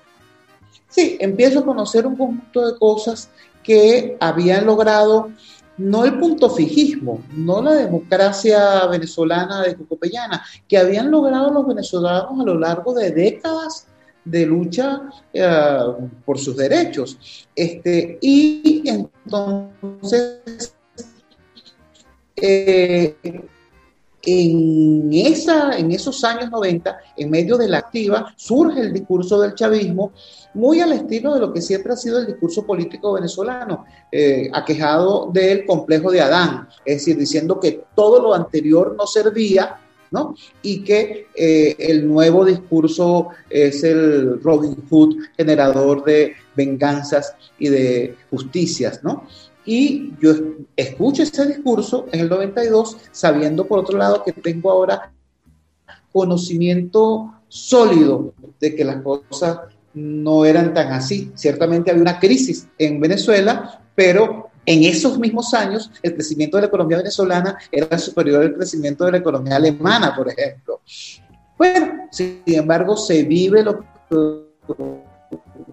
Sí, 0.88 1.16
empiezo 1.20 1.60
a 1.60 1.64
conocer 1.64 2.06
un 2.06 2.16
conjunto 2.16 2.72
de 2.72 2.78
cosas 2.78 3.30
que 3.62 4.16
habían 4.20 4.66
logrado 4.66 5.30
no 5.78 6.04
el 6.04 6.18
punto 6.18 6.50
fijismo, 6.50 7.22
no 7.34 7.62
la 7.62 7.72
democracia 7.72 8.86
venezolana 8.86 9.62
de 9.62 9.74
Cocopellana, 9.74 10.44
que 10.68 10.76
habían 10.76 11.10
logrado 11.10 11.50
los 11.50 11.66
venezolanos 11.66 12.38
a 12.38 12.44
lo 12.44 12.58
largo 12.58 12.92
de 12.92 13.10
décadas 13.10 13.86
de 14.24 14.46
lucha 14.46 15.02
eh, 15.32 15.78
por 16.24 16.38
sus 16.38 16.56
derechos. 16.56 17.48
Este, 17.56 18.18
y 18.20 18.82
entonces 18.86 20.40
eh, 22.36 23.16
en, 24.22 25.10
esa, 25.12 25.76
en 25.76 25.90
esos 25.90 26.22
años 26.24 26.50
90, 26.50 26.96
en 27.16 27.30
medio 27.30 27.56
de 27.56 27.68
la 27.68 27.78
activa, 27.78 28.32
surge 28.36 28.80
el 28.80 28.92
discurso 28.92 29.40
del 29.40 29.54
chavismo, 29.54 30.12
muy 30.54 30.80
al 30.80 30.92
estilo 30.92 31.34
de 31.34 31.40
lo 31.40 31.52
que 31.52 31.60
siempre 31.60 31.92
ha 31.92 31.96
sido 31.96 32.18
el 32.18 32.26
discurso 32.26 32.64
político 32.64 33.12
venezolano, 33.14 33.84
eh, 34.10 34.48
aquejado 34.52 35.30
del 35.32 35.66
complejo 35.66 36.10
de 36.10 36.20
Adán, 36.20 36.68
es 36.84 36.98
decir, 36.98 37.16
diciendo 37.16 37.58
que 37.58 37.84
todo 37.94 38.20
lo 38.20 38.34
anterior 38.34 38.94
no 38.96 39.06
servía, 39.06 39.78
¿no? 40.10 40.36
Y 40.60 40.84
que 40.84 41.28
eh, 41.34 41.74
el 41.78 42.06
nuevo 42.06 42.44
discurso 42.44 43.28
es 43.48 43.82
el 43.82 44.42
Robin 44.42 44.76
Hood, 44.88 45.16
generador 45.36 46.04
de 46.04 46.34
venganzas 46.54 47.34
y 47.58 47.68
de 47.70 48.16
justicias, 48.30 49.02
¿no? 49.02 49.26
Y 49.64 50.12
yo 50.20 50.32
escucho 50.76 51.22
ese 51.22 51.46
discurso 51.46 52.06
en 52.12 52.20
el 52.20 52.28
92, 52.28 52.96
sabiendo 53.12 53.66
por 53.66 53.78
otro 53.78 53.96
lado 53.96 54.24
que 54.24 54.32
tengo 54.32 54.70
ahora 54.70 55.12
conocimiento 56.12 57.32
sólido 57.48 58.34
de 58.60 58.74
que 58.74 58.84
las 58.84 59.02
cosas 59.02 59.60
no 59.94 60.44
eran 60.44 60.74
tan 60.74 60.92
así. 60.92 61.30
Ciertamente 61.34 61.90
había 61.90 62.02
una 62.02 62.18
crisis 62.18 62.68
en 62.78 63.00
Venezuela, 63.00 63.80
pero 63.94 64.50
en 64.64 64.84
esos 64.84 65.18
mismos 65.18 65.52
años 65.54 65.90
el 66.02 66.14
crecimiento 66.14 66.56
de 66.56 66.62
la 66.62 66.68
economía 66.68 66.98
venezolana 66.98 67.58
era 67.70 67.98
superior 67.98 68.42
al 68.42 68.54
crecimiento 68.54 69.04
de 69.04 69.12
la 69.12 69.18
economía 69.18 69.56
alemana, 69.56 70.14
por 70.14 70.28
ejemplo. 70.28 70.80
Bueno, 71.58 72.08
sin 72.10 72.42
embargo, 72.46 72.96
se 72.96 73.22
vive 73.24 73.62
lo 73.62 73.80
que 73.80 73.86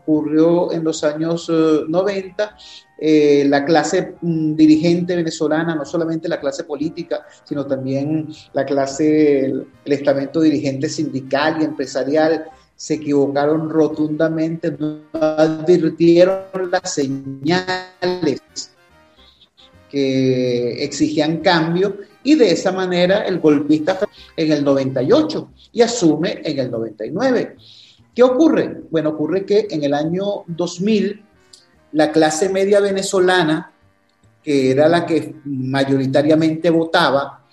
ocurrió 0.10 0.72
en 0.72 0.84
los 0.84 1.04
años 1.04 1.50
90 1.50 2.58
eh, 2.98 3.46
la 3.48 3.64
clase 3.64 4.16
mm, 4.20 4.56
dirigente 4.56 5.16
venezolana, 5.16 5.76
no 5.76 5.86
solamente 5.86 6.28
la 6.28 6.40
clase 6.40 6.64
política, 6.64 7.26
sino 7.44 7.66
también 7.66 8.28
la 8.54 8.66
clase, 8.66 9.46
el, 9.46 9.68
estamento 9.86 10.42
dirigente 10.42 10.90
sindical 10.90 11.62
y 11.62 11.66
empresarial, 11.66 12.46
se 12.76 12.96
equivocaron 12.96 13.70
rotundamente, 13.70 14.72
no 14.72 15.00
advirtieron 15.14 16.72
las 16.72 16.94
señales 16.94 18.42
que 19.90 20.84
exigían 20.84 21.38
cambio 21.38 21.98
y 22.24 22.36
de 22.36 22.52
esa 22.52 22.72
manera 22.72 23.22
el 23.22 23.40
golpista 23.40 23.98
en 24.36 24.52
el 24.52 24.64
98 24.64 25.52
y 25.72 25.82
asume 25.82 26.42
en 26.44 26.60
el 26.60 26.72
99. 26.72 27.56
¿Qué 28.20 28.24
ocurre? 28.24 28.82
Bueno, 28.92 29.12
ocurre 29.12 29.46
que 29.46 29.70
en 29.72 29.82
el 29.82 29.94
año 29.94 30.44
2000 30.48 31.24
la 31.94 32.12
clase 32.12 32.50
media 32.50 32.82
venezolana, 32.82 33.72
que 34.44 34.72
era 34.72 34.90
la 34.90 35.06
que 35.06 35.36
mayoritariamente 35.46 36.70
votaba, 36.70 37.46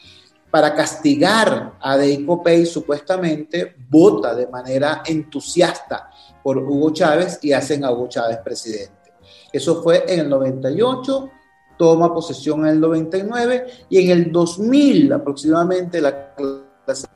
para 0.50 0.74
castigar 0.74 1.74
a 1.80 1.96
Deico 1.96 2.42
Pei 2.42 2.66
supuestamente 2.66 3.76
vota 3.88 4.34
de 4.34 4.48
manera 4.48 5.04
entusiasta 5.06 6.10
por 6.42 6.58
Hugo 6.58 6.92
Chávez 6.92 7.38
y 7.42 7.52
hacen 7.52 7.84
a 7.84 7.92
Hugo 7.92 8.08
Chávez 8.08 8.38
presidente. 8.38 9.12
Eso 9.52 9.84
fue 9.84 10.02
en 10.08 10.18
el 10.18 10.28
98, 10.28 11.30
toma 11.78 12.12
posesión 12.12 12.62
en 12.62 12.72
el 12.72 12.80
99 12.80 13.66
y 13.88 14.04
en 14.04 14.10
el 14.10 14.32
2000 14.32 15.12
aproximadamente 15.12 16.00
la 16.00 16.34
clase 16.87 17.09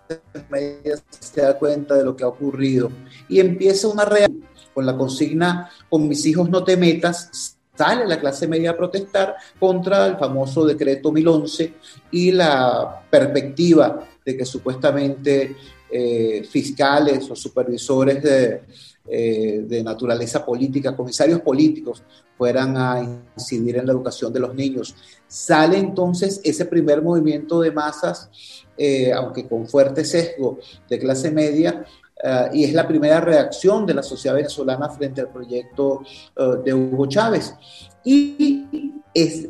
media 0.51 0.97
se 1.09 1.41
da 1.41 1.59
cuenta 1.59 1.95
de 1.95 2.05
lo 2.05 2.15
que 2.15 2.25
ha 2.25 2.29
ocurrido 2.29 2.91
y 3.29 3.41
empieza 3.41 3.89
una 3.89 4.05
reacción 4.05 4.45
con 4.75 4.85
la 4.85 4.97
consigna 4.97 5.71
con 5.89 6.09
mis 6.09 6.27
hijos 6.27 6.51
no 6.51 6.63
te 6.63 6.77
metas, 6.77 7.57
sale 7.75 8.07
la 8.07 8.21
clase 8.21 8.47
media 8.47 8.73
a 8.73 8.77
protestar 8.77 9.37
contra 9.59 10.07
el 10.07 10.17
famoso 10.17 10.67
decreto 10.67 11.11
1011 11.11 11.75
y 12.11 12.33
la 12.33 13.03
perspectiva 13.09 14.07
de 14.25 14.37
que 14.37 14.45
supuestamente 14.45 15.57
eh, 15.91 16.45
fiscales 16.49 17.31
o 17.31 17.35
supervisores 17.35 18.23
de, 18.23 18.63
eh, 19.09 19.65
de, 19.67 19.83
naturaleza 19.83 20.45
política, 20.45 20.95
comisarios 20.95 21.41
políticos, 21.41 22.03
fueran 22.39 22.77
a 22.77 23.23
incidir 23.37 23.79
en 23.79 23.87
la 23.87 23.93
educación 23.93 24.33
de 24.33 24.39
los 24.39 24.55
niños. 24.55 24.95
Sale 25.31 25.79
entonces 25.79 26.41
ese 26.43 26.65
primer 26.67 27.03
movimiento 27.03 27.61
de 27.61 27.71
masas, 27.71 28.29
eh, 28.77 29.13
aunque 29.13 29.47
con 29.47 29.67
fuerte 29.67 30.05
sesgo 30.05 30.59
de 30.89 30.99
clase 30.99 31.31
media, 31.31 31.85
y 32.53 32.65
es 32.65 32.75
la 32.75 32.87
primera 32.87 33.19
reacción 33.19 33.87
de 33.87 33.95
la 33.95 34.03
sociedad 34.03 34.37
venezolana 34.37 34.91
frente 34.91 35.23
al 35.23 35.29
proyecto 35.29 36.03
de 36.63 36.75
Hugo 36.75 37.07
Chávez. 37.07 37.55
Y 38.05 38.93
es, 39.15 39.49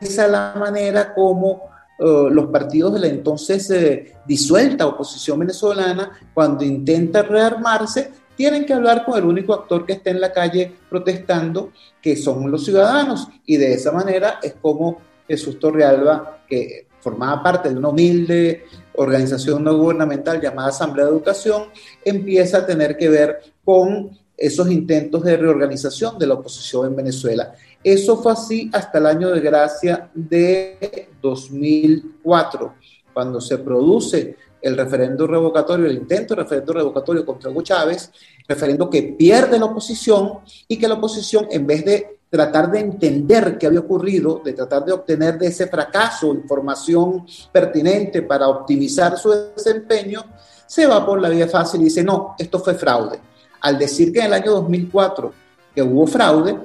esa 0.00 0.26
la 0.26 0.54
manera 0.58 1.14
como 1.14 1.62
eh, 1.98 2.28
los 2.30 2.46
partidos 2.48 2.92
de 2.92 3.00
la 3.00 3.06
entonces 3.06 3.70
eh, 3.70 4.16
disuelta 4.26 4.86
oposición 4.86 5.38
venezolana, 5.38 6.12
cuando 6.34 6.64
intenta 6.64 7.22
rearmarse, 7.22 8.12
tienen 8.36 8.64
que 8.66 8.74
hablar 8.74 9.04
con 9.04 9.18
el 9.18 9.24
único 9.24 9.54
actor 9.54 9.86
que 9.86 9.94
está 9.94 10.10
en 10.10 10.20
la 10.20 10.32
calle 10.32 10.72
protestando, 10.88 11.72
que 12.00 12.16
son 12.16 12.50
los 12.50 12.64
ciudadanos. 12.64 13.28
Y 13.46 13.56
de 13.56 13.72
esa 13.72 13.92
manera 13.92 14.38
es 14.42 14.54
como 14.60 15.00
Jesús 15.26 15.58
Torrealba, 15.58 16.44
que 16.48 16.86
formaba 17.00 17.42
parte 17.42 17.68
de 17.68 17.76
una 17.76 17.88
humilde 17.88 18.64
organización 18.94 19.62
no 19.62 19.76
gubernamental 19.76 20.40
llamada 20.40 20.68
Asamblea 20.68 21.06
de 21.06 21.12
Educación, 21.12 21.64
empieza 22.04 22.58
a 22.58 22.66
tener 22.66 22.96
que 22.96 23.08
ver 23.08 23.40
con 23.64 24.10
esos 24.36 24.70
intentos 24.70 25.22
de 25.22 25.36
reorganización 25.36 26.18
de 26.18 26.26
la 26.26 26.34
oposición 26.34 26.86
en 26.86 26.96
Venezuela. 26.96 27.54
Eso 27.82 28.22
fue 28.22 28.32
así 28.32 28.70
hasta 28.72 28.98
el 28.98 29.06
año 29.06 29.30
de 29.30 29.40
gracia 29.40 30.10
de 30.14 31.08
2004, 31.22 32.74
cuando 33.12 33.40
se 33.40 33.58
produce 33.58 34.36
el 34.62 34.76
referendo 34.76 35.26
revocatorio, 35.26 35.86
el 35.86 35.96
intento 35.96 36.34
de 36.34 36.42
referendo 36.42 36.72
revocatorio 36.72 37.24
contra 37.24 37.50
Hugo 37.50 37.62
Chávez, 37.62 38.10
referendo 38.48 38.88
que 38.90 39.02
pierde 39.02 39.58
la 39.58 39.66
oposición 39.66 40.40
y 40.68 40.76
que 40.76 40.88
la 40.88 40.94
oposición, 40.94 41.46
en 41.50 41.66
vez 41.66 41.84
de 41.84 42.18
tratar 42.28 42.70
de 42.70 42.80
entender 42.80 43.56
qué 43.58 43.66
había 43.66 43.80
ocurrido, 43.80 44.42
de 44.44 44.52
tratar 44.52 44.84
de 44.84 44.92
obtener 44.92 45.38
de 45.38 45.46
ese 45.46 45.68
fracaso 45.68 46.34
información 46.34 47.24
pertinente 47.52 48.22
para 48.22 48.48
optimizar 48.48 49.16
su 49.16 49.30
desempeño, 49.30 50.24
se 50.66 50.86
va 50.86 51.04
por 51.06 51.20
la 51.20 51.28
vía 51.28 51.48
fácil 51.48 51.80
y 51.80 51.84
dice, 51.84 52.02
no, 52.02 52.34
esto 52.38 52.58
fue 52.58 52.74
fraude. 52.74 53.20
Al 53.60 53.78
decir 53.78 54.12
que 54.12 54.20
en 54.20 54.26
el 54.26 54.34
año 54.34 54.52
2004 54.52 55.32
que 55.74 55.82
hubo 55.82 56.06
fraude, 56.06 56.58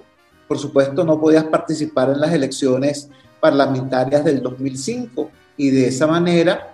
por 0.47 0.57
supuesto 0.57 1.03
no 1.03 1.19
podías 1.19 1.45
participar 1.45 2.09
en 2.09 2.19
las 2.19 2.33
elecciones 2.33 3.09
parlamentarias 3.39 4.23
del 4.23 4.41
2005 4.41 5.29
y 5.57 5.69
de 5.69 5.87
esa 5.87 6.07
manera 6.07 6.70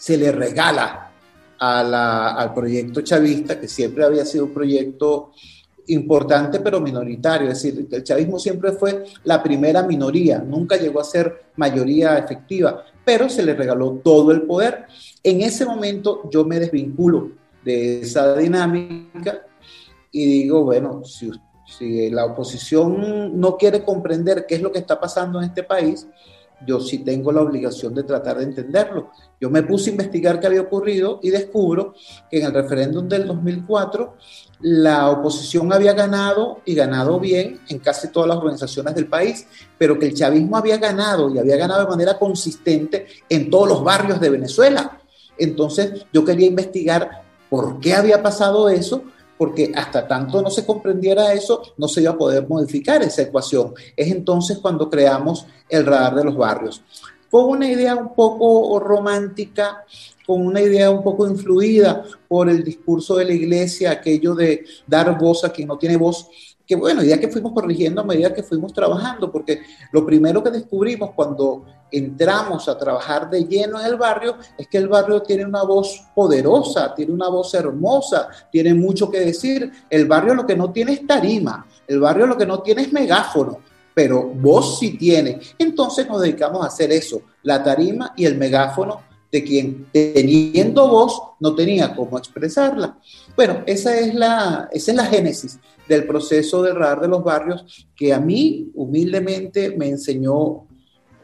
se 0.00 0.16
le 0.16 0.32
regala 0.32 1.12
al 1.58 2.54
proyecto 2.54 3.02
chavista, 3.02 3.60
que 3.60 3.68
siempre 3.68 4.02
había 4.02 4.24
sido 4.24 4.46
un 4.46 4.54
proyecto 4.54 5.32
importante 5.88 6.60
pero 6.60 6.80
minoritario, 6.80 7.50
es 7.50 7.62
decir, 7.62 7.86
el 7.90 8.02
chavismo 8.02 8.38
siempre 8.38 8.72
fue 8.72 9.04
la 9.24 9.42
primera 9.42 9.82
minoría, 9.82 10.38
nunca 10.38 10.76
llegó 10.78 11.00
a 11.00 11.04
ser 11.04 11.50
mayoría 11.56 12.16
efectiva, 12.16 12.82
pero 13.04 13.28
se 13.28 13.42
le 13.42 13.52
regaló 13.54 14.00
todo 14.02 14.32
el 14.32 14.42
poder. 14.42 14.86
En 15.22 15.42
ese 15.42 15.66
momento 15.66 16.30
yo 16.30 16.46
me 16.46 16.58
desvinculo 16.58 17.32
de 17.62 18.00
esa 18.00 18.34
dinámica 18.36 19.44
y 20.10 20.24
digo, 20.24 20.64
bueno, 20.64 21.02
si 21.04 22.10
la 22.10 22.24
oposición 22.24 23.38
no 23.38 23.58
quiere 23.58 23.84
comprender 23.84 24.46
qué 24.48 24.54
es 24.54 24.62
lo 24.62 24.72
que 24.72 24.78
está 24.78 24.98
pasando 24.98 25.40
en 25.40 25.48
este 25.48 25.62
país, 25.62 26.06
yo 26.66 26.80
sí 26.80 26.98
tengo 26.98 27.32
la 27.32 27.42
obligación 27.42 27.94
de 27.94 28.02
tratar 28.02 28.38
de 28.38 28.44
entenderlo. 28.44 29.10
Yo 29.40 29.50
me 29.50 29.62
puse 29.62 29.90
a 29.90 29.92
investigar 29.92 30.38
qué 30.40 30.46
había 30.46 30.60
ocurrido 30.60 31.20
y 31.22 31.30
descubro 31.30 31.94
que 32.30 32.40
en 32.40 32.46
el 32.46 32.52
referéndum 32.52 33.08
del 33.08 33.26
2004 33.26 34.14
la 34.60 35.10
oposición 35.10 35.72
había 35.72 35.94
ganado 35.94 36.60
y 36.64 36.74
ganado 36.74 37.18
bien 37.18 37.60
en 37.68 37.78
casi 37.78 38.08
todas 38.08 38.28
las 38.28 38.38
organizaciones 38.38 38.94
del 38.94 39.06
país, 39.06 39.46
pero 39.78 39.98
que 39.98 40.06
el 40.06 40.14
chavismo 40.14 40.56
había 40.56 40.76
ganado 40.76 41.34
y 41.34 41.38
había 41.38 41.56
ganado 41.56 41.80
de 41.82 41.90
manera 41.90 42.18
consistente 42.18 43.06
en 43.28 43.50
todos 43.50 43.68
los 43.68 43.82
barrios 43.82 44.20
de 44.20 44.30
Venezuela. 44.30 45.00
Entonces 45.38 46.04
yo 46.12 46.24
quería 46.24 46.46
investigar 46.46 47.22
por 47.48 47.80
qué 47.80 47.94
había 47.94 48.22
pasado 48.22 48.68
eso 48.68 49.04
porque 49.40 49.72
hasta 49.74 50.06
tanto 50.06 50.42
no 50.42 50.50
se 50.50 50.66
comprendiera 50.66 51.32
eso, 51.32 51.62
no 51.78 51.88
se 51.88 52.02
iba 52.02 52.10
a 52.10 52.18
poder 52.18 52.46
modificar 52.46 53.02
esa 53.02 53.22
ecuación. 53.22 53.72
Es 53.96 54.12
entonces 54.12 54.58
cuando 54.58 54.90
creamos 54.90 55.46
el 55.66 55.86
radar 55.86 56.16
de 56.16 56.24
los 56.24 56.36
barrios. 56.36 56.82
Con 57.30 57.48
una 57.48 57.66
idea 57.66 57.96
un 57.96 58.14
poco 58.14 58.78
romántica, 58.78 59.82
con 60.26 60.46
una 60.46 60.60
idea 60.60 60.90
un 60.90 61.02
poco 61.02 61.26
influida 61.26 62.04
por 62.28 62.50
el 62.50 62.62
discurso 62.62 63.16
de 63.16 63.24
la 63.24 63.32
iglesia, 63.32 63.92
aquello 63.92 64.34
de 64.34 64.62
dar 64.86 65.18
voz 65.18 65.42
a 65.42 65.48
quien 65.48 65.68
no 65.68 65.78
tiene 65.78 65.96
voz, 65.96 66.28
que 66.70 66.76
bueno, 66.76 67.02
ya 67.02 67.18
que 67.18 67.26
fuimos 67.26 67.52
corrigiendo 67.52 68.00
a 68.00 68.04
medida 68.04 68.32
que 68.32 68.44
fuimos 68.44 68.72
trabajando, 68.72 69.32
porque 69.32 69.62
lo 69.90 70.06
primero 70.06 70.40
que 70.40 70.50
descubrimos 70.50 71.10
cuando 71.16 71.64
entramos 71.90 72.68
a 72.68 72.78
trabajar 72.78 73.28
de 73.28 73.44
lleno 73.44 73.80
en 73.80 73.86
el 73.86 73.96
barrio 73.96 74.36
es 74.56 74.68
que 74.68 74.78
el 74.78 74.86
barrio 74.86 75.20
tiene 75.20 75.44
una 75.44 75.64
voz 75.64 76.00
poderosa, 76.14 76.94
tiene 76.94 77.12
una 77.12 77.28
voz 77.28 77.52
hermosa, 77.54 78.28
tiene 78.52 78.72
mucho 78.72 79.10
que 79.10 79.18
decir. 79.18 79.68
El 79.90 80.06
barrio 80.06 80.32
lo 80.32 80.46
que 80.46 80.54
no 80.54 80.70
tiene 80.70 80.92
es 80.92 81.04
tarima, 81.04 81.66
el 81.88 81.98
barrio 81.98 82.28
lo 82.28 82.38
que 82.38 82.46
no 82.46 82.60
tiene 82.60 82.82
es 82.82 82.92
megáfono, 82.92 83.58
pero 83.92 84.28
voz 84.28 84.78
sí 84.78 84.96
tiene. 84.96 85.40
Entonces 85.58 86.06
nos 86.06 86.22
dedicamos 86.22 86.62
a 86.62 86.68
hacer 86.68 86.92
eso, 86.92 87.20
la 87.42 87.64
tarima 87.64 88.14
y 88.16 88.26
el 88.26 88.38
megáfono 88.38 89.00
de 89.32 89.44
quien 89.44 89.86
teniendo 89.92 90.88
voz 90.88 91.20
no 91.40 91.54
tenía 91.54 91.94
cómo 91.94 92.18
expresarla. 92.18 92.96
Bueno, 93.40 93.62
esa 93.64 93.98
es 93.98 94.14
la, 94.14 94.68
esa 94.70 94.90
es 94.90 94.96
la 94.98 95.06
génesis 95.06 95.58
del 95.88 96.06
proceso 96.06 96.62
de 96.62 96.74
radar 96.74 97.00
de 97.00 97.08
los 97.08 97.24
barrios 97.24 97.88
que 97.96 98.12
a 98.12 98.20
mí 98.20 98.70
humildemente 98.74 99.74
me 99.78 99.88
enseñó 99.88 100.66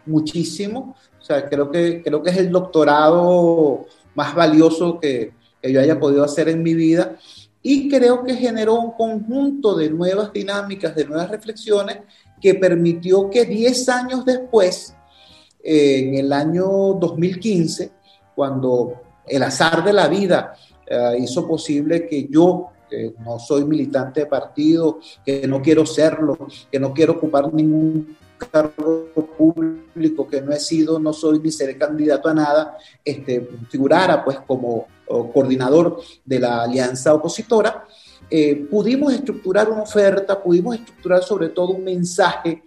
muchísimo. 0.07 0.97
O 1.21 1.23
sea, 1.23 1.47
creo 1.47 1.71
que, 1.71 2.03
creo 2.03 2.23
que 2.23 2.31
es 2.31 2.39
el 2.39 2.51
doctorado 2.51 3.85
más 4.15 4.35
valioso 4.35 4.99
que, 4.99 5.35
yo 5.63 5.79
haya 5.79 6.01
podido 6.01 6.25
hacer 6.25 6.49
en 6.49 6.63
mi 6.63 6.73
vida 6.73 7.17
y 7.61 7.87
creo 7.91 8.25
que 8.25 8.35
generó 8.35 8.77
un 8.77 8.93
conjunto 8.93 9.77
de 9.77 9.91
nuevas 9.91 10.33
dinámicas, 10.33 10.95
de 10.97 11.05
nuevas 11.05 11.31
reflexiones 11.31 11.99
que 12.41 12.55
permitió 12.55 13.29
que 13.29 13.45
10 13.45 13.89
años 13.91 14.25
después, 14.25 14.97
en 15.63 16.15
el 16.15 16.33
año 16.33 16.65
2015, 16.99 17.91
cuando 18.35 19.03
el 19.27 19.43
azar 19.43 19.85
de 19.85 19.93
la 19.93 20.09
vida 20.09 20.57
eh, 20.87 21.17
hizo 21.21 21.47
posible 21.47 22.07
que 22.07 22.29
yo 22.31 22.71
que 22.89 23.15
no 23.25 23.39
soy 23.39 23.65
militante 23.65 24.21
de 24.21 24.27
partido, 24.27 25.01
que 25.25 25.47
no 25.49 25.61
quiero 25.61 25.85
serlo, 25.85 26.39
que 26.71 26.79
no 26.79 26.93
quiero 26.93 27.15
ocupar 27.15 27.53
ningún 27.53 28.17
cargo 28.37 29.11
público, 29.37 30.29
que 30.29 30.41
no 30.41 30.53
he 30.53 30.61
sido, 30.61 30.99
no 30.99 31.13
soy 31.13 31.41
ni 31.41 31.51
seré 31.51 31.77
candidato 31.77 32.29
a 32.29 32.35
nada, 32.35 32.77
este, 33.05 33.49
figurara 33.69 34.25
pues 34.25 34.39
como 34.47 34.87
coordinador 35.07 36.01
de 36.25 36.41
la 36.41 36.63
alianza 36.63 37.15
opositora, 37.15 37.85
eh, 38.29 38.67
pudimos 38.71 39.13
estructurar 39.13 39.71
una 39.71 39.83
oferta, 39.83 40.43
pudimos 40.43 40.75
estructurar 40.75 41.23
sobre 41.23 41.49
todo 41.51 41.71
un 41.71 41.85
mensaje 41.85 42.63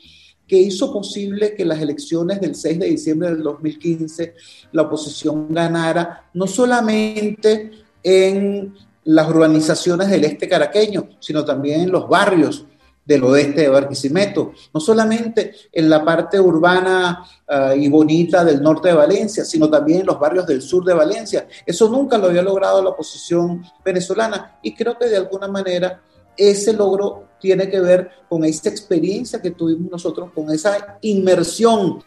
que 0.47 0.57
hizo 0.57 0.91
posible 0.91 1.53
que 1.53 1.65
las 1.65 1.79
elecciones 1.79 2.41
del 2.41 2.55
6 2.55 2.79
de 2.79 2.87
diciembre 2.87 3.29
del 3.29 3.43
2015 3.43 4.33
la 4.71 4.83
oposición 4.83 5.53
ganara 5.53 6.29
no 6.33 6.47
solamente 6.47 7.71
en 8.03 8.73
las 9.05 9.29
urbanizaciones 9.29 10.09
del 10.09 10.25
este 10.25 10.47
caraqueño, 10.47 11.09
sino 11.19 11.43
también 11.43 11.81
en 11.81 11.91
los 11.91 12.07
barrios 12.07 12.65
del 13.09 13.23
oeste 13.23 13.61
de 13.61 13.69
Barquisimeto, 13.69 14.53
no 14.71 14.79
solamente 14.79 15.55
en 15.71 15.89
la 15.89 16.05
parte 16.05 16.39
urbana 16.39 17.25
uh, 17.47 17.73
y 17.75 17.89
bonita 17.89 18.45
del 18.45 18.61
norte 18.61 18.89
de 18.89 18.93
Valencia, 18.93 19.43
sino 19.43 19.67
también 19.67 20.01
en 20.01 20.05
los 20.05 20.19
barrios 20.19 20.45
del 20.45 20.61
sur 20.61 20.85
de 20.85 20.93
Valencia. 20.93 21.47
Eso 21.65 21.89
nunca 21.89 22.19
lo 22.19 22.27
había 22.27 22.43
logrado 22.43 22.83
la 22.83 22.89
oposición 22.89 23.63
venezolana 23.83 24.59
y 24.61 24.75
creo 24.75 24.95
que 24.95 25.07
de 25.07 25.17
alguna 25.17 25.47
manera 25.47 26.03
ese 26.37 26.71
logro 26.71 27.29
tiene 27.39 27.67
que 27.67 27.79
ver 27.79 28.11
con 28.29 28.45
esa 28.45 28.69
experiencia 28.69 29.41
que 29.41 29.51
tuvimos 29.51 29.91
nosotros, 29.91 30.29
con 30.33 30.51
esa 30.51 30.99
inmersión 31.01 32.03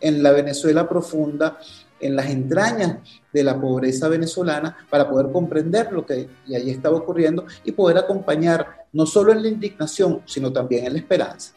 en 0.00 0.22
la 0.22 0.32
Venezuela 0.32 0.88
profunda, 0.88 1.58
en 2.00 2.16
las 2.16 2.30
entrañas 2.30 2.98
de 3.32 3.42
la 3.42 3.60
pobreza 3.60 4.08
venezolana 4.08 4.76
para 4.90 5.08
poder 5.08 5.32
comprender 5.32 5.92
lo 5.92 6.04
que 6.04 6.28
allí 6.46 6.70
estaba 6.70 6.96
ocurriendo 6.96 7.46
y 7.64 7.72
poder 7.72 7.98
acompañar 7.98 8.86
no 8.92 9.06
solo 9.06 9.32
en 9.32 9.42
la 9.42 9.48
indignación, 9.48 10.20
sino 10.26 10.52
también 10.52 10.86
en 10.86 10.94
la 10.94 10.98
esperanza. 10.98 11.52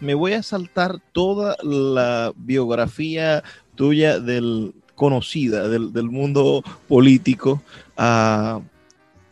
Me 0.00 0.14
voy 0.14 0.32
a 0.32 0.42
saltar 0.42 0.98
toda 1.12 1.56
la 1.62 2.32
biografía 2.36 3.42
tuya 3.76 4.18
del 4.18 4.74
conocida 4.94 5.68
del, 5.68 6.10
mundo 6.10 6.62
político, 6.86 7.62
uh, 7.98 8.60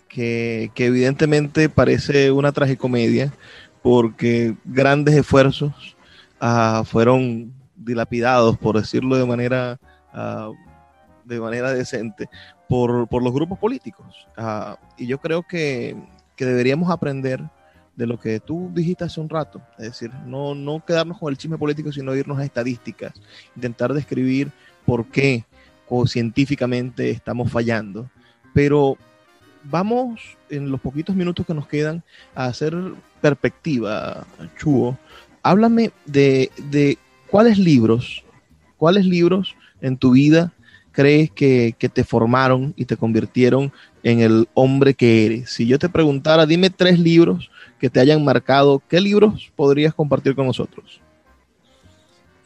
que, 0.08 0.70
que, 0.74 0.86
evidentemente 0.86 1.68
parece 1.68 2.32
una 2.32 2.50
tragicomedia, 2.50 3.32
porque 3.82 4.56
grandes 4.64 5.14
esfuerzos 5.14 5.72
uh, 6.40 6.82
fueron 6.84 7.52
dilapidados, 7.76 8.58
por 8.58 8.80
decirlo 8.80 9.16
de 9.16 9.26
manera, 9.26 9.78
uh, 10.14 10.54
de 11.24 11.40
manera 11.40 11.72
decente, 11.72 12.28
por, 12.68 13.08
por, 13.08 13.22
los 13.22 13.32
grupos 13.32 13.58
políticos. 13.58 14.26
Uh, 14.36 14.76
y 14.96 15.06
yo 15.06 15.18
creo 15.18 15.42
que, 15.42 15.96
que, 16.36 16.44
deberíamos 16.44 16.90
aprender 16.90 17.42
de 17.96 18.06
lo 18.06 18.18
que 18.18 18.40
tú 18.40 18.70
dijiste 18.72 19.04
hace 19.04 19.20
un 19.20 19.28
rato, 19.28 19.60
es 19.78 19.86
decir, 19.86 20.10
no, 20.26 20.54
no 20.54 20.84
quedarnos 20.84 21.18
con 21.18 21.30
el 21.30 21.36
chisme 21.36 21.58
político, 21.58 21.92
sino 21.92 22.14
irnos 22.14 22.38
a 22.38 22.44
estadísticas, 22.44 23.12
intentar 23.54 23.92
describir 23.92 24.50
por 24.86 25.06
qué 25.06 25.44
o 25.88 26.06
científicamente 26.06 27.10
estamos 27.10 27.50
fallando. 27.50 28.08
Pero 28.54 28.96
vamos 29.64 30.38
en 30.48 30.70
los 30.70 30.80
poquitos 30.80 31.14
minutos 31.14 31.44
que 31.44 31.54
nos 31.54 31.66
quedan 31.66 32.02
a 32.34 32.46
hacer 32.46 32.74
perspectiva, 33.20 34.26
Chuo. 34.58 34.96
Háblame 35.42 35.90
de, 36.06 36.50
de 36.70 36.98
cuáles 37.30 37.58
libros, 37.58 38.24
cuáles 38.76 39.04
libros 39.04 39.56
en 39.80 39.96
tu 39.96 40.12
vida 40.12 40.52
crees 40.92 41.30
que, 41.30 41.74
que, 41.78 41.88
te 41.88 42.04
formaron 42.04 42.74
y 42.76 42.84
te 42.84 42.96
convirtieron 42.96 43.72
en 44.02 44.20
el 44.20 44.48
hombre 44.54 44.94
que 44.94 45.26
eres. 45.26 45.50
Si 45.50 45.66
yo 45.66 45.78
te 45.78 45.88
preguntara, 45.88 46.46
dime 46.46 46.68
tres 46.70 46.98
libros 46.98 47.50
que 47.78 47.88
te 47.88 48.00
hayan 48.00 48.24
marcado, 48.24 48.82
¿qué 48.88 49.00
libros 49.00 49.50
podrías 49.56 49.94
compartir 49.94 50.34
con 50.34 50.46
nosotros? 50.46 51.00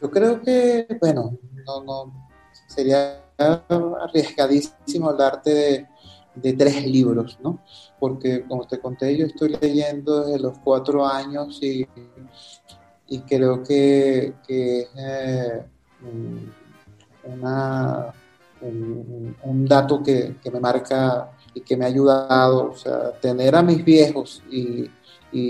Yo 0.01 0.11
creo 0.11 0.43
que, 0.43 0.87
bueno, 1.01 1.39
no, 1.67 1.83
no, 1.83 2.29
sería 2.69 3.23
arriesgadísimo 3.39 5.09
hablarte 5.09 5.51
de, 5.51 5.87
de 6.35 6.53
tres 6.53 6.87
libros, 6.87 7.39
¿no? 7.43 7.61
Porque 7.99 8.45
como 8.47 8.67
te 8.67 8.79
conté, 8.79 9.17
yo 9.17 9.27
estoy 9.27 9.57
leyendo 9.61 10.25
desde 10.25 10.41
los 10.41 10.59
cuatro 10.59 11.07
años 11.07 11.59
y, 11.63 11.87
y 13.09 13.21
creo 13.21 13.63
que, 13.63 14.35
que 14.47 14.89
eh, 14.97 15.65
una, 17.27 18.13
un, 18.61 19.67
dato 19.67 20.03
que, 20.03 20.37
que, 20.43 20.51
me 20.51 20.61
marca 20.61 21.31
y 21.55 21.61
que 21.61 21.77
me 21.77 21.85
ha 21.85 21.89
ayudado, 21.89 22.71
o 22.71 22.77
sea, 22.77 23.13
tener 23.13 23.55
a 23.55 23.63
mis 23.63 23.85
viejos 23.85 24.43
y, 24.51 24.91
y, 25.33 25.41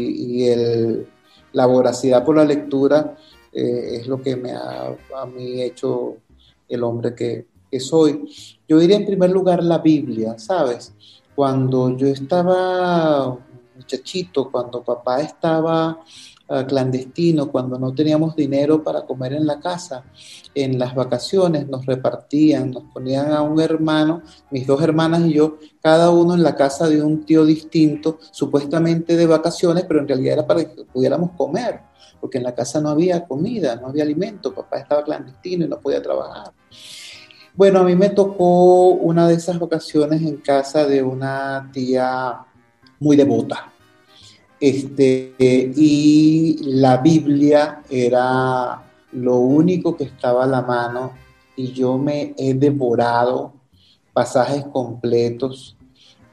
y 0.43 0.49
el, 0.49 1.07
la 1.53 1.67
voracidad 1.67 2.25
por 2.25 2.37
la 2.37 2.45
lectura 2.45 3.17
eh, 3.53 3.99
es 4.01 4.07
lo 4.07 4.21
que 4.21 4.37
me 4.37 4.53
ha 4.53 4.97
a 5.17 5.27
mí 5.27 5.63
hecho 5.63 6.17
el 6.69 6.83
hombre 6.83 7.15
que, 7.15 7.47
que 7.71 7.81
soy. 7.81 8.29
Yo 8.69 8.79
diría 8.79 8.97
en 8.97 9.07
primer 9.07 9.31
lugar 9.31 9.63
la 9.63 9.79
Biblia, 9.79 10.39
¿sabes? 10.39 10.93
Cuando 11.35 11.97
yo 11.97 12.09
estaba 12.09 13.39
muchachito, 13.77 14.51
cuando 14.51 14.83
papá 14.83 15.21
estaba 15.21 16.01
uh, 16.49 16.65
clandestino, 16.67 17.51
cuando 17.51 17.79
no 17.79 17.95
teníamos 17.95 18.37
dinero 18.37 18.83
para 18.83 19.03
comer 19.03 19.35
en 19.35 19.47
la 19.47 19.61
casa, 19.61 20.05
en 20.55 20.79
las 20.79 20.95
vacaciones 20.95 21.69
nos 21.69 21.87
repartían, 21.87 22.71
nos 22.71 22.85
ponían 22.85 23.33
a 23.33 23.43
un 23.43 23.61
hermano, 23.61 24.23
mis 24.51 24.67
dos 24.67 24.83
hermanas 24.83 25.23
y 25.23 25.35
yo, 25.35 25.59
cada 25.81 26.11
uno 26.11 26.35
en 26.35 26.43
la 26.43 26.55
casa 26.55 26.89
de 26.89 27.03
un 27.03 27.25
tío 27.25 27.45
distinto, 27.45 28.19
supuestamente 28.31 29.17
de 29.17 29.27
vacaciones, 29.27 29.85
pero 29.87 30.01
en 30.01 30.09
realidad 30.09 30.35
era 30.35 30.47
para 30.47 30.65
que 30.65 30.85
pudiéramos 30.85 31.33
comer, 31.33 31.81
porque 32.21 32.39
en 32.39 32.45
la 32.45 32.55
casa 32.55 32.81
no 32.81 32.89
había 32.89 33.25
comida, 33.27 33.77
no 33.77 33.89
había 33.89 34.05
alimento, 34.05 34.55
papá 34.55 34.79
estaba 34.79 35.05
clandestino 35.05 35.65
y 35.65 35.69
no 35.69 35.79
podía 35.79 36.03
trabajar. 36.03 36.53
Bueno, 37.57 37.79
a 37.81 37.85
mí 37.85 37.95
me 37.95 38.11
tocó 38.11 38.89
una 38.89 39.29
de 39.29 39.35
esas 39.35 39.61
vacaciones 39.61 40.23
en 40.23 40.39
casa 40.39 40.87
de 40.87 41.03
una 41.05 41.71
tía 41.73 42.41
muy 42.99 43.17
devota. 43.17 43.74
Este, 44.65 45.35
y 45.39 46.57
la 46.63 46.97
Biblia 46.97 47.83
era 47.91 48.83
lo 49.13 49.37
único 49.37 49.95
que 49.95 50.05
estaba 50.05 50.45
a 50.45 50.47
la 50.47 50.63
mano 50.63 51.13
y 51.55 51.73
yo 51.73 51.99
me 51.99 52.35
he 52.39 52.55
devorado 52.55 53.53
pasajes 54.15 54.65
completos 54.73 55.77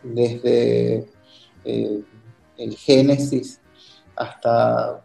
desde 0.01 1.09
eh, 1.65 2.03
el 2.57 2.77
Génesis 2.77 3.59
hasta, 4.15 5.03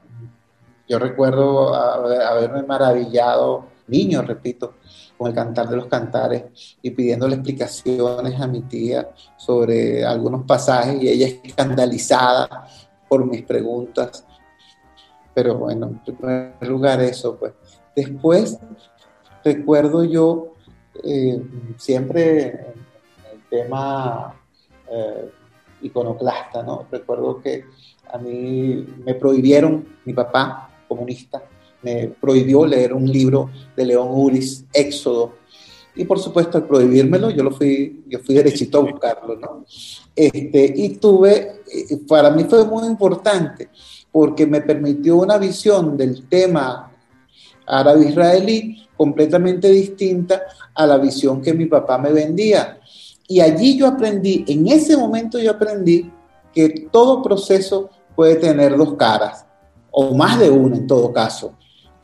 yo 0.89 1.01
recuerdo 1.01 1.75
haberme 1.75 2.63
maravillado, 2.63 3.67
niño, 3.89 4.23
repito, 4.23 4.75
con 5.19 5.27
el 5.27 5.35
cantar 5.35 5.69
de 5.69 5.75
los 5.75 5.87
cantares 5.87 6.45
y 6.81 6.91
pidiéndole 6.91 7.35
explicaciones 7.35 8.41
a 8.41 8.47
mi 8.47 8.61
tía 8.63 9.11
sobre 9.37 10.05
algunos 10.05 10.45
pasajes 10.47 11.03
y 11.03 11.09
ella 11.09 11.27
escandalizada 11.43 12.69
por 13.09 13.25
mis 13.27 13.43
preguntas. 13.43 14.25
Pero 15.35 15.57
bueno, 15.57 15.87
en 16.07 16.17
primer 16.17 16.55
lugar 16.63 17.01
eso, 17.03 17.37
pues. 17.37 17.53
Después 17.95 18.59
recuerdo 19.45 20.05
yo 20.05 20.55
eh, 21.05 21.43
siempre 21.79 22.47
el 23.33 23.41
tema 23.49 24.35
eh, 24.91 25.31
iconoclasta, 25.83 26.63
¿no? 26.63 26.87
Recuerdo 26.91 27.41
que 27.41 27.65
a 28.11 28.19
mí 28.19 28.87
me 29.05 29.15
prohibieron, 29.15 29.87
mi 30.05 30.13
papá 30.13 30.71
comunista, 30.89 31.43
me 31.83 32.09
prohibió 32.09 32.67
leer 32.67 32.93
un 32.93 33.07
libro 33.07 33.51
de 33.77 33.85
León 33.85 34.09
Uris, 34.11 34.65
Éxodo. 34.73 35.35
Y 35.95 36.05
por 36.05 36.19
supuesto, 36.19 36.59
al 36.59 36.67
prohibírmelo, 36.67 37.31
yo 37.31 37.43
lo 37.43 37.53
fui, 37.53 38.05
yo 38.07 38.19
fui 38.19 38.35
derechito 38.35 38.79
a 38.79 38.83
buscarlo, 38.83 39.37
¿no? 39.37 39.65
Este, 40.15 40.73
y 40.77 40.97
tuve, 40.97 41.56
para 42.09 42.31
mí 42.31 42.45
fue 42.45 42.65
muy 42.65 42.87
importante, 42.87 43.69
porque 44.11 44.47
me 44.47 44.61
permitió 44.61 45.17
una 45.17 45.39
visión 45.39 45.97
del 45.97 46.29
tema 46.29 46.91
árabe-israelí 47.67 48.89
completamente 48.97 49.69
distinta 49.69 50.43
a 50.75 50.87
la 50.87 50.99
visión 50.99 51.43
que 51.43 51.53
mi 51.53 51.67
papá 51.67 51.99
me 51.99 52.13
vendía. 52.13 52.79
Y 53.29 53.41
allí 53.41 53.77
yo 53.77 53.87
aprendí, 53.87 54.45
en 54.49 54.69
ese 54.69 54.97
momento 54.97 55.39
yo 55.39 55.51
aprendí 55.51 56.11
que 56.55 56.89
todo 56.91 57.23
proceso 57.23 57.91
puede 58.15 58.37
tener 58.37 58.77
dos 58.77 58.95
caras, 58.95 59.45
o 59.91 60.15
más 60.15 60.39
de 60.39 60.51
una 60.51 60.77
en 60.77 60.87
todo 60.87 61.13
caso 61.13 61.55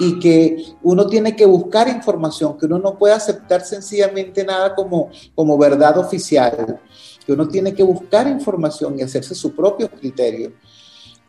y 0.02 0.18
que 0.18 0.56
uno 0.82 1.06
tiene 1.06 1.36
que 1.36 1.46
buscar 1.46 1.86
información, 1.86 2.58
que 2.58 2.66
uno 2.66 2.80
no 2.80 2.98
puede 2.98 3.14
aceptar 3.14 3.60
sencillamente 3.60 4.44
nada 4.44 4.74
como, 4.74 5.10
como 5.32 5.56
verdad 5.56 5.96
oficial, 5.96 6.80
que 7.24 7.32
uno 7.32 7.46
tiene 7.46 7.72
que 7.72 7.84
buscar 7.84 8.26
información 8.26 8.98
y 8.98 9.02
hacerse 9.02 9.36
su 9.36 9.54
propio 9.54 9.88
criterio. 9.88 10.54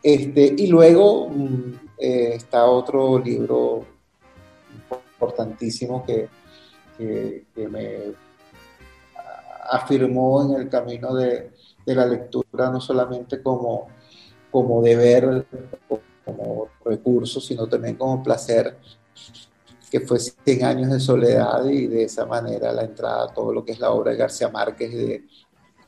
Este, 0.02 0.56
y 0.58 0.66
luego 0.66 1.28
mm, 1.28 1.72
eh, 1.98 2.32
está 2.34 2.66
otro 2.66 3.16
libro 3.20 3.86
importantísimo 5.20 6.04
que, 6.04 6.28
que, 6.98 7.68
me 7.68 8.12
afirmó 9.70 10.46
en 10.46 10.62
el 10.62 10.68
camino 10.68 11.14
de, 11.14 11.52
de, 11.86 11.94
la 11.94 12.06
lectura, 12.06 12.70
no 12.70 12.80
solamente 12.80 13.40
como, 13.40 13.86
como 14.50 14.82
deber 14.82 15.46
como 16.24 16.68
recurso, 16.84 17.40
sino 17.40 17.66
también 17.66 17.96
como 17.96 18.22
placer, 18.22 18.76
que 19.90 20.00
fue 20.00 20.18
100 20.18 20.64
años 20.64 20.90
de 20.90 21.00
soledad 21.00 21.64
y 21.66 21.86
de 21.86 22.04
esa 22.04 22.26
manera 22.26 22.72
la 22.72 22.84
entrada 22.84 23.24
a 23.24 23.32
todo 23.32 23.52
lo 23.52 23.64
que 23.64 23.72
es 23.72 23.80
la 23.80 23.90
obra 23.90 24.12
de 24.12 24.16
García 24.16 24.48
Márquez 24.48 24.92
y 24.92 24.96
de, 24.96 25.24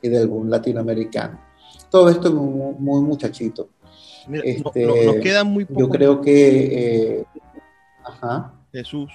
y 0.01 0.09
de 0.09 0.17
algún 0.17 0.49
latinoamericano. 0.49 1.41
Todo 1.89 2.09
esto 2.09 2.27
es 2.27 2.33
muy, 2.33 2.75
muy 2.77 3.01
muchachito. 3.01 3.69
este, 4.31 4.85
nos 4.85 5.15
quedan 5.15 5.47
muy 5.47 5.65
Yo 5.69 5.89
creo 5.89 6.21
que... 6.21 7.19
Eh, 7.19 7.25
ajá. 8.03 8.53
Jesús. 8.71 9.11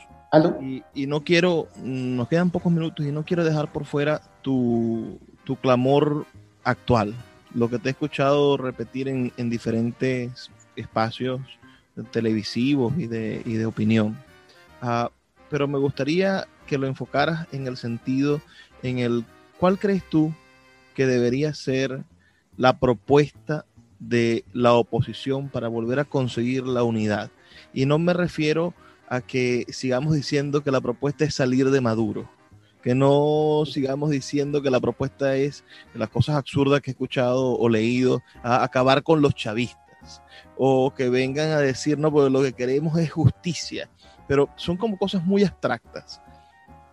Y, 0.63 0.83
y, 0.95 1.07
no 1.07 1.23
quiero, 1.23 1.69
nos 1.83 2.27
quedan 2.27 2.51
pocos 2.51 2.73
minutos 2.73 3.05
y 3.05 3.13
no 3.13 3.23
quiero 3.23 3.45
dejar 3.45 3.71
por 3.71 3.85
fuera 3.85 4.23
tu, 4.41 5.19
tu 5.45 5.57
clamor 5.57 6.25
actual, 6.65 7.15
lo 7.55 7.69
que 7.69 7.79
te 7.79 7.89
he 7.89 7.93
escuchado 7.93 8.57
repetir 8.57 9.09
en, 9.09 9.31
en 9.37 9.51
diferentes 9.51 10.51
espacios 10.77 11.41
televisivos 12.11 12.95
y 12.97 13.07
de, 13.07 13.43
y 13.45 13.55
de 13.55 13.67
opinión. 13.67 14.19
Uh, 14.83 15.09
pero 15.51 15.69
me 15.69 15.79
gustaría 15.79 16.47
que 16.67 16.79
lo 16.79 16.87
enfocaras 16.87 17.47
en 17.53 17.67
el 17.67 17.77
sentido 17.77 18.41
en 18.83 18.99
el 18.99 19.25
cuál 19.59 19.79
crees 19.79 20.03
tú 20.09 20.35
que 20.95 21.07
debería 21.07 21.55
ser 21.55 22.05
la 22.57 22.79
propuesta 22.79 23.65
de 23.99 24.45
la 24.53 24.73
oposición 24.73 25.49
para 25.49 25.69
volver 25.69 26.01
a 26.01 26.05
conseguir 26.05 26.65
la 26.65 26.83
unidad. 26.83 27.31
Y 27.73 27.87
no 27.87 27.99
me 27.99 28.13
refiero 28.13 28.75
a 29.09 29.21
que 29.21 29.67
sigamos 29.69 30.15
diciendo 30.15 30.63
que 30.63 30.71
la 30.71 30.81
propuesta 30.81 31.25
es 31.25 31.35
salir 31.35 31.71
de 31.71 31.81
Maduro, 31.81 32.29
que 32.83 32.95
no 32.95 33.65
sigamos 33.67 34.11
diciendo 34.11 34.63
que 34.63 34.71
la 34.71 34.81
propuesta 34.81 35.37
es 35.37 35.65
las 35.95 36.09
cosas 36.09 36.37
absurdas 36.37 36.81
que 36.81 36.91
he 36.91 36.93
escuchado 36.93 37.57
o 37.57 37.69
leído, 37.69 38.23
a 38.43 38.65
acabar 38.65 39.03
con 39.03 39.23
los 39.23 39.35
chavistas 39.35 39.82
o 40.57 40.93
que 40.95 41.09
vengan 41.09 41.51
a 41.51 41.59
decir, 41.59 41.99
no, 41.99 42.11
porque 42.13 42.31
lo 42.31 42.43
que 42.43 42.53
queremos 42.53 42.99
es 42.99 43.11
justicia, 43.11 43.89
pero 44.29 44.49
son 44.57 44.77
como 44.77 44.99
cosas 44.99 45.25
muy 45.25 45.45
abstractas. 45.45 46.21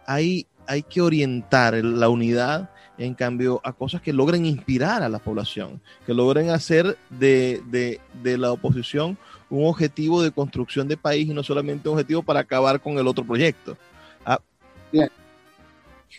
Hay, 0.05 0.47
hay 0.67 0.83
que 0.83 1.01
orientar 1.01 1.73
la 1.75 2.09
unidad 2.09 2.69
en 2.97 3.13
cambio 3.13 3.61
a 3.63 3.71
cosas 3.71 4.01
que 4.01 4.11
logren 4.11 4.45
inspirar 4.45 5.03
a 5.03 5.09
la 5.09 5.19
población, 5.19 5.81
que 6.05 6.13
logren 6.13 6.49
hacer 6.49 6.97
de, 7.09 7.61
de, 7.67 8.01
de 8.21 8.37
la 8.37 8.51
oposición 8.51 9.17
un 9.49 9.65
objetivo 9.67 10.21
de 10.21 10.31
construcción 10.31 10.87
de 10.87 10.97
país 10.97 11.27
y 11.27 11.33
no 11.33 11.43
solamente 11.43 11.87
un 11.89 11.93
objetivo 11.93 12.21
para 12.21 12.41
acabar 12.41 12.81
con 12.81 12.97
el 12.97 13.07
otro 13.07 13.25
proyecto. 13.25 13.77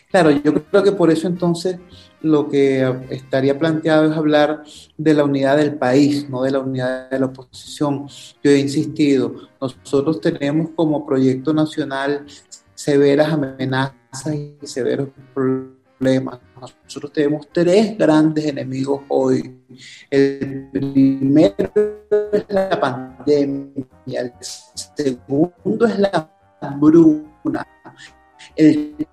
Claro, 0.09 0.31
yo 0.31 0.53
creo 0.53 0.83
que 0.83 0.91
por 0.91 1.09
eso 1.09 1.27
entonces 1.27 1.77
lo 2.21 2.49
que 2.49 2.81
estaría 3.09 3.57
planteado 3.57 4.11
es 4.11 4.17
hablar 4.17 4.63
de 4.97 5.13
la 5.13 5.23
unidad 5.23 5.57
del 5.57 5.75
país, 5.75 6.29
no 6.29 6.43
de 6.43 6.51
la 6.51 6.59
unidad 6.59 7.09
de 7.09 7.19
la 7.19 7.25
oposición. 7.27 8.07
Yo 8.43 8.51
he 8.51 8.59
insistido, 8.59 9.49
nosotros 9.59 10.21
tenemos 10.21 10.69
como 10.75 11.05
proyecto 11.05 11.53
nacional 11.53 12.25
severas 12.73 13.33
amenazas 13.33 14.33
y 14.33 14.55
severos 14.63 15.09
problemas. 15.33 16.39
Nosotros 16.83 17.13
tenemos 17.13 17.47
tres 17.51 17.97
grandes 17.97 18.45
enemigos 18.45 19.01
hoy. 19.07 19.59
El 20.09 20.69
primero 20.71 21.71
es 22.31 22.45
la 22.49 22.79
pandemia, 22.79 23.85
el 24.05 24.33
segundo 24.41 25.85
es 25.85 25.99
la 25.99 26.29
hambruna, 26.59 27.67
el 28.55 29.07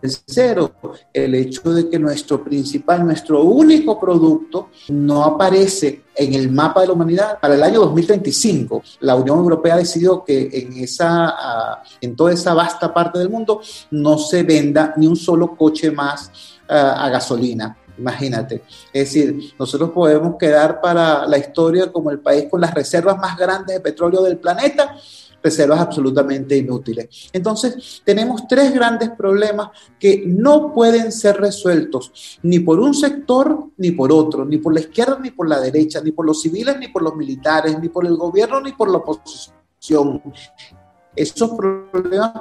Tercero, 0.00 0.74
el 1.12 1.34
hecho 1.36 1.72
de 1.72 1.88
que 1.88 1.98
nuestro 1.98 2.42
principal, 2.42 3.04
nuestro 3.04 3.42
único 3.44 3.98
producto 3.98 4.70
no 4.88 5.22
aparece 5.24 6.04
en 6.16 6.34
el 6.34 6.50
mapa 6.50 6.80
de 6.80 6.88
la 6.88 6.92
humanidad 6.94 7.38
para 7.40 7.54
el 7.54 7.62
año 7.62 7.80
2035. 7.80 8.82
La 9.00 9.14
Unión 9.14 9.38
Europea 9.38 9.76
decidió 9.76 10.24
que 10.24 10.50
en, 10.52 10.82
esa, 10.82 11.28
ah, 11.28 11.82
en 12.00 12.16
toda 12.16 12.32
esa 12.32 12.54
vasta 12.54 12.92
parte 12.92 13.20
del 13.20 13.30
mundo 13.30 13.60
no 13.92 14.18
se 14.18 14.42
venda 14.42 14.94
ni 14.96 15.06
un 15.06 15.16
solo 15.16 15.56
coche 15.56 15.92
más 15.92 16.32
ah, 16.68 17.04
a 17.04 17.08
gasolina. 17.08 17.76
Imagínate. 18.00 18.62
Es 18.92 19.12
decir, 19.12 19.52
nosotros 19.58 19.90
podemos 19.90 20.36
quedar 20.38 20.80
para 20.80 21.26
la 21.26 21.36
historia 21.36 21.92
como 21.92 22.10
el 22.10 22.18
país 22.18 22.46
con 22.50 22.60
las 22.60 22.72
reservas 22.72 23.18
más 23.18 23.36
grandes 23.36 23.76
de 23.76 23.80
petróleo 23.80 24.22
del 24.22 24.38
planeta, 24.38 24.96
reservas 25.42 25.80
absolutamente 25.80 26.56
inútiles. 26.56 27.30
Entonces, 27.32 28.02
tenemos 28.04 28.46
tres 28.46 28.72
grandes 28.72 29.10
problemas 29.10 29.70
que 29.98 30.24
no 30.26 30.72
pueden 30.72 31.12
ser 31.12 31.36
resueltos 31.38 32.38
ni 32.42 32.60
por 32.60 32.80
un 32.80 32.94
sector 32.94 33.66
ni 33.76 33.92
por 33.92 34.12
otro, 34.12 34.44
ni 34.44 34.58
por 34.58 34.74
la 34.74 34.80
izquierda 34.80 35.18
ni 35.20 35.30
por 35.30 35.48
la 35.48 35.60
derecha, 35.60 36.00
ni 36.00 36.12
por 36.12 36.26
los 36.26 36.42
civiles 36.42 36.76
ni 36.78 36.88
por 36.88 37.02
los 37.02 37.16
militares, 37.16 37.78
ni 37.80 37.88
por 37.88 38.06
el 38.06 38.16
gobierno 38.16 38.60
ni 38.60 38.72
por 38.72 38.90
la 38.90 38.98
oposición. 38.98 40.22
Esos 41.16 41.50
problemas, 41.50 42.32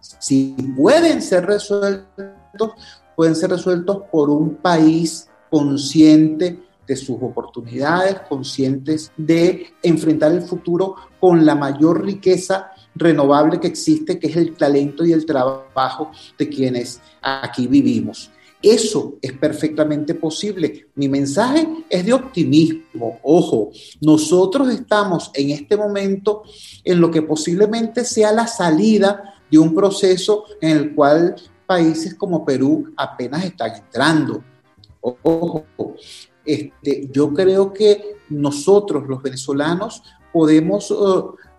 si 0.00 0.56
pueden 0.76 1.20
ser 1.20 1.46
resueltos, 1.46 2.70
pueden 3.14 3.34
ser 3.34 3.50
resueltos 3.50 4.02
por 4.10 4.30
un 4.30 4.56
país 4.56 5.28
consciente 5.50 6.65
de 6.86 6.96
sus 6.96 7.16
oportunidades, 7.20 8.20
conscientes 8.28 9.12
de 9.16 9.74
enfrentar 9.82 10.32
el 10.32 10.42
futuro 10.42 10.96
con 11.20 11.44
la 11.44 11.54
mayor 11.54 12.04
riqueza 12.04 12.70
renovable 12.94 13.60
que 13.60 13.66
existe, 13.66 14.18
que 14.18 14.28
es 14.28 14.36
el 14.36 14.54
talento 14.56 15.04
y 15.04 15.12
el 15.12 15.26
trabajo 15.26 16.10
de 16.38 16.48
quienes 16.48 17.00
aquí 17.22 17.66
vivimos. 17.66 18.30
Eso 18.62 19.18
es 19.20 19.32
perfectamente 19.32 20.14
posible. 20.14 20.88
Mi 20.94 21.08
mensaje 21.08 21.68
es 21.90 22.04
de 22.04 22.12
optimismo. 22.12 23.20
Ojo, 23.22 23.70
nosotros 24.00 24.70
estamos 24.70 25.30
en 25.34 25.50
este 25.50 25.76
momento 25.76 26.42
en 26.82 27.00
lo 27.00 27.10
que 27.10 27.22
posiblemente 27.22 28.04
sea 28.04 28.32
la 28.32 28.46
salida 28.46 29.34
de 29.50 29.58
un 29.58 29.74
proceso 29.74 30.44
en 30.60 30.76
el 30.76 30.94
cual 30.94 31.36
países 31.66 32.14
como 32.14 32.44
Perú 32.44 32.92
apenas 32.96 33.44
están 33.44 33.74
entrando. 33.76 34.42
Ojo, 35.00 35.64
este, 36.46 37.08
yo 37.12 37.32
creo 37.32 37.72
que 37.72 38.16
nosotros, 38.28 39.06
los 39.08 39.22
venezolanos, 39.22 40.02
podemos 40.32 40.90
eh, 40.90 40.94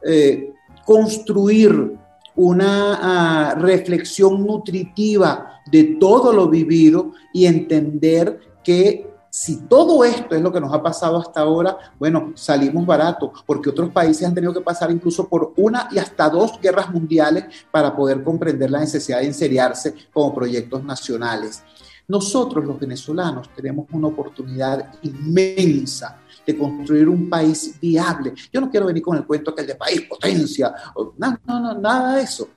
eh, 0.04 0.54
construir 0.86 1.98
una 2.36 3.00
ah, 3.02 3.56
reflexión 3.56 4.46
nutritiva 4.46 5.62
de 5.70 5.98
todo 6.00 6.32
lo 6.32 6.48
vivido 6.48 7.12
y 7.34 7.46
entender 7.46 8.40
que 8.64 9.08
si 9.30 9.58
todo 9.68 10.04
esto 10.04 10.36
es 10.36 10.42
lo 10.42 10.52
que 10.52 10.60
nos 10.60 10.74
ha 10.74 10.82
pasado 10.82 11.18
hasta 11.18 11.42
ahora, 11.42 11.78
bueno, 12.00 12.32
salimos 12.36 12.86
baratos, 12.86 13.44
porque 13.46 13.70
otros 13.70 13.90
países 13.92 14.26
han 14.26 14.34
tenido 14.34 14.54
que 14.54 14.62
pasar 14.62 14.90
incluso 14.90 15.28
por 15.28 15.54
una 15.58 15.88
y 15.92 16.00
hasta 16.00 16.30
dos 16.30 16.60
guerras 16.62 16.90
mundiales 16.90 17.46
para 17.70 17.96
poder 17.96 18.24
comprender 18.24 18.72
la 18.72 18.80
necesidad 18.80 19.20
de 19.20 19.28
enseriarse 19.28 19.94
como 20.12 20.34
proyectos 20.34 20.84
nacionales. 20.84 21.64
Nosotros 22.10 22.64
los 22.66 22.80
venezolanos 22.80 23.50
tenemos 23.54 23.86
una 23.92 24.08
oportunidad 24.08 24.94
inmensa 25.02 26.22
de 26.46 26.58
construir 26.58 27.10
un 27.10 27.30
país 27.30 27.78
viable. 27.82 28.34
Yo 28.52 28.62
no 28.62 28.70
quiero 28.70 28.86
venir 28.86 29.04
con 29.04 29.18
el 29.18 29.26
cuento 29.26 29.54
que 29.54 29.62
el 29.62 29.68
de 29.68 29.76
país 29.76 30.04
potencia, 30.04 30.74
no, 31.18 31.38
no, 31.46 31.60
no, 31.60 31.74
nada 31.74 32.16
de 32.16 32.22
eso. 32.22 32.48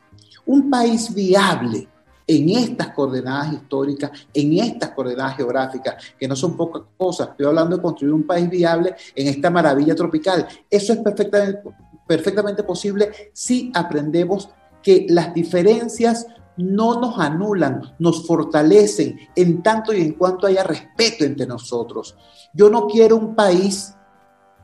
Un 0.46 0.70
país 0.70 1.12
viable 1.12 1.88
en 2.28 2.48
estas 2.50 2.92
coordenadas 2.92 3.54
históricas, 3.54 4.12
en 4.32 4.56
estas 4.56 4.90
coordenadas 4.90 5.36
geográficas, 5.36 5.96
que 6.16 6.28
no 6.28 6.36
son 6.36 6.56
pocas 6.56 6.82
cosas. 6.96 7.30
Estoy 7.30 7.46
hablando 7.46 7.76
de 7.76 7.82
construir 7.82 8.14
un 8.14 8.22
país 8.22 8.48
viable 8.48 8.94
en 9.16 9.26
esta 9.26 9.50
maravilla 9.50 9.96
tropical. 9.96 10.46
Eso 10.70 10.92
es 10.92 11.00
perfectamente, 11.00 11.60
perfectamente 12.06 12.62
posible 12.62 13.10
si 13.32 13.72
aprendemos 13.74 14.48
que 14.80 15.06
las 15.08 15.34
diferencias 15.34 16.26
no 16.60 17.00
nos 17.00 17.18
anulan, 17.18 17.94
nos 17.98 18.26
fortalecen 18.26 19.18
en 19.34 19.62
tanto 19.62 19.92
y 19.92 20.00
en 20.00 20.12
cuanto 20.12 20.46
haya 20.46 20.62
respeto 20.62 21.24
entre 21.24 21.46
nosotros. 21.46 22.16
Yo 22.52 22.68
no 22.68 22.86
quiero 22.86 23.16
un 23.16 23.34
país 23.34 23.94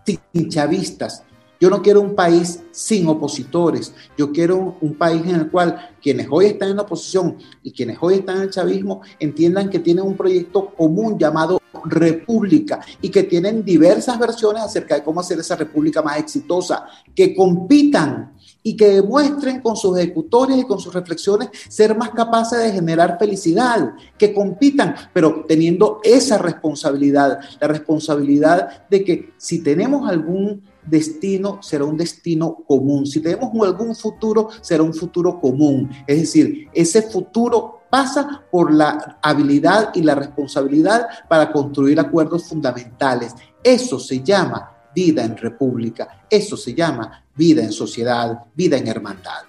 sin 0.05 0.49
chavistas, 0.49 1.25
yo 1.59 1.71
no 1.71 1.81
quiero 1.81 2.03
un 2.03 2.15
país 2.15 2.61
sin 2.71 3.09
opositores, 3.09 3.95
yo 4.17 4.31
quiero 4.31 4.77
un, 4.81 4.95
país 4.95 5.23
en 5.25 5.37
el 5.37 5.51
cual 5.51 5.91
quienes 6.03 6.29
hoy 6.31 6.47
están 6.47 6.71
en 6.71 6.77
la 6.77 6.83
oposición 6.83 7.39
y 7.63 7.73
quienes 7.73 7.97
hoy 8.01 8.17
están 8.17 8.37
en 8.37 8.43
el 8.43 8.51
chavismo 8.51 9.01
entiendan 9.19 9.71
que 9.71 9.79
tienen 9.79 10.05
un 10.05 10.17
proyecto 10.17 10.75
común 10.75 11.19
llamado 11.19 11.61
república 11.85 12.81
y 13.01 13.09
que 13.11 13.23
tienen 13.23 13.65
diversas 13.65 14.19
versiones 14.19 14.63
acerca 14.63 14.97
de 14.97 15.03
cómo 15.03 15.21
hacer 15.21 15.39
esa 15.39 15.57
república 15.57 16.03
más 16.03 16.19
exitosa, 16.19 16.87
que 17.15 17.35
compitan 17.35 18.36
y 18.67 18.77
que 18.77 18.89
demuestren 18.89 19.61
con 19.61 19.77
sus 19.77 19.97
ejecutorias 19.97 20.59
y 20.59 20.65
con 20.65 20.81
sus 20.81 20.93
reflexiones 20.93 21.51
ser 21.69 21.97
más 21.97 22.11
capaces 22.11 22.59
de 22.59 22.73
generar 22.73 23.17
felicidad, 23.17 23.93
que 24.19 24.35
compitan, 24.35 24.93
pero 25.13 25.45
teniendo 25.47 26.01
esa 26.03 26.37
responsabilidad, 26.37 27.39
la 27.61 27.69
responsabilidad 27.69 28.89
de 28.91 29.05
que 29.05 29.35
si 29.37 29.63
tenemos 29.63 30.11
algún 30.11 30.65
destino, 30.85 31.63
será 31.63 31.85
un 31.85 31.97
destino 31.97 32.57
común, 32.67 33.07
si 33.07 33.21
tenemos 33.21 33.53
algún 33.65 33.95
futuro, 33.95 34.49
será 34.63 34.83
un 34.83 34.95
futuro 34.95 35.39
común, 35.39 35.89
es 36.05 36.23
decir, 36.23 36.67
ese 36.75 37.03
futuro 37.03 37.83
pasa 37.89 38.43
por 38.51 38.75
la 38.75 39.21
habilidad 39.23 39.93
y 39.95 40.03
la 40.03 40.17
responsabilidad 40.17 41.07
para 41.29 41.53
construir 41.53 42.01
acuerdos 42.01 42.49
fundamentales. 42.49 43.33
Eso 43.63 44.01
se 44.01 44.25
llama 44.25 44.76
vida 44.97 45.27
en 45.27 45.37
república. 45.37 46.27
Eso 46.31 46.57
se 46.57 46.73
llama 46.73 47.23
vida 47.37 47.63
en 47.63 47.71
sociedad, 47.71 48.47
vida 48.55 48.79
en 48.79 48.89
hermandad. 48.89 49.43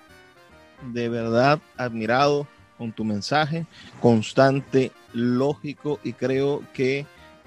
De 0.91 1.07
verdad, 1.07 1.61
admirado 1.77 2.45
con 2.77 2.91
tu 2.91 3.05
mensaje, 3.05 3.65
constante, 4.01 4.91
lógico 5.13 5.99
y 6.03 6.11
creo 6.11 6.61
que, 6.73 7.05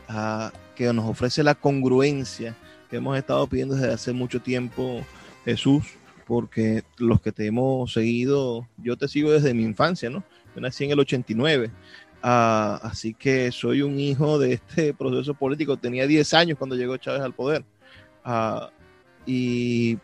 uh, 0.09 0.49
que 0.75 0.91
nos 0.95 1.05
ofrece 1.05 1.43
la 1.43 1.55
congruencia 1.55 2.57
que 2.89 2.97
hemos 2.97 3.19
estado 3.19 3.47
pidiendo 3.47 3.75
desde 3.75 3.93
hace 3.93 4.13
mucho 4.15 4.41
tiempo, 4.41 5.05
Jesús, 5.45 5.85
porque 6.27 6.83
los 6.97 7.21
que 7.21 7.33
te 7.33 7.47
hemos 7.47 7.93
seguido, 7.93 8.67
yo 8.79 8.97
te 8.97 9.09
sigo 9.09 9.31
desde 9.31 9.53
mi 9.53 9.63
infancia, 9.63 10.09
¿no? 10.09 10.25
Yo 10.55 10.63
nací 10.63 10.85
en 10.85 10.93
el 10.93 11.01
89, 11.01 11.67
uh, 11.67 11.71
ah, 12.23 12.81
así 12.83 13.13
que 13.13 13.53
soy 13.53 13.83
un 13.83 14.01
hijo 14.01 14.39
de 14.39 14.55
este 14.55 14.95
proceso 14.95 15.35
político. 15.35 15.77
Tenía 15.77 16.07
10 16.07 16.33
años 16.33 16.59
cuando 16.59 16.77
llegó 16.77 16.97
Chávez 16.97 17.21
al 17.21 17.35
poder. 17.35 17.63
Ah, 18.25 18.71
y, 19.27 19.99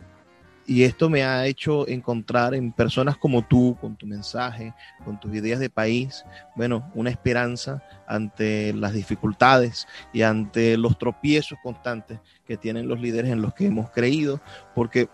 esto 0.69 1.09
me 1.09 1.23
ha 1.23 1.47
hecho 1.47 1.87
encontrar 1.87 2.53
en 2.55 2.73
personas 2.73 3.17
como 3.17 3.43
tú, 3.43 3.77
con 3.81 3.95
tu 3.95 4.05
mensaje, 4.05 4.75
con 5.05 5.21
tus 5.21 5.33
ideas 5.33 5.61
de 5.61 5.71
país, 5.71 6.25
bueno, 6.57 6.91
una 6.95 7.11
esperanza 7.11 7.85
ante 8.09 8.73
las 8.73 8.93
dificultades 8.93 9.87
y 10.13 10.23
ante 10.23 10.77
los 10.77 10.99
tropiezos 10.99 11.57
constantes 11.63 12.19
que 12.45 12.57
tienen 12.57 12.89
los 12.89 13.01
líderes 13.01 13.31
en 13.31 13.43
los 13.43 13.55
que 13.55 13.67
hemos 13.67 13.91
creído, 13.91 14.41
porque 14.75 15.09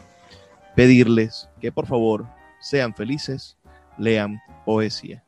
pedirles 0.76 1.50
que 1.60 1.72
por 1.72 1.86
favor 1.86 2.28
sean 2.60 2.94
felices, 2.94 3.58
lean 3.98 4.40
poesía. 4.66 5.24